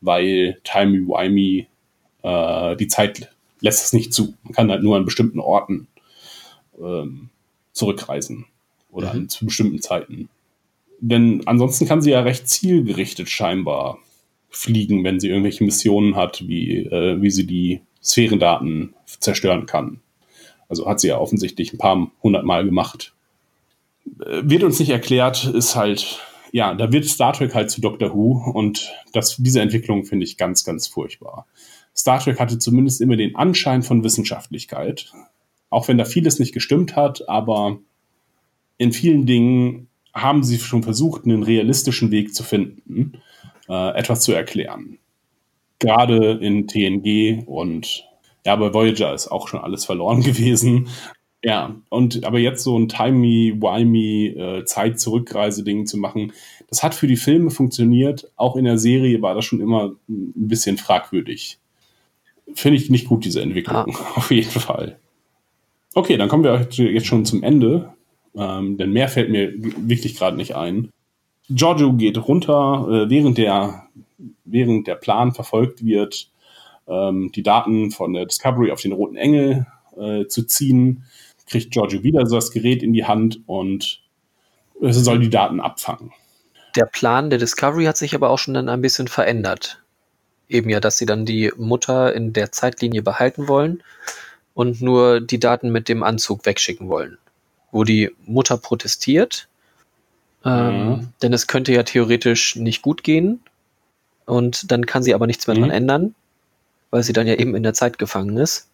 weil 0.01 0.59
Timey-Wimey 0.64 1.67
äh, 2.23 2.77
die 2.77 2.88
Zeit 2.88 3.29
lässt 3.61 3.85
es 3.85 3.93
nicht 3.93 4.14
zu. 4.14 4.35
Man 4.45 4.55
kann 4.55 4.71
halt 4.71 4.83
nur 4.83 4.97
an 4.97 5.05
bestimmten 5.05 5.38
Orten 5.40 5.88
ähm, 6.81 7.31
zurückreisen 7.73 8.47
oder 8.91 9.15
mhm. 9.15 9.29
zu 9.29 9.45
bestimmten 9.47 9.81
Zeiten. 9.81 10.29
Denn 11.01 11.43
ansonsten 11.47 11.87
kann 11.87 12.03
sie 12.03 12.13
ja 12.13 12.21
recht 12.21 12.49
zielgerichtet 12.49 13.29
scheinbar 13.29 13.99
fliegen, 14.49 15.05
wenn 15.05 15.21
sie 15.21 15.29
irgendwelche 15.29 15.65
Missionen 15.65 16.17
hat, 16.17 16.46
wie, 16.46 16.79
äh, 16.79 17.21
wie 17.21 17.31
sie 17.31 17.46
die 17.46 17.81
Sphärendaten 18.03 18.94
zerstören 19.07 19.67
kann. 19.67 20.01
Also 20.69 20.87
hat 20.88 21.01
sie 21.01 21.09
ja 21.09 21.19
offensichtlich 21.19 21.73
ein 21.73 21.79
paar 21.79 22.11
hundert 22.23 22.44
Mal 22.44 22.65
gemacht. 22.65 23.15
Äh, 24.21 24.42
wird 24.44 24.63
uns 24.63 24.79
nicht 24.79 24.90
erklärt, 24.90 25.44
ist 25.44 25.75
halt, 25.75 26.21
ja, 26.53 26.75
da 26.75 26.92
wird 26.92 27.07
Star 27.07 27.33
Trek 27.33 27.55
halt 27.55 27.71
zu 27.71 27.81
Doctor 27.81 28.15
Who 28.15 28.53
und 28.55 28.92
das, 29.13 29.37
diese 29.38 29.61
Entwicklung 29.61 30.05
finde 30.05 30.25
ich 30.25 30.37
ganz, 30.37 30.65
ganz 30.65 30.87
furchtbar. 30.87 31.46
Star 31.96 32.21
Trek 32.21 32.38
hatte 32.40 32.59
zumindest 32.59 33.01
immer 33.01 33.17
den 33.17 33.37
Anschein 33.37 33.83
von 33.83 34.05
Wissenschaftlichkeit, 34.05 35.13
auch 35.75 35.88
wenn 35.88 35.98
da 35.98 36.04
vieles 36.04 36.38
nicht 36.38 36.54
gestimmt 36.54 36.96
hat, 36.96 37.29
aber 37.29 37.79
in 38.79 38.92
vielen 38.92 39.27
Dingen 39.27 39.88
haben 40.14 40.44
sie 40.44 40.58
schon 40.58 40.83
versucht, 40.83 41.25
einen 41.25 41.42
realistischen 41.42 42.10
Weg 42.10 42.35
zu 42.35 42.42
finden, 42.44 43.20
äh, 43.68 43.96
etwas 43.96 44.20
zu 44.20 44.33
erklären 44.33 44.98
gerade 45.85 46.38
in 46.40 46.66
TNG 46.66 47.44
und 47.46 48.04
ja, 48.46 48.56
bei 48.56 48.72
Voyager 48.72 49.14
ist 49.14 49.29
auch 49.29 49.48
schon 49.48 49.60
alles 49.60 49.85
verloren 49.85 50.22
gewesen. 50.22 50.88
Ja, 51.42 51.77
und 51.90 52.25
aber 52.25 52.38
jetzt 52.38 52.64
so 52.64 52.79
ein 52.79 52.88
timey-wimey 52.88 54.29
äh, 54.29 54.64
Zeit-Zurückreise-Ding 54.64 55.85
zu 55.85 55.98
machen, 55.98 56.33
das 56.70 56.83
hat 56.83 56.94
für 56.94 57.06
die 57.06 57.16
Filme 57.16 57.50
funktioniert. 57.50 58.31
Auch 58.37 58.56
in 58.56 58.64
der 58.64 58.79
Serie 58.79 59.20
war 59.20 59.35
das 59.35 59.44
schon 59.44 59.60
immer 59.60 59.92
ein 60.08 60.33
bisschen 60.35 60.79
fragwürdig. 60.79 61.58
Finde 62.54 62.79
ich 62.79 62.88
nicht 62.88 63.08
gut, 63.08 63.27
diese 63.27 63.42
Entwicklung. 63.42 63.94
Ah. 63.94 64.12
Auf 64.16 64.31
jeden 64.31 64.50
Fall. 64.50 64.98
Okay, 65.95 66.17
dann 66.17 66.29
kommen 66.29 66.45
wir 66.45 66.69
jetzt 66.77 67.07
schon 67.07 67.25
zum 67.25 67.42
Ende. 67.42 67.95
Ähm, 68.37 68.77
denn 68.77 68.92
mehr 68.92 69.09
fällt 69.09 69.31
mir 69.31 69.53
wirklich 69.57 70.17
gerade 70.17 70.37
nicht 70.37 70.57
ein. 70.57 70.90
Giorgio 71.49 71.92
geht 71.92 72.19
runter, 72.19 72.87
äh, 72.90 73.11
während, 73.11 73.38
der, 73.38 73.87
während 74.45 74.87
der 74.87 74.97
Plan 74.97 75.33
verfolgt 75.33 75.85
wird, 75.85 76.31
ähm, 76.88 77.31
die 77.33 77.42
Daten 77.42 77.90
von 77.90 78.13
der 78.13 78.27
Discovery 78.27 78.73
auf 78.73 78.81
den 78.81 78.92
Roten 78.92 79.17
Engel 79.17 79.67
äh, 79.97 80.27
zu 80.27 80.45
ziehen, 80.45 81.05
kriegt 81.47 81.71
Giorgio 81.71 82.03
wieder 82.03 82.27
so 82.27 82.37
das 82.37 82.51
Gerät 82.51 82.83
in 82.83 82.92
die 82.92 83.05
Hand 83.05 83.40
und 83.47 84.03
es 84.81 84.97
soll 84.97 85.21
die 85.21 85.31
Daten 85.31 85.61
abfangen. 85.61 86.13
Der 86.75 86.87
Plan 86.87 87.31
der 87.31 87.38
Discovery 87.38 87.85
hat 87.85 87.97
sich 87.97 88.15
aber 88.15 88.31
auch 88.31 88.38
schon 88.38 88.55
dann 88.55 88.69
ein 88.69 88.81
bisschen 88.81 89.07
verändert. 89.07 89.83
Eben 90.49 90.71
ja, 90.71 90.81
dass 90.81 90.99
sie 90.99 91.07
dann 91.07 91.25
die 91.25 91.53
Mutter 91.57 92.13
in 92.15 92.33
der 92.33 92.51
Zeitlinie 92.51 93.03
behalten 93.03 93.47
wollen 93.47 93.83
und 94.55 94.81
nur 94.81 95.21
die 95.21 95.40
Daten 95.40 95.71
mit 95.71 95.88
dem 95.88 96.02
Anzug 96.02 96.46
wegschicken 96.46 96.88
wollen. 96.88 97.19
Wo 97.71 97.85
die 97.85 98.11
Mutter 98.25 98.57
protestiert, 98.57 99.48
ähm, 100.44 100.88
mhm. 100.88 101.09
denn 101.23 101.33
es 101.33 101.46
könnte 101.46 101.73
ja 101.73 101.83
theoretisch 101.83 102.57
nicht 102.57 102.83
gut 102.83 103.02
gehen 103.02 103.40
und 104.27 104.71
dann 104.71 104.87
kann 104.87 105.02
sie 105.02 105.15
aber 105.15 105.27
nichts 105.27 105.46
mehr 105.46 105.57
mhm. 105.57 105.61
dran 105.63 105.71
ändern, 105.71 106.15
weil 106.90 107.02
sie 107.02 107.13
dann 107.13 107.27
ja 107.27 107.35
eben 107.35 107.55
in 107.55 107.63
der 107.63 107.75
Zeit 107.75 107.98
gefangen 107.98 108.37
ist. 108.37 108.69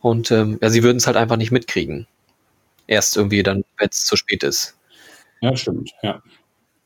Und 0.00 0.30
ähm, 0.30 0.58
ja, 0.60 0.70
sie 0.70 0.82
würden 0.82 0.98
es 0.98 1.06
halt 1.06 1.16
einfach 1.16 1.36
nicht 1.36 1.50
mitkriegen. 1.50 2.06
Erst 2.86 3.16
irgendwie 3.16 3.42
dann, 3.42 3.64
wenn 3.78 3.88
es 3.90 4.04
zu 4.04 4.16
spät 4.16 4.42
ist. 4.44 4.76
Ja, 5.40 5.56
stimmt, 5.56 5.92
ja. 6.02 6.22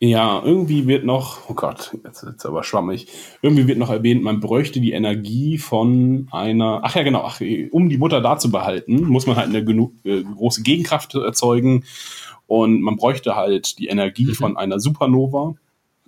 Ja, 0.03 0.43
irgendwie 0.43 0.87
wird 0.87 1.05
noch, 1.05 1.51
oh 1.51 1.55
Gott, 1.55 1.95
jetzt 2.05 2.23
ist 2.23 2.47
aber 2.47 2.65
schwammig, 2.65 3.07
irgendwie 3.43 3.67
wird 3.67 3.77
noch 3.77 3.91
erwähnt, 3.91 4.23
man 4.23 4.41
bräuchte 4.41 4.81
die 4.81 4.93
Energie 4.93 5.59
von 5.59 6.27
einer, 6.33 6.81
ach 6.83 6.97
ja 6.97 7.03
genau, 7.03 7.21
ach, 7.23 7.43
um 7.71 7.91
die 7.91 7.99
Mutter 7.99 8.23
da 8.23 8.39
zu 8.39 8.51
behalten, 8.51 9.05
muss 9.05 9.27
man 9.27 9.37
halt 9.37 9.49
eine 9.49 9.63
genug, 9.63 9.93
äh, 10.05 10.23
große 10.23 10.63
Gegenkraft 10.63 11.15
erzeugen 11.15 11.85
und 12.47 12.81
man 12.81 12.97
bräuchte 12.97 13.37
halt 13.37 13.79
die 13.79 13.89
Energie 13.89 14.25
mhm. 14.25 14.35
von 14.35 14.57
einer 14.57 14.81
Supernova 14.81 15.55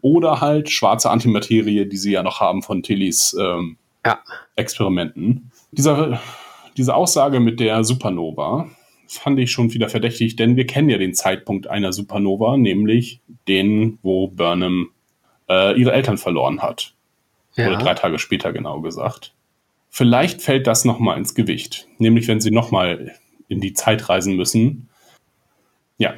oder 0.01 0.41
halt 0.41 0.71
schwarze 0.71 1.11
Antimaterie, 1.11 1.87
die 1.87 1.97
sie 1.99 2.13
ja 2.13 2.23
noch 2.23 2.41
haben 2.41 2.63
von 2.63 2.83
Tillys 2.83 3.37
ähm, 3.39 3.77
ja. 4.07 4.21
Experimenten. 4.57 5.53
Dieser, 5.71 6.19
diese 6.79 6.95
Aussage 6.95 7.41
mit 7.41 7.61
der 7.61 7.85
Supernova, 7.85 8.71
fand 9.19 9.39
ich 9.39 9.51
schon 9.51 9.73
wieder 9.73 9.89
verdächtig, 9.89 10.37
denn 10.37 10.57
wir 10.57 10.67
kennen 10.67 10.89
ja 10.89 10.99
den 10.99 11.15
Zeitpunkt 11.15 11.67
einer 11.67 11.93
Supernova, 11.93 12.57
nämlich 12.57 13.21
den, 13.49 13.99
wo 14.03 14.29
Burnham 14.29 14.91
äh, 15.49 15.79
ihre 15.79 15.93
Eltern 15.93 16.19
verloren 16.19 16.63
hat. 16.63 16.95
Ja. 17.55 17.69
Oder 17.69 17.79
drei 17.79 17.95
Tage 17.95 18.19
später 18.19 18.53
genau 18.53 18.81
gesagt. 18.81 19.35
Vielleicht 19.91 20.41
fällt 20.41 20.67
das 20.67 20.85
nochmal 20.85 21.19
ins 21.19 21.35
Gewicht. 21.35 21.87
Nämlich, 21.99 22.27
wenn 22.29 22.41
sie 22.41 22.51
nochmal 22.51 23.15
in 23.49 23.61
die 23.61 23.75
Zeit 23.75 24.09
reisen 24.09 24.37
müssen. 24.37 24.89
Ja. 25.99 26.15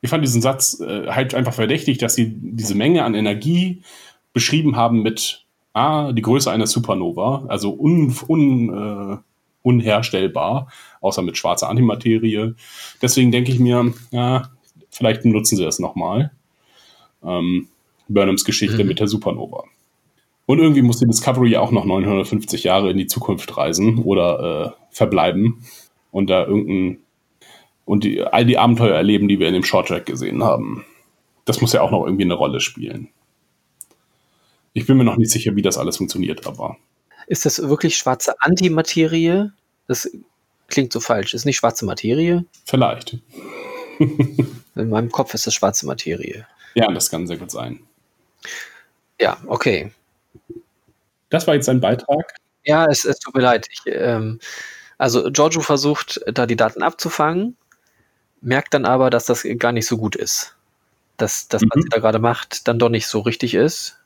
Ich 0.00 0.10
fand 0.10 0.24
diesen 0.24 0.40
Satz 0.40 0.80
äh, 0.80 1.08
halt 1.08 1.34
einfach 1.34 1.52
verdächtig, 1.52 1.98
dass 1.98 2.14
sie 2.14 2.34
diese 2.34 2.74
Menge 2.74 3.04
an 3.04 3.14
Energie 3.14 3.82
beschrieben 4.32 4.76
haben 4.76 5.02
mit 5.02 5.44
ah, 5.74 6.12
die 6.12 6.22
Größe 6.22 6.50
einer 6.50 6.66
Supernova, 6.66 7.44
also 7.48 7.72
un, 7.78 8.14
un, 8.28 8.68
äh, 8.70 9.16
unherstellbar, 9.62 10.70
außer 11.00 11.22
mit 11.22 11.36
schwarzer 11.36 11.68
Antimaterie. 11.68 12.54
Deswegen 13.00 13.32
denke 13.32 13.52
ich 13.52 13.58
mir, 13.58 13.92
ja, 14.10 14.50
vielleicht 14.90 15.22
benutzen 15.22 15.56
sie 15.56 15.64
das 15.64 15.78
nochmal. 15.78 16.32
Ähm, 17.24 17.68
Burnhams 18.08 18.44
Geschichte 18.44 18.82
mhm. 18.82 18.88
mit 18.88 19.00
der 19.00 19.08
Supernova. 19.08 19.64
Und 20.46 20.58
irgendwie 20.58 20.82
muss 20.82 20.98
die 20.98 21.06
Discovery 21.06 21.56
auch 21.56 21.70
noch 21.70 21.84
950 21.84 22.64
Jahre 22.64 22.90
in 22.90 22.98
die 22.98 23.06
Zukunft 23.06 23.56
reisen 23.56 23.98
oder 23.98 24.74
äh, 24.74 24.94
verbleiben 24.94 25.64
und 26.10 26.28
da 26.28 26.46
irgendein 26.46 26.98
und 27.84 28.04
die, 28.04 28.22
all 28.22 28.46
die 28.46 28.58
Abenteuer 28.58 28.94
erleben, 28.94 29.28
die 29.28 29.40
wir 29.40 29.48
in 29.48 29.54
dem 29.54 29.64
Shorttrack 29.64 30.06
gesehen 30.06 30.44
haben. 30.44 30.84
Das 31.44 31.60
muss 31.60 31.72
ja 31.72 31.82
auch 31.82 31.90
noch 31.90 32.04
irgendwie 32.04 32.24
eine 32.24 32.34
Rolle 32.34 32.60
spielen. 32.60 33.08
Ich 34.72 34.86
bin 34.86 34.96
mir 34.96 35.04
noch 35.04 35.16
nicht 35.16 35.32
sicher, 35.32 35.56
wie 35.56 35.62
das 35.62 35.78
alles 35.78 35.96
funktioniert, 35.96 36.46
aber 36.46 36.76
ist 37.26 37.46
das 37.46 37.68
wirklich 37.68 37.96
schwarze 37.96 38.34
Antimaterie? 38.40 39.50
Das 39.88 40.10
klingt 40.68 40.92
so 40.92 41.00
falsch. 41.00 41.34
Ist 41.34 41.44
nicht 41.44 41.56
schwarze 41.56 41.84
Materie? 41.84 42.44
Vielleicht. 42.64 43.18
In 43.98 44.88
meinem 44.88 45.10
Kopf 45.10 45.34
ist 45.34 45.46
das 45.46 45.54
schwarze 45.54 45.86
Materie. 45.86 46.46
Ja, 46.74 46.90
das 46.90 47.10
kann 47.10 47.26
sehr 47.26 47.36
gut 47.36 47.50
sein. 47.50 47.80
Ja, 49.20 49.36
okay. 49.46 49.92
Das 51.28 51.46
war 51.46 51.54
jetzt 51.54 51.68
ein 51.68 51.80
Beitrag. 51.80 52.34
Ja, 52.64 52.86
es, 52.86 53.04
es 53.04 53.18
tut 53.18 53.34
mir 53.34 53.42
leid. 53.42 53.66
Ich, 53.70 53.80
ähm, 53.86 54.40
also 54.98 55.30
Giorgio 55.30 55.60
versucht, 55.60 56.20
da 56.26 56.46
die 56.46 56.56
Daten 56.56 56.82
abzufangen, 56.82 57.56
merkt 58.40 58.74
dann 58.74 58.84
aber, 58.84 59.10
dass 59.10 59.26
das 59.26 59.46
gar 59.58 59.72
nicht 59.72 59.86
so 59.86 59.96
gut 59.96 60.16
ist. 60.16 60.56
Dass 61.16 61.48
das, 61.48 61.62
was 61.62 61.76
mhm. 61.76 61.82
sie 61.82 61.88
da 61.90 61.98
gerade 61.98 62.18
macht, 62.18 62.66
dann 62.68 62.78
doch 62.78 62.88
nicht 62.88 63.06
so 63.06 63.20
richtig 63.20 63.54
ist. 63.54 63.98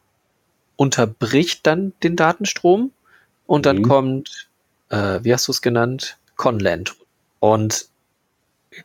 Unterbricht 0.77 1.67
dann 1.67 1.93
den 2.03 2.17
Datenstrom 2.17 2.93
und 3.47 3.67
dann 3.67 3.79
mhm. 3.79 3.89
kommt, 3.89 4.49
äh, 4.91 5.21
wie 5.23 5.33
hast 5.33 5.49
du 5.49 5.53
es 5.53 5.63
genannt? 5.63 6.19
Conland. 6.37 6.95
Und 7.41 7.87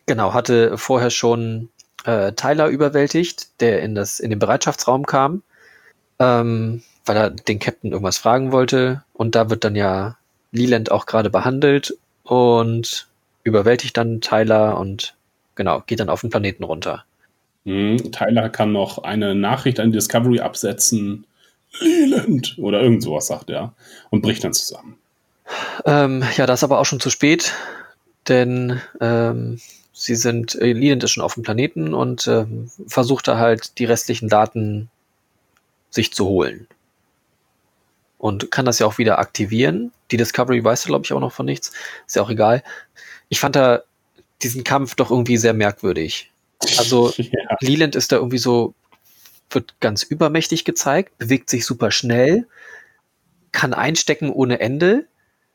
genau, 0.06 0.34
hatte 0.34 0.78
vorher 0.78 1.10
schon 1.10 1.70
äh, 2.06 2.34
Tyler 2.34 2.68
überwältigt, 2.68 3.50
der 3.62 3.82
in, 3.82 3.96
das, 3.96 4.20
in 4.20 4.30
den 4.30 4.40
Bereitschaftsraum 4.40 5.06
kam, 5.06 5.44
ähm, 6.20 6.84
weil 7.06 7.18
er 7.18 7.30
den 7.30 7.60
Captain 7.60 7.92
irgendwas 7.92 8.18
fragen 8.18 8.52
wollte. 8.52 9.04
Und 9.14 9.36
da 9.36 9.50
wird 9.50 9.64
dann 9.64 9.76
ja 9.76 10.18
Leland 10.52 10.92
auch 10.92 11.06
gerade 11.06 11.30
behandelt 11.30 11.98
und 12.24 13.08
überwältigt 13.44 13.98
dann 13.98 14.22
Tyler 14.22 14.80
und 14.80 15.16
genau, 15.56 15.82
geht 15.86 16.00
dann 16.00 16.10
auf 16.10 16.22
den 16.22 16.30
Planeten 16.30 16.64
runter. 16.64 17.04
Mhm. 17.64 18.12
Tyler 18.12 18.50
kann 18.50 18.72
noch 18.72 19.00
eine 19.00 19.36
Nachricht 19.36 19.80
an 19.80 19.92
Discovery 19.92 20.40
absetzen, 20.40 21.26
Leland 21.80 22.56
oder 22.58 22.82
irgend 22.82 23.04
sowas 23.04 23.28
sagt 23.28 23.50
er 23.50 23.74
und 24.10 24.22
bricht 24.22 24.44
dann 24.44 24.54
zusammen. 24.54 24.98
Ähm, 25.86 26.24
ja, 26.38 26.46
das 26.46 26.60
ist 26.60 26.64
aber 26.64 26.80
auch 26.80 26.86
schon 26.86 27.00
zu 27.00 27.10
spät, 27.10 27.54
denn 28.28 28.82
ähm, 29.00 29.60
sie 29.94 30.16
sind, 30.16 30.56
äh, 30.56 30.74
Leland 30.74 31.04
ist 31.04 31.12
schon 31.12 31.24
auf 31.24 31.34
dem 31.34 31.44
Planeten 31.44 31.94
und 31.94 32.28
äh, 32.28 32.46
versucht 32.88 33.28
da 33.28 33.38
halt 33.38 33.78
die 33.80 33.86
restlichen 33.86 34.30
Daten 34.30 34.90
sich 35.90 36.14
zu 36.14 36.26
holen. 36.26 36.68
Und 38.18 38.52
kann 38.52 38.66
das 38.66 38.80
ja 38.80 38.86
auch 38.86 38.98
wieder 38.98 39.18
aktivieren. 39.18 39.92
Die 40.12 40.18
Discovery 40.18 40.64
weiß, 40.64 40.86
glaube 40.86 41.06
ich, 41.06 41.14
auch 41.14 41.20
noch 41.20 41.34
von 41.34 41.46
nichts. 41.46 41.72
Ist 42.06 42.16
ja 42.16 42.22
auch 42.22 42.30
egal. 42.30 42.64
Ich 43.30 43.40
fand 43.40 43.56
da 43.56 43.82
diesen 44.44 44.64
Kampf 44.64 44.96
doch 44.96 45.10
irgendwie 45.10 45.38
sehr 45.38 45.54
merkwürdig. 45.54 46.32
Also 46.78 47.12
ja. 47.18 47.58
Leland 47.62 47.96
ist 47.96 48.12
da 48.12 48.18
irgendwie 48.18 48.38
so 48.38 48.76
wird 49.54 49.80
ganz 49.80 50.04
übermächtig 50.04 50.66
gezeigt, 50.66 51.18
bewegt 51.18 51.50
sich 51.50 51.66
super 51.66 51.92
schnell, 51.92 52.48
kann 53.52 53.74
einstecken 53.74 54.30
ohne 54.30 54.60
Ende. 54.60 55.08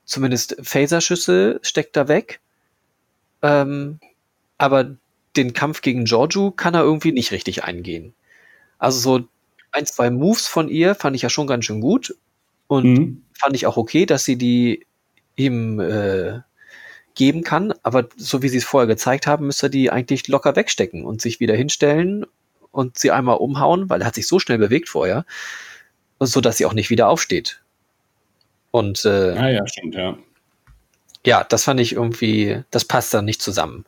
Zumindest 0.05 0.57
Phaserschüsse 0.62 1.59
steckt 1.62 1.97
da 1.97 2.09
weg. 2.09 2.40
Ähm, 3.42 3.99
aber 4.59 4.97
den 5.36 5.53
Kampf 5.53 5.82
gegen 5.82 6.05
Giorgio 6.05 6.51
kann 6.51 6.74
er 6.74 6.82
irgendwie 6.82 7.12
nicht 7.12 7.32
richtig 7.32 7.64
eingehen. 7.64 8.14
Also 8.78 8.99
so 8.99 9.28
ein, 9.72 9.86
zwei 9.86 10.11
Moves 10.11 10.47
von 10.47 10.68
ihr 10.68 10.94
fand 10.94 11.16
ich 11.16 11.22
ja 11.22 11.30
schon 11.30 11.47
ganz 11.47 11.64
schön 11.64 11.80
gut. 11.80 12.16
Und 12.68 12.94
mhm. 12.94 13.22
fand 13.32 13.55
ich 13.55 13.66
auch 13.66 13.76
okay, 13.76 14.07
dass 14.07 14.24
sie 14.24 14.36
die 14.36 14.86
ihm 15.36 15.80
äh, 15.80 16.40
geben 17.14 17.42
kann. 17.42 17.74
Aber 17.82 18.09
so 18.16 18.42
wie 18.42 18.49
sie 18.49 18.59
es 18.59 18.64
vorher 18.64 18.86
gezeigt 18.86 19.26
haben, 19.26 19.47
müsste 19.47 19.66
er 19.66 19.70
die 19.70 19.90
eigentlich 19.90 20.28
locker 20.28 20.57
wegstecken 20.57 21.05
und 21.05 21.20
sich 21.20 21.40
wieder 21.40 21.55
hinstellen 21.55 22.26
und 22.77 22.99
sie 22.99 23.11
einmal 23.11 23.39
umhauen, 23.39 23.89
weil 23.89 24.03
er 24.03 24.07
hat 24.07 24.14
sich 24.14 24.29
so 24.29 24.39
schnell 24.39 24.59
bewegt 24.59 24.89
vorher, 24.89 25.24
so 26.20 26.41
dass 26.41 26.59
sie 26.59 26.66
auch 26.66 26.74
nicht 26.74 26.91
wieder 26.91 27.09
aufsteht. 27.09 27.62
Und 28.70 29.05
äh, 29.07 29.33
ah, 29.33 29.51
ja, 29.51 29.66
stimmt, 29.66 29.95
ja. 29.95 30.18
Ja, 31.24 31.45
das 31.45 31.64
fand 31.64 31.81
ich 31.81 31.93
irgendwie, 31.95 32.62
das 32.70 32.85
passt 32.85 33.14
dann 33.14 33.24
nicht 33.24 33.41
zusammen. 33.41 33.85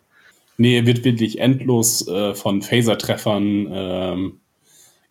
Nee, 0.57 0.78
er 0.78 0.86
wird 0.86 1.05
wirklich 1.05 1.39
endlos 1.39 2.09
äh, 2.09 2.34
von 2.34 2.62
Phaser-Treffern 2.62 3.68
ähm, 3.70 4.41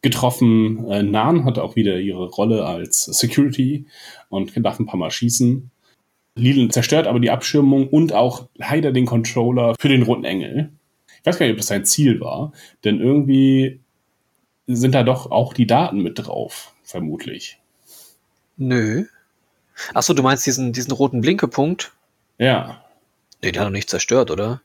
getroffen. 0.02 0.90
Äh, 0.90 1.04
Nan 1.04 1.46
hat 1.46 1.60
auch 1.60 1.76
wieder 1.76 2.00
ihre 2.00 2.28
Rolle 2.30 2.66
als 2.66 3.06
Security 3.06 3.86
und 4.30 4.52
darf 4.58 4.80
ein 4.80 4.88
paar 4.88 5.00
Mal 5.00 5.12
schießen. 5.12 5.70
Lidl 6.36 6.70
zerstört 6.70 7.08
aber 7.08 7.20
die 7.20 7.32
Abschirmung 7.32 7.88
und 7.88 8.12
auch 8.12 8.48
leider 8.56 8.92
den 8.92 9.06
Controller 9.06 9.76
für 9.80 9.90
den 9.90 10.04
Roten 10.04 10.26
Engel 10.26 10.72
weiß 11.28 11.38
gar 11.38 11.46
nicht, 11.46 11.54
ob 11.54 11.60
das 11.60 11.68
sein 11.68 11.86
Ziel 11.86 12.20
war, 12.20 12.54
denn 12.84 13.00
irgendwie 13.00 13.80
sind 14.66 14.94
da 14.94 15.04
doch 15.04 15.32
auch 15.32 15.54
die 15.54 15.68
Daten 15.68 16.02
mit 16.02 16.20
drauf, 16.20 16.74
vermutlich. 16.84 17.60
Nö. 18.58 19.06
Achso, 19.94 20.14
du 20.14 20.24
meinst 20.24 20.46
diesen, 20.46 20.74
diesen 20.74 20.92
roten 20.92 21.22
Blinkepunkt? 21.22 21.94
Ja. 22.38 22.84
Nee, 23.42 23.52
die 23.52 23.60
hat 23.60 23.68
er 23.68 23.72
nicht 23.72 23.90
zerstört, 23.90 24.32
oder? 24.32 24.62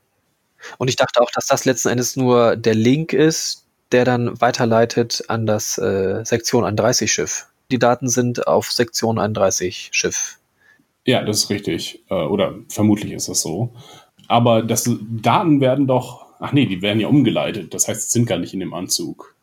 Und 0.78 0.88
ich 0.88 0.96
dachte 0.96 1.20
auch, 1.20 1.30
dass 1.30 1.46
das 1.46 1.64
letzten 1.64 1.88
Endes 1.88 2.16
nur 2.16 2.56
der 2.56 2.74
Link 2.74 3.12
ist, 3.12 3.66
der 3.90 4.04
dann 4.04 4.40
weiterleitet 4.40 5.24
an 5.28 5.46
das 5.46 5.76
äh, 5.78 6.24
Sektion 6.24 6.64
31 6.64 7.12
Schiff. 7.12 7.48
Die 7.70 7.78
Daten 7.78 8.08
sind 8.08 8.46
auf 8.46 8.70
Sektion 8.70 9.18
31 9.18 9.90
Schiff. 9.92 10.38
Ja, 11.04 11.22
das 11.22 11.44
ist 11.44 11.50
richtig. 11.50 12.02
Äh, 12.08 12.14
oder 12.14 12.54
vermutlich 12.68 13.12
ist 13.12 13.28
das 13.28 13.42
so. 13.42 13.72
Aber 14.28 14.62
das 14.62 14.88
Daten 15.00 15.60
werden 15.60 15.86
doch, 15.86 16.21
ach 16.42 16.52
nee, 16.52 16.66
die 16.66 16.82
werden 16.82 17.00
ja 17.00 17.08
umgeleitet. 17.08 17.72
Das 17.72 17.88
heißt, 17.88 18.10
sind 18.10 18.26
gar 18.26 18.38
nicht 18.38 18.52
in 18.52 18.60
dem 18.60 18.74
Anzug. 18.74 19.34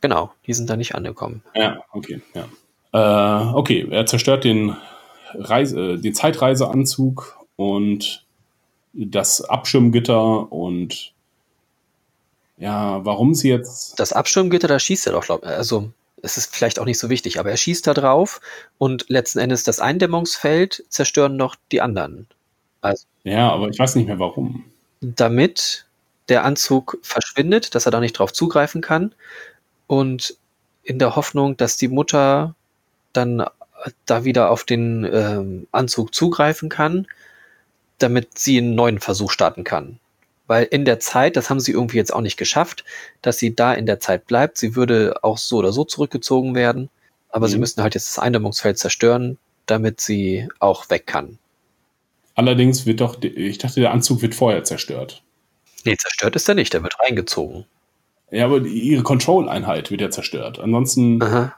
Genau, 0.00 0.32
die 0.46 0.54
sind 0.54 0.68
da 0.68 0.76
nicht 0.76 0.94
angekommen. 0.94 1.42
Ja, 1.54 1.84
okay, 1.92 2.20
ja. 2.34 2.48
Äh, 2.92 3.54
okay, 3.54 3.86
er 3.90 4.06
zerstört 4.06 4.44
den, 4.44 4.76
Reise, 5.34 5.98
den 5.98 6.14
Zeitreiseanzug 6.14 7.38
und 7.56 8.24
das 8.92 9.42
Abschirmgitter 9.42 10.52
und 10.52 11.12
ja, 12.58 13.04
warum 13.04 13.34
sie 13.34 13.48
jetzt. 13.48 13.98
Das 13.98 14.12
Abschirmgitter, 14.12 14.68
da 14.68 14.78
schießt 14.78 15.06
er 15.06 15.14
doch, 15.14 15.24
glaub, 15.24 15.44
also 15.44 15.90
es 16.22 16.36
ist 16.36 16.54
vielleicht 16.54 16.78
auch 16.78 16.84
nicht 16.84 16.98
so 16.98 17.08
wichtig, 17.10 17.40
aber 17.40 17.50
er 17.50 17.56
schießt 17.56 17.86
da 17.86 17.94
drauf 17.94 18.40
und 18.78 19.08
letzten 19.08 19.38
Endes 19.38 19.64
das 19.64 19.80
Eindämmungsfeld 19.80 20.84
zerstören 20.88 21.36
noch 21.36 21.56
die 21.72 21.80
anderen. 21.80 22.28
Also, 22.80 23.06
ja, 23.24 23.50
aber 23.50 23.68
ich 23.68 23.78
weiß 23.78 23.96
nicht 23.96 24.06
mehr 24.06 24.18
warum. 24.18 24.64
Damit 25.00 25.86
der 26.32 26.44
Anzug 26.44 26.98
verschwindet, 27.02 27.74
dass 27.74 27.86
er 27.86 27.92
da 27.92 28.00
nicht 28.00 28.14
drauf 28.14 28.32
zugreifen 28.32 28.80
kann 28.80 29.14
und 29.86 30.34
in 30.82 30.98
der 30.98 31.14
Hoffnung, 31.14 31.58
dass 31.58 31.76
die 31.76 31.88
Mutter 31.88 32.54
dann 33.12 33.44
da 34.06 34.24
wieder 34.24 34.50
auf 34.50 34.64
den 34.64 35.04
ähm, 35.04 35.66
Anzug 35.72 36.14
zugreifen 36.14 36.70
kann, 36.70 37.06
damit 37.98 38.38
sie 38.38 38.56
einen 38.56 38.74
neuen 38.74 38.98
Versuch 38.98 39.30
starten 39.30 39.62
kann. 39.62 39.98
Weil 40.46 40.64
in 40.64 40.86
der 40.86 41.00
Zeit, 41.00 41.36
das 41.36 41.50
haben 41.50 41.60
sie 41.60 41.72
irgendwie 41.72 41.98
jetzt 41.98 42.14
auch 42.14 42.22
nicht 42.22 42.38
geschafft, 42.38 42.84
dass 43.20 43.38
sie 43.38 43.54
da 43.54 43.74
in 43.74 43.84
der 43.84 44.00
Zeit 44.00 44.26
bleibt. 44.26 44.56
Sie 44.56 44.74
würde 44.74 45.16
auch 45.22 45.36
so 45.36 45.58
oder 45.58 45.72
so 45.72 45.84
zurückgezogen 45.84 46.54
werden. 46.54 46.88
Aber 47.28 47.46
mhm. 47.46 47.50
sie 47.52 47.58
müssen 47.58 47.82
halt 47.82 47.94
jetzt 47.94 48.08
das 48.08 48.18
Eindämmungsfeld 48.18 48.78
zerstören, 48.78 49.36
damit 49.66 50.00
sie 50.00 50.48
auch 50.58 50.88
weg 50.88 51.06
kann. 51.06 51.38
Allerdings 52.34 52.86
wird 52.86 53.02
doch, 53.02 53.22
ich 53.22 53.58
dachte, 53.58 53.80
der 53.80 53.92
Anzug 53.92 54.22
wird 54.22 54.34
vorher 54.34 54.64
zerstört. 54.64 55.22
Nee, 55.84 55.96
zerstört 55.96 56.36
ist 56.36 56.48
er 56.48 56.54
nicht, 56.54 56.72
der 56.72 56.82
wird 56.82 56.96
reingezogen. 57.00 57.66
Ja, 58.30 58.46
aber 58.46 58.60
ihre 58.64 59.02
Control-Einheit 59.02 59.90
wird 59.90 60.00
ja 60.00 60.10
zerstört. 60.10 60.58
Ansonsten, 60.58 61.22
Aha. 61.22 61.54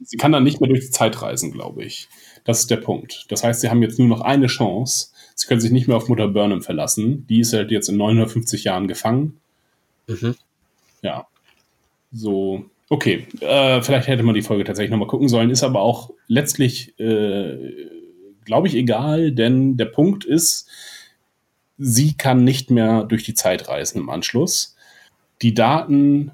sie 0.00 0.18
kann 0.18 0.32
dann 0.32 0.44
nicht 0.44 0.60
mehr 0.60 0.68
durch 0.68 0.80
die 0.80 0.90
Zeit 0.90 1.20
reisen, 1.22 1.50
glaube 1.50 1.82
ich. 1.82 2.08
Das 2.44 2.60
ist 2.60 2.70
der 2.70 2.76
Punkt. 2.76 3.24
Das 3.30 3.42
heißt, 3.42 3.62
sie 3.62 3.70
haben 3.70 3.82
jetzt 3.82 3.98
nur 3.98 4.08
noch 4.08 4.20
eine 4.20 4.48
Chance. 4.48 5.08
Sie 5.34 5.46
können 5.46 5.62
sich 5.62 5.70
nicht 5.72 5.88
mehr 5.88 5.96
auf 5.96 6.08
Mutter 6.08 6.28
Burnham 6.28 6.62
verlassen. 6.62 7.26
Die 7.28 7.40
ist 7.40 7.54
halt 7.54 7.70
jetzt 7.70 7.88
in 7.88 7.96
950 7.96 8.64
Jahren 8.64 8.86
gefangen. 8.86 9.40
Mhm. 10.06 10.34
Ja. 11.00 11.26
So, 12.12 12.66
okay. 12.90 13.26
Äh, 13.40 13.80
vielleicht 13.80 14.06
hätte 14.06 14.22
man 14.22 14.34
die 14.34 14.42
Folge 14.42 14.64
tatsächlich 14.64 14.90
nochmal 14.90 15.08
gucken 15.08 15.28
sollen. 15.28 15.48
Ist 15.48 15.64
aber 15.64 15.80
auch 15.80 16.10
letztlich, 16.28 16.98
äh, 17.00 17.56
glaube 18.44 18.68
ich, 18.68 18.74
egal, 18.74 19.32
denn 19.32 19.78
der 19.78 19.86
Punkt 19.86 20.26
ist, 20.26 20.68
sie 21.78 22.14
kann 22.14 22.44
nicht 22.44 22.70
mehr 22.70 23.04
durch 23.04 23.24
die 23.24 23.34
Zeit 23.34 23.68
reisen 23.68 23.98
im 23.98 24.10
Anschluss. 24.10 24.76
Die 25.42 25.54
Daten 25.54 26.32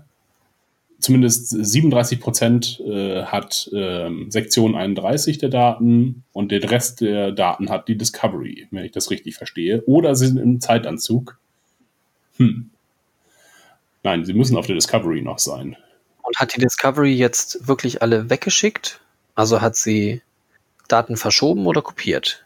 zumindest 1.00 1.48
37 1.48 2.20
Prozent 2.20 2.80
äh, 2.80 3.24
hat 3.24 3.68
äh, 3.72 4.10
Sektion 4.28 4.74
31 4.74 5.38
der 5.38 5.48
Daten 5.48 6.24
und 6.32 6.52
der 6.52 6.70
Rest 6.70 7.00
der 7.00 7.32
Daten 7.32 7.70
hat 7.70 7.88
die 7.88 7.96
Discovery, 7.96 8.68
wenn 8.70 8.84
ich 8.84 8.92
das 8.92 9.10
richtig 9.10 9.36
verstehe. 9.36 9.82
Oder 9.86 10.14
sie 10.14 10.26
sind 10.26 10.38
im 10.38 10.60
Zeitanzug. 10.60 11.38
Hm. 12.36 12.70
Nein, 14.02 14.24
sie 14.24 14.34
müssen 14.34 14.56
auf 14.56 14.66
der 14.66 14.76
Discovery 14.76 15.22
noch 15.22 15.38
sein. 15.38 15.76
Und 16.22 16.38
hat 16.38 16.54
die 16.54 16.60
Discovery 16.60 17.12
jetzt 17.12 17.66
wirklich 17.66 18.02
alle 18.02 18.30
weggeschickt? 18.30 19.00
Also 19.34 19.60
hat 19.60 19.76
sie 19.76 20.22
Daten 20.88 21.16
verschoben 21.16 21.66
oder 21.66 21.82
kopiert? 21.82 22.44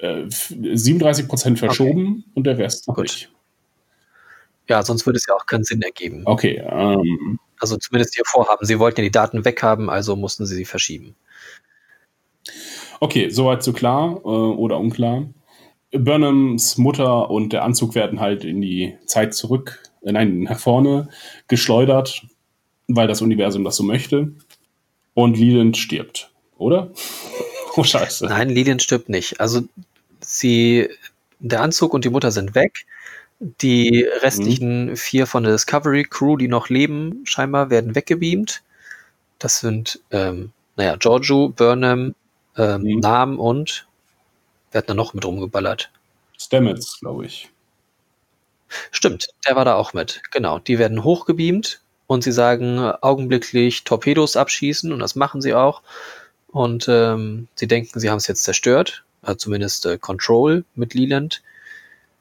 Äh, 0.00 0.26
37 0.28 1.28
Prozent 1.28 1.58
verschoben 1.58 2.24
okay. 2.24 2.30
und 2.34 2.44
der 2.44 2.58
Rest 2.58 2.86
Gut. 2.86 2.98
Nicht. 2.98 3.30
Ja, 4.68 4.82
sonst 4.82 5.06
würde 5.06 5.16
es 5.16 5.26
ja 5.26 5.34
auch 5.34 5.46
keinen 5.46 5.64
Sinn 5.64 5.82
ergeben. 5.82 6.22
Okay. 6.24 6.62
Ähm, 6.68 7.38
also 7.60 7.76
zumindest 7.76 8.18
ihr 8.18 8.24
Vorhaben. 8.26 8.66
Sie 8.66 8.78
wollten 8.78 9.00
ja 9.00 9.04
die 9.04 9.12
Daten 9.12 9.44
weghaben, 9.44 9.88
also 9.88 10.16
mussten 10.16 10.46
sie 10.46 10.56
sie 10.56 10.64
verschieben. 10.64 11.14
Okay, 13.00 13.28
soweit 13.30 13.62
so 13.62 13.72
klar 13.72 14.20
äh, 14.24 14.28
oder 14.28 14.78
unklar. 14.78 15.26
Burnhams 15.92 16.78
Mutter 16.78 17.30
und 17.30 17.52
der 17.52 17.64
Anzug 17.64 17.94
werden 17.94 18.20
halt 18.20 18.44
in 18.44 18.60
die 18.60 18.96
Zeit 19.06 19.34
zurück, 19.34 19.82
äh, 20.02 20.12
nein, 20.12 20.40
nach 20.40 20.58
vorne 20.58 21.08
geschleudert, 21.48 22.26
weil 22.88 23.08
das 23.08 23.22
Universum 23.22 23.64
das 23.64 23.76
so 23.76 23.82
möchte. 23.82 24.32
Und 25.14 25.38
Leland 25.38 25.76
stirbt, 25.76 26.30
oder? 26.58 26.92
Oh, 27.76 27.84
scheiße. 27.84 28.26
Nein, 28.26 28.48
Leland 28.48 28.82
stirbt 28.82 29.08
nicht. 29.08 29.40
Also 29.40 29.62
sie, 30.20 30.88
der 31.38 31.62
Anzug 31.62 31.94
und 31.94 32.04
die 32.04 32.10
Mutter 32.10 32.30
sind 32.30 32.54
weg. 32.54 32.86
Die 33.38 34.06
restlichen 34.22 34.86
mhm. 34.90 34.96
vier 34.96 35.26
von 35.26 35.42
der 35.42 35.52
Discovery 35.52 36.04
Crew, 36.04 36.36
die 36.36 36.48
noch 36.48 36.68
leben, 36.68 37.22
scheinbar 37.24 37.70
werden 37.70 37.94
weggebeamt. 37.94 38.62
Das 39.38 39.60
sind, 39.60 40.00
ähm, 40.10 40.52
naja, 40.76 40.96
Giorgio, 40.96 41.50
Burnham, 41.50 42.14
ähm, 42.56 42.82
mhm. 42.82 43.00
Nam 43.00 43.38
und 43.38 43.86
wer 44.72 44.78
hat 44.80 44.88
da 44.88 44.94
noch 44.94 45.12
mit 45.12 45.24
rumgeballert? 45.24 45.90
Stamets, 46.38 47.00
glaube 47.00 47.26
ich. 47.26 47.50
Stimmt, 48.90 49.28
der 49.46 49.56
war 49.56 49.64
da 49.64 49.74
auch 49.74 49.92
mit. 49.92 50.22
Genau, 50.30 50.58
die 50.58 50.78
werden 50.78 51.04
hochgebeamt 51.04 51.80
und 52.06 52.24
sie 52.24 52.32
sagen 52.32 52.78
augenblicklich 52.78 53.84
Torpedos 53.84 54.36
abschießen 54.36 54.92
und 54.92 54.98
das 54.98 55.14
machen 55.14 55.40
sie 55.40 55.54
auch. 55.54 55.82
Und 56.56 56.86
ähm, 56.88 57.48
sie 57.54 57.66
denken, 57.66 58.00
sie 58.00 58.08
haben 58.08 58.18
es 58.18 58.26
jetzt 58.26 58.44
zerstört, 58.44 59.04
also 59.22 59.36
zumindest 59.36 59.86
äh, 59.86 59.98
Control 59.98 60.64
mit 60.74 60.94
Leland 60.94 61.42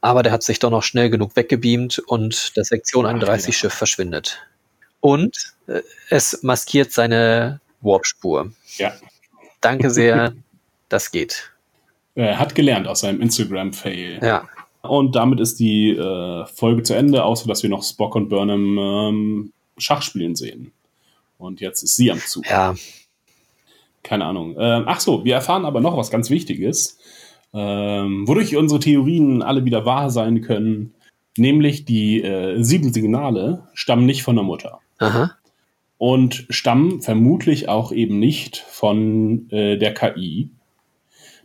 aber 0.05 0.21
der 0.21 0.31
hat 0.31 0.43
sich 0.43 0.59
doch 0.59 0.69
noch 0.69 0.83
schnell 0.83 1.09
genug 1.09 1.35
weggebeamt 1.35 1.97
und 1.97 2.55
das 2.55 2.67
Sektion 2.67 3.07
31 3.07 3.57
Schiff 3.57 3.73
verschwindet. 3.73 4.39
Und 4.99 5.55
äh, 5.65 5.81
es 6.11 6.43
maskiert 6.43 6.91
seine 6.91 7.59
Warp-Spur. 7.81 8.51
Ja. 8.77 8.93
Danke 9.61 9.89
sehr, 9.89 10.35
das 10.89 11.09
geht. 11.09 11.51
Er 12.13 12.37
hat 12.37 12.53
gelernt 12.53 12.87
aus 12.87 12.99
seinem 12.99 13.19
Instagram-Fail. 13.19 14.19
Ja. 14.21 14.47
Und 14.83 15.15
damit 15.15 15.39
ist 15.39 15.59
die 15.59 15.89
äh, 15.89 16.45
Folge 16.45 16.83
zu 16.83 16.93
Ende, 16.93 17.23
außer 17.23 17.47
dass 17.47 17.63
wir 17.63 17.71
noch 17.71 17.81
Spock 17.81 18.13
und 18.13 18.29
Burnham 18.29 18.77
ähm, 18.77 19.53
Schach 19.79 20.03
spielen 20.03 20.35
sehen. 20.35 20.71
Und 21.39 21.61
jetzt 21.61 21.81
ist 21.81 21.95
sie 21.95 22.11
am 22.11 22.19
Zug. 22.19 22.47
Ja. 22.47 22.75
Keine 24.05 24.25
Ahnung. 24.25 24.55
Ähm, 24.57 24.83
ach 24.85 25.01
so, 25.01 25.25
wir 25.25 25.35
erfahren 25.35 25.65
aber 25.65 25.81
noch 25.81 25.97
was 25.97 26.11
ganz 26.11 26.29
Wichtiges 26.29 26.99
ähm, 27.55 28.27
wodurch 28.27 28.55
unsere 28.57 28.81
Theorien 28.81 29.41
alle 29.41 29.63
wieder 29.63 29.85
wahr 29.85 30.11
sein 30.11 30.41
können. 30.41 30.93
Nämlich 31.37 31.85
die 31.85 32.21
äh, 32.21 32.61
sieben 32.61 32.93
Signale 32.93 33.67
stammen 33.73 34.05
nicht 34.05 34.23
von 34.23 34.35
der 34.35 34.43
Mutter. 34.43 34.79
Aha. 34.99 35.31
Und 35.97 36.45
stammen 36.49 37.01
vermutlich 37.01 37.69
auch 37.69 37.93
eben 37.93 38.19
nicht 38.19 38.57
von 38.57 39.49
äh, 39.51 39.77
der 39.77 39.93
KI. 39.93 40.49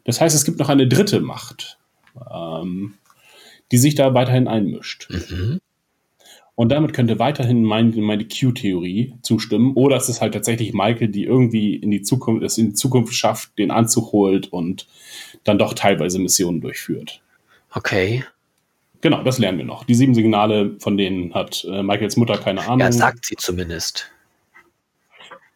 Das 0.05 0.21
heißt, 0.21 0.35
es 0.35 0.45
gibt 0.45 0.59
noch 0.59 0.69
eine 0.69 0.89
dritte 0.89 1.21
Macht, 1.21 1.79
ähm, 2.33 2.95
die 3.71 3.79
sich 3.79 3.95
da 3.95 4.13
weiterhin 4.13 4.49
einmischt. 4.49 5.09
Mhm. 5.11 5.61
Und 6.61 6.69
damit 6.69 6.93
könnte 6.93 7.19
weiterhin 7.19 7.65
mein, 7.65 7.99
meine 8.01 8.29
Q-Theorie 8.29 9.15
zustimmen. 9.23 9.73
Oder 9.77 9.97
es 9.97 10.11
ist 10.11 10.21
halt 10.21 10.35
tatsächlich 10.35 10.75
Michael, 10.75 11.09
die 11.09 11.25
irgendwie 11.25 11.75
in 11.75 11.91
die 11.91 12.03
Zukunft, 12.03 12.45
es 12.45 12.59
in 12.59 12.67
die 12.67 12.75
Zukunft 12.75 13.15
schafft, 13.15 13.57
den 13.57 13.71
Anzug 13.71 14.13
holt 14.13 14.53
und 14.53 14.87
dann 15.43 15.59
doch 15.59 15.73
teilweise 15.73 16.19
Missionen 16.19 16.61
durchführt. 16.61 17.23
Okay. 17.73 18.25
Genau, 19.01 19.23
das 19.23 19.39
lernen 19.39 19.57
wir 19.57 19.65
noch. 19.65 19.85
Die 19.85 19.95
sieben 19.95 20.15
Signale, 20.15 20.77
von 20.81 20.99
denen 20.99 21.33
hat 21.33 21.65
äh, 21.67 21.83
Michaels 21.83 22.19
Mutter 22.19 22.37
keine 22.37 22.61
Ahnung. 22.61 22.81
Ja, 22.81 22.93
sagt 22.93 23.25
sie 23.25 23.37
zumindest. 23.37 24.11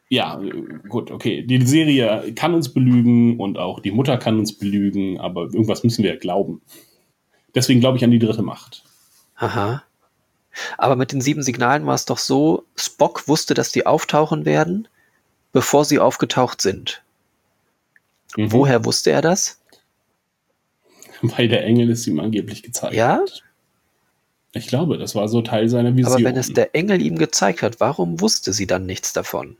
Ja, 0.09 0.40
gut, 0.88 1.11
okay. 1.11 1.42
Die 1.42 1.66
Serie 1.66 2.32
kann 2.34 2.55
uns 2.55 2.72
belügen 2.72 3.38
und 3.38 3.59
auch 3.59 3.80
die 3.80 3.90
Mutter 3.90 4.16
kann 4.16 4.38
uns 4.38 4.57
belügen, 4.57 5.20
aber 5.20 5.42
irgendwas 5.42 5.84
müssen 5.84 6.02
wir 6.02 6.14
ja 6.14 6.18
glauben. 6.18 6.62
Deswegen 7.55 7.80
glaube 7.80 7.98
ich 7.98 8.05
an 8.05 8.11
die 8.11 8.18
dritte 8.18 8.42
Macht. 8.42 8.84
Aha. 9.36 9.82
Aber 10.78 10.96
mit 10.96 11.12
den 11.12 11.20
sieben 11.20 11.42
Signalen 11.42 11.86
war 11.86 11.94
es 11.94 12.05
doch 12.05 12.18
so, 12.18 12.64
Spock 12.76 13.28
wusste, 13.28 13.55
dass 13.55 13.72
die 13.72 13.86
auftauchen 13.86 14.44
werden, 14.44 14.88
bevor 15.52 15.84
sie 15.84 15.98
aufgetaucht 15.98 16.61
sind. 16.61 17.02
Mhm. 18.36 18.52
Woher 18.52 18.84
wusste 18.84 19.11
er 19.11 19.22
das? 19.22 19.61
Weil 21.22 21.48
der 21.48 21.64
Engel 21.64 21.90
es 21.90 22.07
ihm 22.07 22.20
angeblich 22.20 22.62
gezeigt 22.62 22.94
ja? 22.94 23.18
hat. 23.18 23.42
Ich 24.52 24.68
glaube, 24.68 24.98
das 24.98 25.14
war 25.14 25.28
so 25.28 25.42
Teil 25.42 25.68
seiner 25.68 25.96
Vision. 25.96 26.14
Aber 26.14 26.24
wenn 26.24 26.36
es 26.36 26.52
der 26.52 26.74
Engel 26.74 27.02
ihm 27.02 27.18
gezeigt 27.18 27.62
hat, 27.62 27.80
warum 27.80 28.20
wusste 28.20 28.52
sie 28.52 28.66
dann 28.66 28.86
nichts 28.86 29.12
davon? 29.12 29.57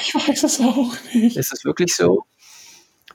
Ich 0.00 0.14
weiß 0.14 0.44
es 0.44 0.60
auch 0.60 0.94
nicht. 1.12 1.36
Ist 1.36 1.52
es 1.52 1.64
wirklich 1.64 1.94
so? 1.94 2.24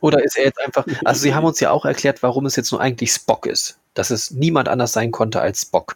Oder 0.01 0.23
ist 0.23 0.37
er 0.37 0.45
jetzt 0.45 0.59
einfach, 0.59 0.85
also 1.05 1.21
sie 1.21 1.33
haben 1.33 1.45
uns 1.45 1.59
ja 1.59 1.71
auch 1.71 1.85
erklärt, 1.85 2.23
warum 2.23 2.45
es 2.45 2.55
jetzt 2.55 2.71
nur 2.71 2.81
eigentlich 2.81 3.11
Spock 3.11 3.45
ist. 3.45 3.77
Dass 3.93 4.09
es 4.09 4.31
niemand 4.31 4.67
anders 4.67 4.93
sein 4.93 5.11
konnte 5.11 5.41
als 5.41 5.61
Spock, 5.61 5.95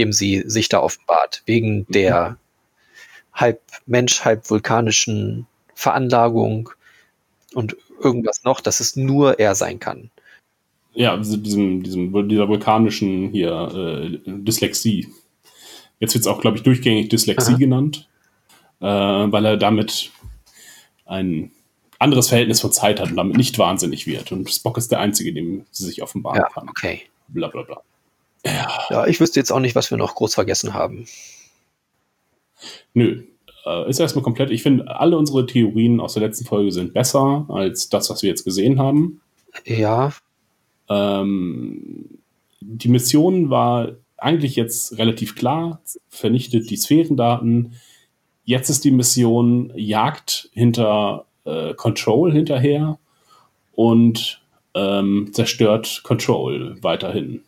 dem 0.00 0.12
sie 0.12 0.42
sich 0.46 0.68
da 0.68 0.80
offenbart, 0.80 1.42
wegen 1.46 1.86
der 1.88 2.38
halb 3.32 3.60
Mensch, 3.86 4.24
halb 4.24 4.50
vulkanischen 4.50 5.46
Veranlagung 5.74 6.70
und 7.54 7.76
irgendwas 8.02 8.44
noch, 8.44 8.60
dass 8.60 8.80
es 8.80 8.96
nur 8.96 9.38
er 9.38 9.54
sein 9.54 9.78
kann. 9.78 10.10
Ja, 10.94 11.16
diesem, 11.16 11.82
diesem, 11.82 12.28
dieser 12.28 12.48
vulkanischen 12.48 13.30
hier 13.30 13.52
äh, 13.74 14.18
Dyslexie. 14.26 15.06
Jetzt 16.00 16.14
wird 16.14 16.22
es 16.22 16.26
auch, 16.26 16.40
glaube 16.40 16.56
ich, 16.56 16.62
durchgängig 16.62 17.10
Dyslexie 17.10 17.52
Aha. 17.52 17.58
genannt, 17.58 18.08
äh, 18.80 18.86
weil 18.86 19.44
er 19.44 19.56
damit 19.56 20.10
ein 21.04 21.52
anderes 21.98 22.28
Verhältnis 22.28 22.60
von 22.60 22.72
Zeit 22.72 22.98
hat 22.98 23.10
und 23.10 23.16
damit 23.16 23.36
nicht 23.36 23.58
wahnsinnig 23.58 24.06
wird. 24.06 24.32
Und 24.32 24.50
Spock 24.50 24.78
ist 24.78 24.90
der 24.90 25.00
Einzige, 25.00 25.32
dem 25.32 25.66
sie 25.70 25.84
sich 25.84 26.02
offenbaren 26.02 26.38
ja, 26.38 26.48
kann. 26.48 26.68
Okay. 26.68 27.02
Bla 27.28 27.48
bla 27.48 27.62
bla. 27.62 27.82
Ja. 28.44 28.68
ja, 28.90 29.06
ich 29.06 29.20
wüsste 29.20 29.38
jetzt 29.38 29.52
auch 29.52 29.60
nicht, 29.60 29.74
was 29.74 29.90
wir 29.90 29.98
noch 29.98 30.14
groß 30.14 30.34
vergessen 30.34 30.74
haben. 30.74 31.06
Nö, 32.94 33.22
äh, 33.66 33.88
ist 33.88 34.00
erstmal 34.00 34.22
komplett. 34.22 34.50
Ich 34.50 34.62
finde, 34.62 34.88
alle 34.98 35.16
unsere 35.16 35.46
Theorien 35.46 36.00
aus 36.00 36.14
der 36.14 36.22
letzten 36.22 36.44
Folge 36.44 36.72
sind 36.72 36.94
besser 36.94 37.46
als 37.48 37.88
das, 37.88 38.10
was 38.10 38.22
wir 38.22 38.30
jetzt 38.30 38.44
gesehen 38.44 38.78
haben. 38.78 39.20
Ja. 39.64 40.12
Ähm, 40.88 42.18
die 42.60 42.88
Mission 42.88 43.50
war 43.50 43.92
eigentlich 44.16 44.56
jetzt 44.56 44.98
relativ 44.98 45.34
klar, 45.34 45.80
vernichtet 46.08 46.70
die 46.70 46.76
Sphärendaten. 46.76 47.74
Jetzt 48.44 48.68
ist 48.68 48.84
die 48.84 48.90
Mission 48.90 49.72
Jagd 49.76 50.50
hinter 50.52 51.26
äh, 51.44 51.74
Control 51.74 52.32
hinterher 52.32 52.98
und 53.72 54.42
ähm, 54.74 55.30
zerstört 55.32 56.02
Control 56.04 56.76
weiterhin 56.82 57.42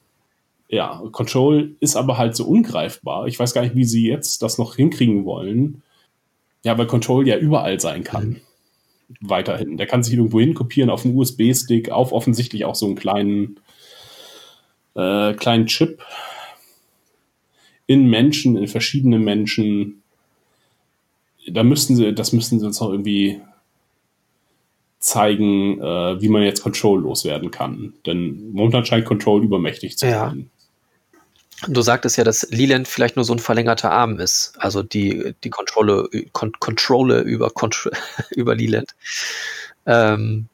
ja, 0.72 1.02
Control 1.12 1.76
ist 1.80 1.96
aber 1.96 2.16
halt 2.16 2.34
so 2.34 2.46
ungreifbar. 2.46 3.26
Ich 3.26 3.38
weiß 3.38 3.52
gar 3.52 3.60
nicht, 3.60 3.76
wie 3.76 3.84
sie 3.84 4.08
jetzt 4.08 4.40
das 4.42 4.56
noch 4.56 4.76
hinkriegen 4.76 5.26
wollen. 5.26 5.82
Ja, 6.64 6.78
weil 6.78 6.86
Control 6.86 7.28
ja 7.28 7.36
überall 7.36 7.78
sein 7.78 8.04
kann. 8.04 8.28
Mhm. 8.28 8.40
Weiterhin. 9.20 9.76
Der 9.76 9.86
kann 9.86 10.02
sich 10.02 10.14
irgendwo 10.14 10.40
hin 10.40 10.54
kopieren 10.54 10.88
auf 10.88 11.04
einen 11.04 11.14
USB-Stick, 11.14 11.90
auf 11.90 12.12
offensichtlich 12.12 12.64
auch 12.64 12.74
so 12.74 12.86
einen 12.86 12.94
kleinen, 12.94 13.60
äh, 14.94 15.34
kleinen 15.34 15.66
Chip 15.66 16.02
in 17.86 18.06
Menschen, 18.06 18.56
in 18.56 18.66
verschiedene 18.66 19.18
Menschen. 19.18 20.02
Da 21.46 21.64
müssten 21.64 21.96
sie, 21.96 22.14
das 22.14 22.32
müssten 22.32 22.58
sie 22.58 22.64
uns 22.64 22.80
noch 22.80 22.88
irgendwie 22.88 23.42
zeigen, 25.00 25.82
äh, 25.82 26.22
wie 26.22 26.28
man 26.30 26.42
jetzt 26.44 26.62
Control 26.62 27.02
loswerden 27.02 27.50
kann. 27.50 27.92
Denn 28.06 28.52
momentan 28.52 28.86
scheint 28.86 29.04
Control 29.04 29.44
übermächtig 29.44 29.98
zu 29.98 30.06
ja. 30.06 30.30
sein. 30.30 30.48
Du 31.68 31.80
sagtest 31.80 32.16
ja, 32.16 32.24
dass 32.24 32.48
Leland 32.50 32.88
vielleicht 32.88 33.14
nur 33.14 33.24
so 33.24 33.32
ein 33.32 33.38
verlängerter 33.38 33.92
Arm 33.92 34.18
ist, 34.18 34.54
also 34.58 34.82
die, 34.82 35.34
die 35.44 35.50
Kontrolle, 35.50 36.08
Kon 36.32 36.52
Kontrolle 36.58 37.20
über, 37.20 37.50
Contr 37.50 37.90
über 38.30 38.54
Leland. 38.56 38.94
Ähm, 39.86 40.48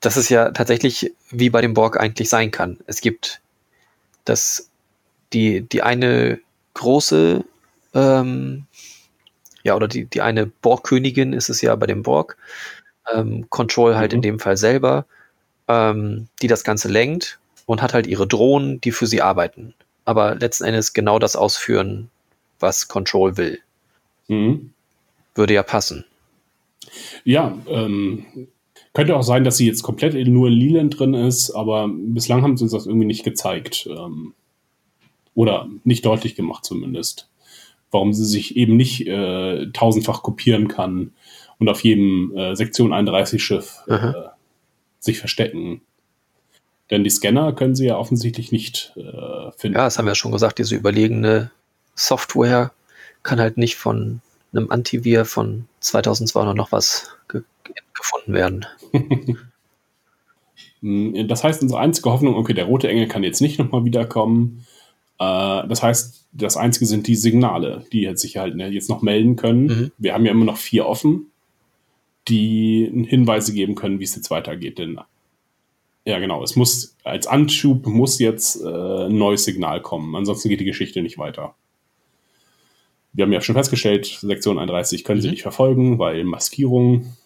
das 0.00 0.16
ist 0.16 0.28
ja 0.28 0.50
tatsächlich 0.50 1.14
wie 1.30 1.48
bei 1.48 1.62
dem 1.62 1.74
Borg 1.74 1.98
eigentlich 1.98 2.28
sein 2.28 2.50
kann. 2.50 2.78
Es 2.86 3.00
gibt 3.00 3.40
das, 4.24 4.68
die, 5.32 5.62
die 5.62 5.82
eine 5.82 6.40
große, 6.74 7.44
ähm, 7.94 8.66
ja, 9.62 9.76
oder 9.76 9.88
die, 9.88 10.04
die 10.04 10.20
eine 10.20 10.46
Borg-Königin 10.46 11.32
ist 11.32 11.48
es 11.48 11.62
ja 11.62 11.74
bei 11.76 11.86
dem 11.86 12.02
Borg, 12.02 12.36
ähm, 13.14 13.46
Control 13.48 13.96
halt 13.96 14.12
mhm. 14.12 14.16
in 14.16 14.22
dem 14.22 14.40
Fall 14.40 14.58
selber, 14.58 15.06
ähm, 15.68 16.28
die 16.42 16.48
das 16.48 16.64
Ganze 16.64 16.88
lenkt 16.88 17.38
und 17.64 17.80
hat 17.80 17.94
halt 17.94 18.06
ihre 18.06 18.26
Drohnen, 18.26 18.80
die 18.80 18.92
für 18.92 19.06
sie 19.06 19.22
arbeiten 19.22 19.74
aber 20.04 20.34
letzten 20.34 20.64
Endes 20.64 20.92
genau 20.92 21.18
das 21.18 21.36
ausführen, 21.36 22.10
was 22.60 22.88
Control 22.88 23.36
will. 23.36 23.58
Mhm. 24.28 24.72
Würde 25.34 25.54
ja 25.54 25.62
passen. 25.62 26.04
Ja, 27.24 27.56
ähm, 27.68 28.26
könnte 28.92 29.16
auch 29.16 29.22
sein, 29.22 29.44
dass 29.44 29.56
sie 29.56 29.66
jetzt 29.66 29.82
komplett 29.82 30.14
nur 30.28 30.48
in 30.48 30.54
Leland 30.54 30.98
drin 30.98 31.14
ist, 31.14 31.50
aber 31.50 31.88
bislang 31.88 32.42
haben 32.42 32.56
sie 32.56 32.64
uns 32.64 32.72
das 32.72 32.86
irgendwie 32.86 33.06
nicht 33.06 33.24
gezeigt. 33.24 33.88
Ähm, 33.90 34.34
oder 35.34 35.68
nicht 35.84 36.04
deutlich 36.04 36.34
gemacht 36.34 36.64
zumindest. 36.64 37.28
Warum 37.90 38.12
sie 38.12 38.24
sich 38.24 38.56
eben 38.56 38.76
nicht 38.76 39.06
äh, 39.06 39.70
tausendfach 39.72 40.22
kopieren 40.22 40.68
kann 40.68 41.12
und 41.58 41.68
auf 41.68 41.82
jedem 41.84 42.36
äh, 42.36 42.54
Sektion 42.54 42.92
31 42.92 43.42
Schiff 43.42 43.78
äh, 43.86 44.12
sich 44.98 45.18
verstecken 45.18 45.82
denn 46.92 47.04
die 47.04 47.10
Scanner 47.10 47.54
können 47.54 47.74
sie 47.74 47.86
ja 47.86 47.96
offensichtlich 47.96 48.52
nicht 48.52 48.92
äh, 48.96 49.50
finden. 49.56 49.78
Ja, 49.78 49.84
das 49.84 49.98
haben 49.98 50.04
wir 50.04 50.10
ja 50.10 50.14
schon 50.14 50.30
gesagt, 50.30 50.58
diese 50.58 50.76
überlegene 50.76 51.50
Software 51.94 52.70
kann 53.22 53.40
halt 53.40 53.56
nicht 53.56 53.76
von 53.76 54.20
einem 54.52 54.70
Antivir 54.70 55.24
von 55.24 55.66
2200 55.80 56.54
noch 56.54 56.70
was 56.70 57.16
ge 57.28 57.42
gefunden 57.94 58.34
werden. 58.34 58.66
Hm, 60.82 61.28
das 61.28 61.44
heißt, 61.44 61.62
unsere 61.62 61.80
einzige 61.80 62.10
Hoffnung, 62.10 62.34
okay, 62.34 62.54
der 62.54 62.64
rote 62.64 62.88
Engel 62.88 63.06
kann 63.06 63.22
jetzt 63.22 63.40
nicht 63.40 63.56
nochmal 63.56 63.84
wiederkommen. 63.84 64.66
Äh, 65.20 65.68
das 65.68 65.80
heißt, 65.80 66.26
das 66.32 66.56
einzige 66.56 66.86
sind 66.86 67.06
die 67.06 67.14
Signale, 67.14 67.84
die 67.92 68.00
jetzt 68.00 68.20
sich 68.20 68.36
halt 68.36 68.56
ne, 68.56 68.66
jetzt 68.68 68.90
noch 68.90 69.00
melden 69.00 69.36
können. 69.36 69.66
Mhm. 69.66 69.92
Wir 69.98 70.12
haben 70.12 70.26
ja 70.26 70.32
immer 70.32 70.44
noch 70.44 70.56
vier 70.56 70.86
offen, 70.86 71.30
die 72.26 72.90
Hinweise 73.06 73.52
geben 73.52 73.76
können, 73.76 74.00
wie 74.00 74.04
es 74.04 74.16
jetzt 74.16 74.32
weitergeht. 74.32 74.78
Denn 74.78 74.98
ja, 76.04 76.18
genau. 76.18 76.42
Es 76.42 76.56
muss 76.56 76.96
als 77.04 77.26
Anschub 77.26 77.86
muss 77.86 78.18
jetzt 78.18 78.60
äh, 78.60 78.66
ein 79.06 79.16
neues 79.16 79.44
Signal 79.44 79.80
kommen. 79.80 80.14
Ansonsten 80.16 80.48
geht 80.48 80.60
die 80.60 80.64
Geschichte 80.64 81.02
nicht 81.02 81.18
weiter. 81.18 81.54
Wir 83.12 83.24
haben 83.24 83.32
ja 83.32 83.40
schon 83.40 83.54
festgestellt, 83.54 84.06
Sektion 84.06 84.58
31 84.58 85.04
können 85.04 85.18
mhm. 85.18 85.22
sie 85.22 85.30
nicht 85.30 85.42
verfolgen, 85.42 85.98
weil 85.98 86.24
Maskierung. 86.24 87.16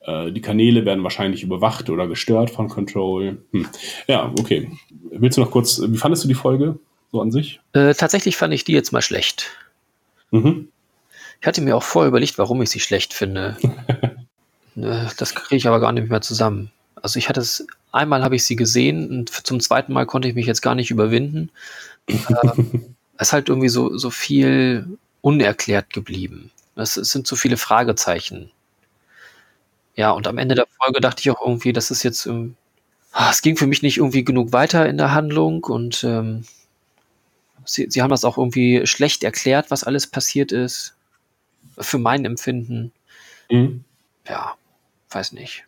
Äh, 0.00 0.32
die 0.32 0.40
Kanäle 0.40 0.84
werden 0.84 1.02
wahrscheinlich 1.04 1.42
überwacht 1.42 1.90
oder 1.90 2.06
gestört 2.06 2.50
von 2.50 2.68
Control. 2.68 3.42
Hm. 3.52 3.66
Ja, 4.06 4.32
okay. 4.38 4.70
Willst 5.10 5.36
du 5.36 5.42
noch 5.42 5.50
kurz, 5.50 5.80
wie 5.84 5.96
fandest 5.96 6.24
du 6.24 6.28
die 6.28 6.34
Folge 6.34 6.78
so 7.12 7.20
an 7.20 7.30
sich? 7.30 7.60
Äh, 7.72 7.94
tatsächlich 7.94 8.36
fand 8.36 8.54
ich 8.54 8.64
die 8.64 8.72
jetzt 8.72 8.92
mal 8.92 9.02
schlecht. 9.02 9.50
Mhm. 10.30 10.68
Ich 11.40 11.46
hatte 11.46 11.60
mir 11.60 11.76
auch 11.76 11.82
vorher 11.82 12.08
überlegt, 12.08 12.38
warum 12.38 12.60
ich 12.62 12.70
sie 12.70 12.80
schlecht 12.80 13.14
finde. 13.14 13.56
Äh, 14.76 15.08
das 15.18 15.34
kriege 15.34 15.56
ich 15.56 15.66
aber 15.66 15.80
gar 15.80 15.90
nicht 15.90 16.08
mehr 16.08 16.20
zusammen. 16.20 16.70
Also 16.94 17.18
ich 17.18 17.28
hatte 17.28 17.40
es, 17.40 17.66
einmal 17.92 18.22
habe 18.22 18.36
ich 18.36 18.44
sie 18.44 18.56
gesehen 18.56 19.10
und 19.10 19.30
zum 19.30 19.60
zweiten 19.60 19.92
Mal 19.92 20.06
konnte 20.06 20.28
ich 20.28 20.34
mich 20.34 20.46
jetzt 20.46 20.62
gar 20.62 20.74
nicht 20.74 20.90
überwinden. 20.90 21.50
äh, 22.06 22.14
es 23.16 23.28
ist 23.28 23.32
halt 23.32 23.48
irgendwie 23.48 23.68
so, 23.68 23.96
so 23.96 24.10
viel 24.10 24.98
unerklärt 25.20 25.92
geblieben. 25.92 26.50
Es, 26.76 26.96
es 26.96 27.10
sind 27.10 27.26
so 27.26 27.36
viele 27.36 27.56
Fragezeichen. 27.56 28.50
Ja, 29.96 30.12
und 30.12 30.26
am 30.26 30.38
Ende 30.38 30.54
der 30.54 30.66
Folge 30.80 31.00
dachte 31.00 31.20
ich 31.20 31.30
auch 31.30 31.44
irgendwie, 31.44 31.72
dass 31.72 31.90
es 31.90 32.02
jetzt, 32.02 32.26
ähm, 32.26 32.56
ah, 33.12 33.30
es 33.30 33.42
ging 33.42 33.56
für 33.56 33.66
mich 33.66 33.82
nicht 33.82 33.98
irgendwie 33.98 34.24
genug 34.24 34.52
weiter 34.52 34.88
in 34.88 34.96
der 34.96 35.12
Handlung 35.12 35.64
und 35.64 36.04
ähm, 36.04 36.44
sie, 37.64 37.86
sie 37.90 38.02
haben 38.02 38.10
das 38.10 38.24
auch 38.24 38.38
irgendwie 38.38 38.86
schlecht 38.86 39.24
erklärt, 39.24 39.70
was 39.70 39.84
alles 39.84 40.06
passiert 40.06 40.52
ist. 40.52 40.94
Für 41.78 41.98
mein 41.98 42.24
Empfinden. 42.24 42.92
Mhm. 43.50 43.84
Ja, 44.26 44.54
weiß 45.10 45.32
nicht. 45.32 45.66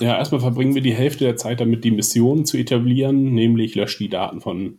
Ja, 0.00 0.16
erstmal 0.16 0.40
verbringen 0.40 0.74
wir 0.74 0.82
die 0.82 0.94
Hälfte 0.94 1.24
der 1.24 1.36
Zeit 1.36 1.60
damit, 1.60 1.84
die 1.84 1.90
Mission 1.90 2.44
zu 2.44 2.56
etablieren, 2.56 3.34
nämlich 3.34 3.74
löscht 3.74 3.98
die 3.98 4.08
Daten 4.08 4.40
von 4.40 4.78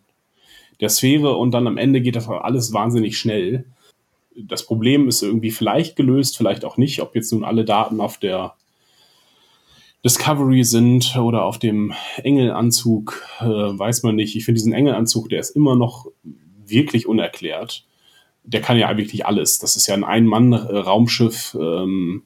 der 0.79 0.89
Sphäre 0.89 1.35
und 1.35 1.51
dann 1.51 1.67
am 1.67 1.77
Ende 1.77 2.01
geht 2.01 2.15
das 2.15 2.29
alles 2.29 2.71
wahnsinnig 2.71 3.17
schnell. 3.17 3.65
Das 4.35 4.65
Problem 4.65 5.09
ist 5.09 5.21
irgendwie 5.21 5.51
vielleicht 5.51 5.97
gelöst, 5.97 6.37
vielleicht 6.37 6.63
auch 6.63 6.77
nicht, 6.77 7.01
ob 7.01 7.15
jetzt 7.15 7.33
nun 7.33 7.43
alle 7.43 7.65
Daten 7.65 7.99
auf 7.99 8.17
der 8.17 8.55
Discovery 10.05 10.63
sind 10.63 11.17
oder 11.17 11.43
auf 11.43 11.59
dem 11.59 11.93
Engelanzug, 12.23 13.21
äh, 13.41 13.43
weiß 13.43 14.03
man 14.03 14.15
nicht. 14.15 14.37
Ich 14.37 14.45
finde 14.45 14.59
diesen 14.59 14.71
Engelanzug, 14.71 15.27
der 15.27 15.41
ist 15.41 15.49
immer 15.49 15.75
noch 15.75 16.07
wirklich 16.65 17.05
unerklärt. 17.05 17.85
Der 18.43 18.61
kann 18.61 18.77
ja 18.77 18.95
wirklich 18.95 19.25
alles. 19.25 19.59
Das 19.59 19.75
ist 19.75 19.87
ja 19.87 19.95
ein 19.95 20.05
Ein-Mann-Raumschiff, 20.05 21.57
ähm, 21.59 22.23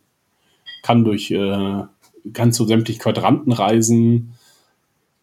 kann 0.84 1.04
durch 1.04 1.32
äh, 1.32 1.84
kannst 2.32 2.60
du 2.60 2.66
sämtliche 2.66 3.00
Quadranten 3.00 3.52
reisen, 3.52 4.34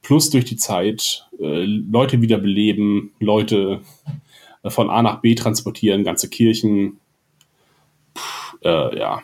plus 0.03 0.31
durch 0.31 0.45
die 0.45 0.57
Zeit 0.57 1.29
äh, 1.39 1.65
Leute 1.65 2.21
wiederbeleben, 2.21 3.13
Leute 3.21 3.81
äh, 4.63 4.71
von 4.71 4.91
A 4.91 5.03
nach 5.03 5.21
B 5.21 5.35
transportieren, 5.35 6.05
ganze 6.05 6.29
Kirchen. 6.29 6.99
Puh, 8.15 8.69
äh, 8.69 8.99
ja. 8.99 9.23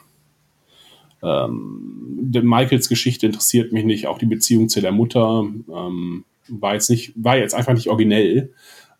Ähm, 1.22 2.30
Michaels 2.42 2.88
Geschichte 2.88 3.26
interessiert 3.26 3.72
mich 3.72 3.84
nicht, 3.84 4.06
auch 4.06 4.18
die 4.18 4.26
Beziehung 4.26 4.68
zu 4.68 4.80
der 4.80 4.92
Mutter 4.92 5.44
ähm, 5.72 6.24
war 6.48 6.74
jetzt 6.74 6.90
nicht, 6.90 7.12
war 7.16 7.36
jetzt 7.36 7.54
einfach 7.54 7.72
nicht 7.72 7.88
originell. 7.88 8.52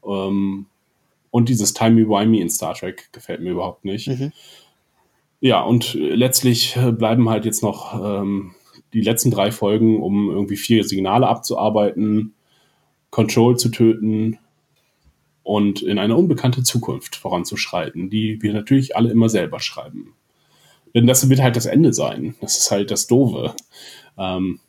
Ähm, 0.04 0.66
und 1.30 1.48
dieses 1.48 1.74
Timey-Wimey 1.74 2.40
in 2.40 2.48
Star 2.48 2.74
Trek 2.74 3.10
gefällt 3.12 3.42
mir 3.42 3.50
überhaupt 3.50 3.84
nicht. 3.84 4.08
Mhm. 4.08 4.32
Ja, 5.40 5.60
und 5.60 5.94
letztlich 5.94 6.76
bleiben 6.92 7.28
halt 7.28 7.44
jetzt 7.44 7.62
noch 7.62 7.94
ähm, 7.94 8.55
die 8.96 9.02
letzten 9.02 9.30
drei 9.30 9.52
Folgen, 9.52 10.02
um 10.02 10.30
irgendwie 10.30 10.56
vier 10.56 10.82
Signale 10.82 11.28
abzuarbeiten, 11.28 12.34
Control 13.10 13.58
zu 13.58 13.68
töten 13.68 14.38
und 15.42 15.82
in 15.82 15.98
eine 15.98 16.16
unbekannte 16.16 16.62
Zukunft 16.62 17.14
voranzuschreiten, 17.14 18.08
die 18.08 18.40
wir 18.40 18.54
natürlich 18.54 18.96
alle 18.96 19.10
immer 19.10 19.28
selber 19.28 19.60
schreiben. 19.60 20.14
Denn 20.94 21.06
das 21.06 21.28
wird 21.28 21.42
halt 21.42 21.56
das 21.56 21.66
Ende 21.66 21.92
sein. 21.92 22.36
Das 22.40 22.56
ist 22.56 22.70
halt 22.70 22.90
das 22.90 23.06
Doofe. 23.06 23.54
Ähm, 24.16 24.60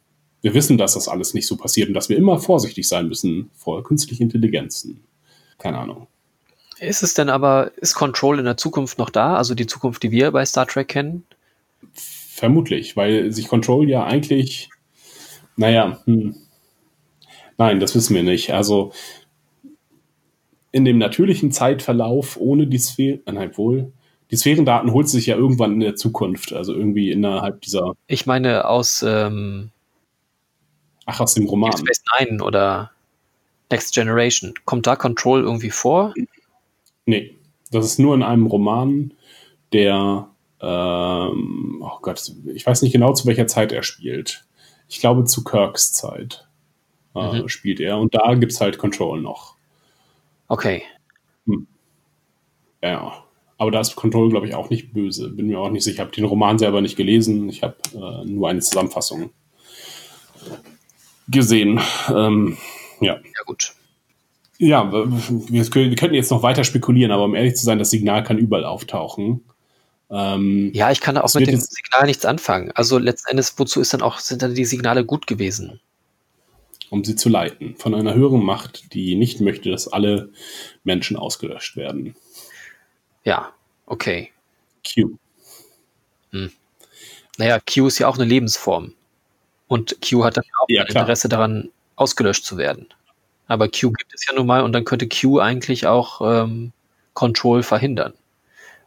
wir 0.41 0.53
wissen, 0.53 0.77
dass 0.77 0.95
das 0.95 1.07
alles 1.07 1.33
nicht 1.33 1.47
so 1.47 1.55
passiert 1.55 1.87
und 1.87 1.93
dass 1.93 2.09
wir 2.09 2.17
immer 2.17 2.37
vorsichtig 2.37 2.85
sein 2.85 3.07
müssen 3.07 3.49
vor 3.55 3.81
künstlichen 3.83 4.23
Intelligenzen. 4.23 5.05
Keine 5.57 5.77
Ahnung. 5.77 6.07
Ist 6.79 7.01
es 7.01 7.13
denn 7.13 7.29
aber, 7.29 7.71
ist 7.77 7.95
Control 7.95 8.39
in 8.39 8.45
der 8.45 8.57
Zukunft 8.57 8.97
noch 8.97 9.09
da? 9.09 9.37
Also 9.37 9.55
die 9.55 9.67
Zukunft, 9.67 10.03
die 10.03 10.11
wir 10.11 10.31
bei 10.31 10.45
Star 10.45 10.67
Trek 10.67 10.89
kennen? 10.89 11.23
Vermutlich, 12.37 12.95
weil 12.95 13.31
sich 13.31 13.47
Control 13.47 13.89
ja 13.89 14.03
eigentlich, 14.05 14.69
naja, 15.55 15.99
hm, 16.05 16.35
nein, 17.57 17.79
das 17.79 17.95
wissen 17.95 18.13
wir 18.13 18.21
nicht. 18.21 18.53
Also 18.53 18.91
in 20.71 20.85
dem 20.85 20.99
natürlichen 20.99 21.51
Zeitverlauf 21.51 22.37
ohne 22.39 22.67
die 22.67 22.77
Sphäre, 22.77 23.21
äh, 23.25 23.31
nein, 23.31 23.57
wohl, 23.57 23.91
die 24.29 24.35
Sphärendaten 24.35 24.93
holt 24.93 25.09
sich 25.09 25.25
ja 25.25 25.35
irgendwann 25.35 25.73
in 25.73 25.79
der 25.79 25.95
Zukunft, 25.95 26.53
also 26.53 26.75
irgendwie 26.75 27.09
innerhalb 27.09 27.61
dieser. 27.61 27.93
Ich 28.05 28.27
meine 28.27 28.67
aus, 28.67 29.01
ähm, 29.01 29.71
ach, 31.07 31.19
aus 31.19 31.33
dem 31.33 31.47
Roman. 31.47 31.75
Space 31.75 32.03
Nine 32.19 32.43
oder 32.43 32.91
Next 33.71 33.95
Generation. 33.95 34.53
Kommt 34.63 34.85
da 34.85 34.95
Control 34.95 35.41
irgendwie 35.41 35.71
vor? 35.71 36.13
Nee, 37.07 37.35
das 37.71 37.87
ist 37.87 37.97
nur 37.97 38.13
in 38.13 38.21
einem 38.21 38.45
Roman, 38.45 39.11
der 39.73 40.29
ähm, 40.61 41.83
oh 41.85 41.99
Gott, 42.01 42.31
ich 42.53 42.65
weiß 42.65 42.81
nicht 42.81 42.91
genau, 42.91 43.13
zu 43.13 43.27
welcher 43.27 43.47
Zeit 43.47 43.71
er 43.71 43.83
spielt. 43.83 44.45
Ich 44.87 44.99
glaube, 44.99 45.25
zu 45.25 45.43
Kirks 45.43 45.93
Zeit 45.93 46.47
äh, 47.15 47.41
mhm. 47.41 47.49
spielt 47.49 47.79
er. 47.79 47.97
Und 47.99 48.15
da 48.15 48.33
gibt 48.35 48.51
es 48.51 48.61
halt 48.61 48.77
Control 48.77 49.21
noch. 49.21 49.55
Okay. 50.47 50.83
Hm. 51.45 51.67
Ja, 52.81 53.23
aber 53.57 53.71
da 53.71 53.79
ist 53.79 53.95
Control, 53.95 54.29
glaube 54.29 54.47
ich, 54.47 54.55
auch 54.55 54.69
nicht 54.69 54.93
böse. 54.93 55.29
Bin 55.29 55.47
mir 55.47 55.59
auch 55.59 55.69
nicht 55.69 55.83
sicher. 55.83 55.95
Ich 55.95 55.99
habe 55.99 56.11
den 56.11 56.25
Roman 56.25 56.59
selber 56.59 56.81
nicht 56.81 56.95
gelesen. 56.95 57.49
Ich 57.49 57.63
habe 57.63 57.75
äh, 57.93 58.25
nur 58.25 58.49
eine 58.49 58.61
Zusammenfassung 58.61 59.31
gesehen. 61.27 61.79
Ähm, 62.09 62.57
ja. 63.01 63.15
Ja, 63.15 63.43
gut. 63.45 63.73
Ja, 64.59 64.91
wir, 64.91 65.07
wir, 65.09 65.95
könnten 65.95 66.15
jetzt 66.15 66.31
noch 66.31 66.41
weiter 66.41 66.63
spekulieren, 66.63 67.11
aber 67.11 67.25
um 67.25 67.35
ehrlich 67.35 67.55
zu 67.55 67.65
sein, 67.65 67.77
das 67.77 67.91
Signal 67.91 68.23
kann 68.23 68.37
überall 68.37 68.65
auftauchen. 68.65 69.43
Ähm, 70.09 70.71
ja, 70.73 70.91
ich 70.91 71.01
kann 71.01 71.17
auch 71.17 71.33
mit 71.33 71.47
dem 71.47 71.59
Signal 71.59 72.05
nichts 72.05 72.25
anfangen. 72.25 72.71
Also 72.71 72.97
letzten 72.97 73.31
Endes, 73.31 73.53
wozu 73.57 73.81
ist 73.81 73.93
dann 73.93 74.01
auch, 74.01 74.19
sind 74.19 74.41
dann 74.41 74.55
die 74.55 74.65
Signale 74.65 75.05
gut 75.05 75.27
gewesen? 75.27 75.79
Um 76.89 77.03
sie 77.03 77.15
zu 77.15 77.27
leiten. 77.27 77.75
Von 77.75 77.93
einer 77.93 78.13
höheren 78.13 78.43
Macht, 78.43 78.93
die 78.93 79.15
nicht 79.15 79.41
möchte, 79.41 79.69
dass 79.69 79.89
alle 79.89 80.29
Menschen 80.85 81.17
ausgelöscht 81.17 81.75
werden. 81.75 82.15
Ja, 83.25 83.51
okay. 83.85 84.31
Q. 84.85 85.17
Hm. 86.31 86.51
Naja, 87.37 87.59
Q 87.59 87.87
ist 87.87 87.99
ja 87.99 88.07
auch 88.07 88.15
eine 88.15 88.25
Lebensform. 88.25 88.93
Und 89.67 89.97
Q 90.01 90.23
hat 90.23 90.37
dann 90.37 90.45
auch 90.61 90.67
ja, 90.69 90.83
ein 90.83 90.87
Interesse 90.87 91.27
daran, 91.27 91.69
ausgelöscht 91.97 92.45
zu 92.45 92.57
werden. 92.57 92.87
Aber 93.47 93.67
Q 93.67 93.91
gibt 93.91 94.13
es 94.13 94.25
ja 94.25 94.33
nun 94.33 94.47
mal 94.47 94.63
und 94.63 94.71
dann 94.71 94.85
könnte 94.85 95.09
Q 95.09 95.39
eigentlich 95.39 95.87
auch 95.87 96.21
ähm, 96.21 96.71
Control 97.13 97.63
verhindern. 97.63 98.13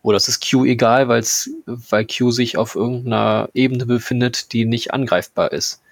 Oder 0.03 0.17
es 0.17 0.29
ist 0.29 0.49
Q 0.49 0.65
egal, 0.65 1.09
weil's, 1.09 1.51
weil 1.67 2.07
Q 2.07 2.31
sich 2.31 2.57
auf 2.57 2.75
irgendeiner 2.75 3.51
Ebene 3.53 3.87
befindet, 3.87 4.53
die 4.53 4.65
nicht 4.65 4.95
angreifbar 4.95 5.53
ist. 5.53 5.83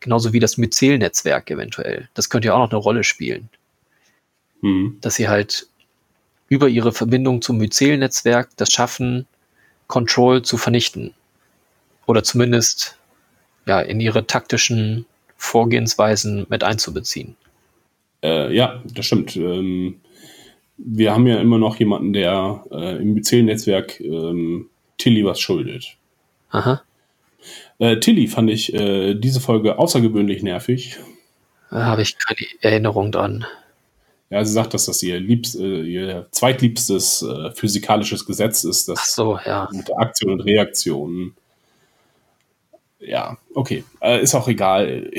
Genauso 0.00 0.32
wie 0.32 0.40
das 0.40 0.58
Myzel-Netzwerk 0.58 1.50
eventuell. 1.50 2.08
Das 2.14 2.28
könnte 2.28 2.48
ja 2.48 2.54
auch 2.54 2.58
noch 2.58 2.70
eine 2.70 2.78
Rolle 2.78 3.04
spielen. 3.04 3.48
Mhm. 4.60 4.98
Dass 5.00 5.14
sie 5.14 5.28
halt 5.28 5.68
über 6.48 6.68
ihre 6.68 6.92
Verbindung 6.92 7.40
zum 7.40 7.56
Myzel-Netzwerk 7.58 8.50
das 8.56 8.70
schaffen, 8.70 9.26
Control 9.86 10.42
zu 10.42 10.58
vernichten. 10.58 11.14
Oder 12.06 12.24
zumindest 12.24 12.98
ja, 13.66 13.80
in 13.80 14.00
ihre 14.00 14.26
taktischen 14.26 15.06
Vorgehensweisen 15.36 16.46
mit 16.48 16.64
einzubeziehen. 16.64 17.36
Äh, 18.22 18.54
ja, 18.54 18.82
das 18.84 19.06
stimmt. 19.06 19.36
Ähm, 19.36 20.00
wir 20.76 21.12
haben 21.12 21.26
ja 21.26 21.40
immer 21.40 21.58
noch 21.58 21.76
jemanden, 21.76 22.12
der 22.12 22.64
äh, 22.70 22.96
im 22.96 23.14
Myzel-Netzwerk 23.14 24.00
ähm, 24.00 24.68
Tilly 24.98 25.24
was 25.24 25.40
schuldet. 25.40 25.96
Aha. 26.50 26.82
Äh, 27.78 27.98
Tilly 27.98 28.28
fand 28.28 28.50
ich 28.50 28.72
äh, 28.74 29.14
diese 29.14 29.40
Folge 29.40 29.78
außergewöhnlich 29.78 30.42
nervig. 30.42 30.98
Da 31.70 31.86
habe 31.86 32.02
ich 32.02 32.16
keine 32.18 32.46
Erinnerung 32.60 33.10
dran. 33.12 33.46
Ja, 34.30 34.44
sie 34.44 34.52
sagt, 34.52 34.72
dass 34.72 34.86
das 34.86 35.02
ihr, 35.02 35.20
liebst, 35.20 35.58
äh, 35.58 35.82
ihr 35.82 36.26
zweitliebstes 36.30 37.22
äh, 37.22 37.50
physikalisches 37.50 38.24
Gesetz 38.24 38.64
ist, 38.64 38.88
das 38.88 39.14
so, 39.14 39.38
ja. 39.44 39.68
mit 39.72 39.90
Aktion 39.96 40.32
und 40.32 40.40
Reaktion. 40.40 41.34
Ja, 42.98 43.36
okay. 43.54 43.84
Äh, 44.00 44.22
ist 44.22 44.34
auch 44.34 44.48
egal. 44.48 45.10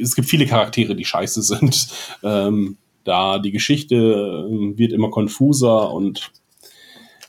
Es 0.00 0.14
gibt 0.14 0.28
viele 0.28 0.46
Charaktere, 0.46 0.94
die 0.94 1.04
scheiße 1.04 1.42
sind. 1.42 1.88
Ähm, 2.22 2.78
da 3.04 3.38
die 3.38 3.52
Geschichte 3.52 3.94
äh, 3.94 4.78
wird 4.78 4.92
immer 4.92 5.10
konfuser 5.10 5.92
und 5.92 6.32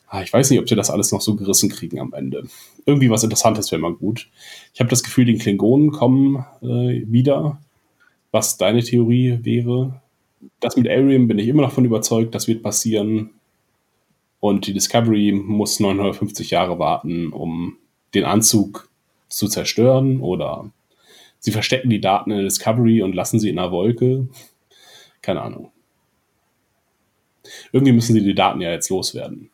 ah, 0.07 0.21
ich 0.21 0.31
weiß 0.31 0.49
nicht, 0.49 0.59
ob 0.59 0.69
sie 0.69 0.75
das 0.75 0.89
alles 0.89 1.11
noch 1.11 1.21
so 1.21 1.35
gerissen 1.35 1.69
kriegen 1.69 1.99
am 1.99 2.13
Ende. 2.13 2.43
Irgendwie 2.85 3.09
was 3.09 3.23
Interessantes 3.23 3.71
wäre 3.71 3.81
mal 3.81 3.93
gut. 3.93 4.29
Ich 4.73 4.79
habe 4.79 4.89
das 4.89 5.03
Gefühl, 5.03 5.25
die 5.25 5.37
Klingonen 5.37 5.91
kommen 5.91 6.45
äh, 6.61 7.03
wieder. 7.07 7.59
Was 8.31 8.57
deine 8.57 8.83
Theorie 8.83 9.39
wäre? 9.43 10.01
Das 10.59 10.75
mit 10.75 10.89
Arium 10.89 11.27
bin 11.27 11.39
ich 11.39 11.47
immer 11.47 11.63
noch 11.63 11.71
von 11.71 11.85
überzeugt, 11.85 12.35
das 12.35 12.47
wird 12.47 12.63
passieren. 12.63 13.31
Und 14.39 14.67
die 14.67 14.73
Discovery 14.73 15.31
muss 15.31 15.79
950 15.79 16.51
Jahre 16.51 16.77
warten, 16.77 17.29
um 17.31 17.77
den 18.13 18.25
Anzug 18.25 18.89
zu 19.27 19.47
zerstören. 19.47 20.21
Oder 20.21 20.69
sie 21.39 21.51
verstecken 21.51 21.89
die 21.89 22.01
Daten 22.01 22.31
in 22.31 22.37
der 22.37 22.45
Discovery 22.45 23.01
und 23.01 23.15
lassen 23.15 23.39
sie 23.39 23.49
in 23.49 23.57
einer 23.57 23.71
Wolke. 23.71 24.27
Keine 25.25 25.41
Ahnung. 25.41 25.71
Irgendwie 27.71 27.93
müssen 27.93 28.13
sie 28.13 28.21
die 28.21 28.35
Daten 28.35 28.61
ja 28.61 28.69
jetzt 28.69 28.89
loswerden. 28.89 29.49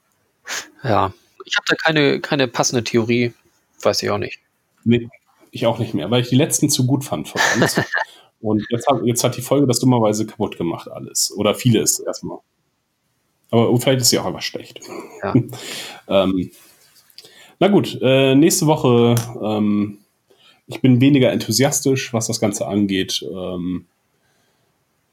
Ja, 0.84 1.14
ich 1.46 1.56
habe 1.56 1.66
da 1.66 1.76
keine, 1.76 2.20
keine 2.20 2.50
passende 2.50 2.84
Theorie. 2.84 3.34
Weiß 3.82 4.04
ich 4.04 4.10
auch 4.10 4.18
nicht. 4.18 4.40
Nee, 4.84 5.08
ich 5.52 5.66
auch 5.66 5.80
nicht 5.80 5.94
mehr, 5.94 6.12
weil 6.12 6.24
ich 6.24 6.28
die 6.28 6.36
letzten 6.36 6.70
zu 6.70 6.86
gut 6.86 7.06
fand 7.06 7.30
von 7.30 7.40
uns. 7.56 7.80
Und 8.42 8.66
jetzt 8.70 8.86
hat, 8.88 9.02
jetzt 9.06 9.24
hat 9.24 9.38
die 9.38 9.42
Folge 9.42 9.66
das 9.66 9.80
dummerweise 9.80 10.26
kaputt 10.26 10.58
gemacht, 10.58 10.90
alles. 10.92 11.32
Oder 11.38 11.56
vieles 11.56 12.00
erstmal. 12.00 12.40
Aber 13.50 13.80
vielleicht 13.80 14.02
ist 14.02 14.10
sie 14.10 14.20
auch 14.20 14.26
einfach 14.26 14.42
schlecht. 14.42 14.82
Ja. 15.24 15.34
ähm, 16.10 16.52
na 17.60 17.70
gut, 17.70 17.98
äh, 18.02 18.36
nächste 18.36 18.68
Woche. 18.68 19.16
Ähm, 19.42 20.00
ich 20.68 20.82
bin 20.82 21.00
weniger 21.00 21.32
enthusiastisch, 21.32 22.12
was 22.14 22.28
das 22.28 22.42
Ganze 22.42 22.68
angeht. 22.68 23.26
Ähm, 23.32 23.86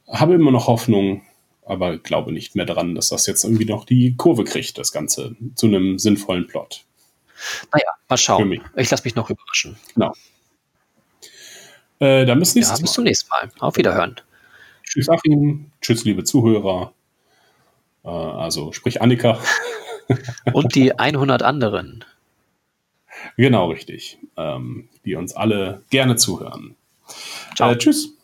habe 0.09 0.35
immer 0.35 0.51
noch 0.51 0.67
Hoffnung, 0.67 1.23
aber 1.65 1.99
glaube 1.99 2.33
nicht 2.33 2.55
mehr 2.55 2.67
daran, 2.67 2.95
dass 2.95 3.11
das 3.11 3.27
jetzt 3.27 3.45
irgendwie 3.45 3.67
noch 3.67 3.85
die 3.85 4.17
Kurve 4.17 4.45
kriegt, 4.45 4.79
das 4.79 4.93
Ganze, 4.93 5.37
zu 5.55 5.67
einem 5.67 5.99
sinnvollen 5.99 6.47
Plot. 6.47 6.85
Naja, 7.73 7.93
mal 8.09 8.17
schauen. 8.17 8.61
Ich 8.77 8.91
lasse 8.91 9.05
mich 9.05 9.15
noch 9.15 9.31
überraschen. 9.31 9.77
Genau. 9.95 10.13
Äh, 12.01 12.27
dann 12.27 12.39
bis 12.39 12.55
nächstes 12.55 12.79
ja, 12.79 12.83
bis 12.83 12.93
zum 12.93 13.05
nächsten 13.05 13.29
Mal. 13.29 13.51
Auf 13.59 13.77
Wiederhören. 13.77 14.17
Tschüss, 14.85 15.09
Achim. 15.09 15.71
Tschüss, 15.81 16.05
liebe 16.05 16.25
Zuhörer. 16.25 16.93
Äh, 18.05 18.09
also, 18.09 18.73
sprich 18.73 19.03
Annika. 19.03 19.39
Und 20.53 20.75
die 20.75 20.99
100 20.99 21.43
anderen. 21.43 22.05
Genau, 23.37 23.71
richtig. 23.71 24.19
Ähm, 24.37 24.89
die 25.05 25.17
uns 25.17 25.35
alle 25.35 25.83
gerne 25.91 26.17
zuhören. 26.17 26.77
Ciao. 27.55 27.73
Äh, 27.73 27.79
tschüss. 27.79 28.18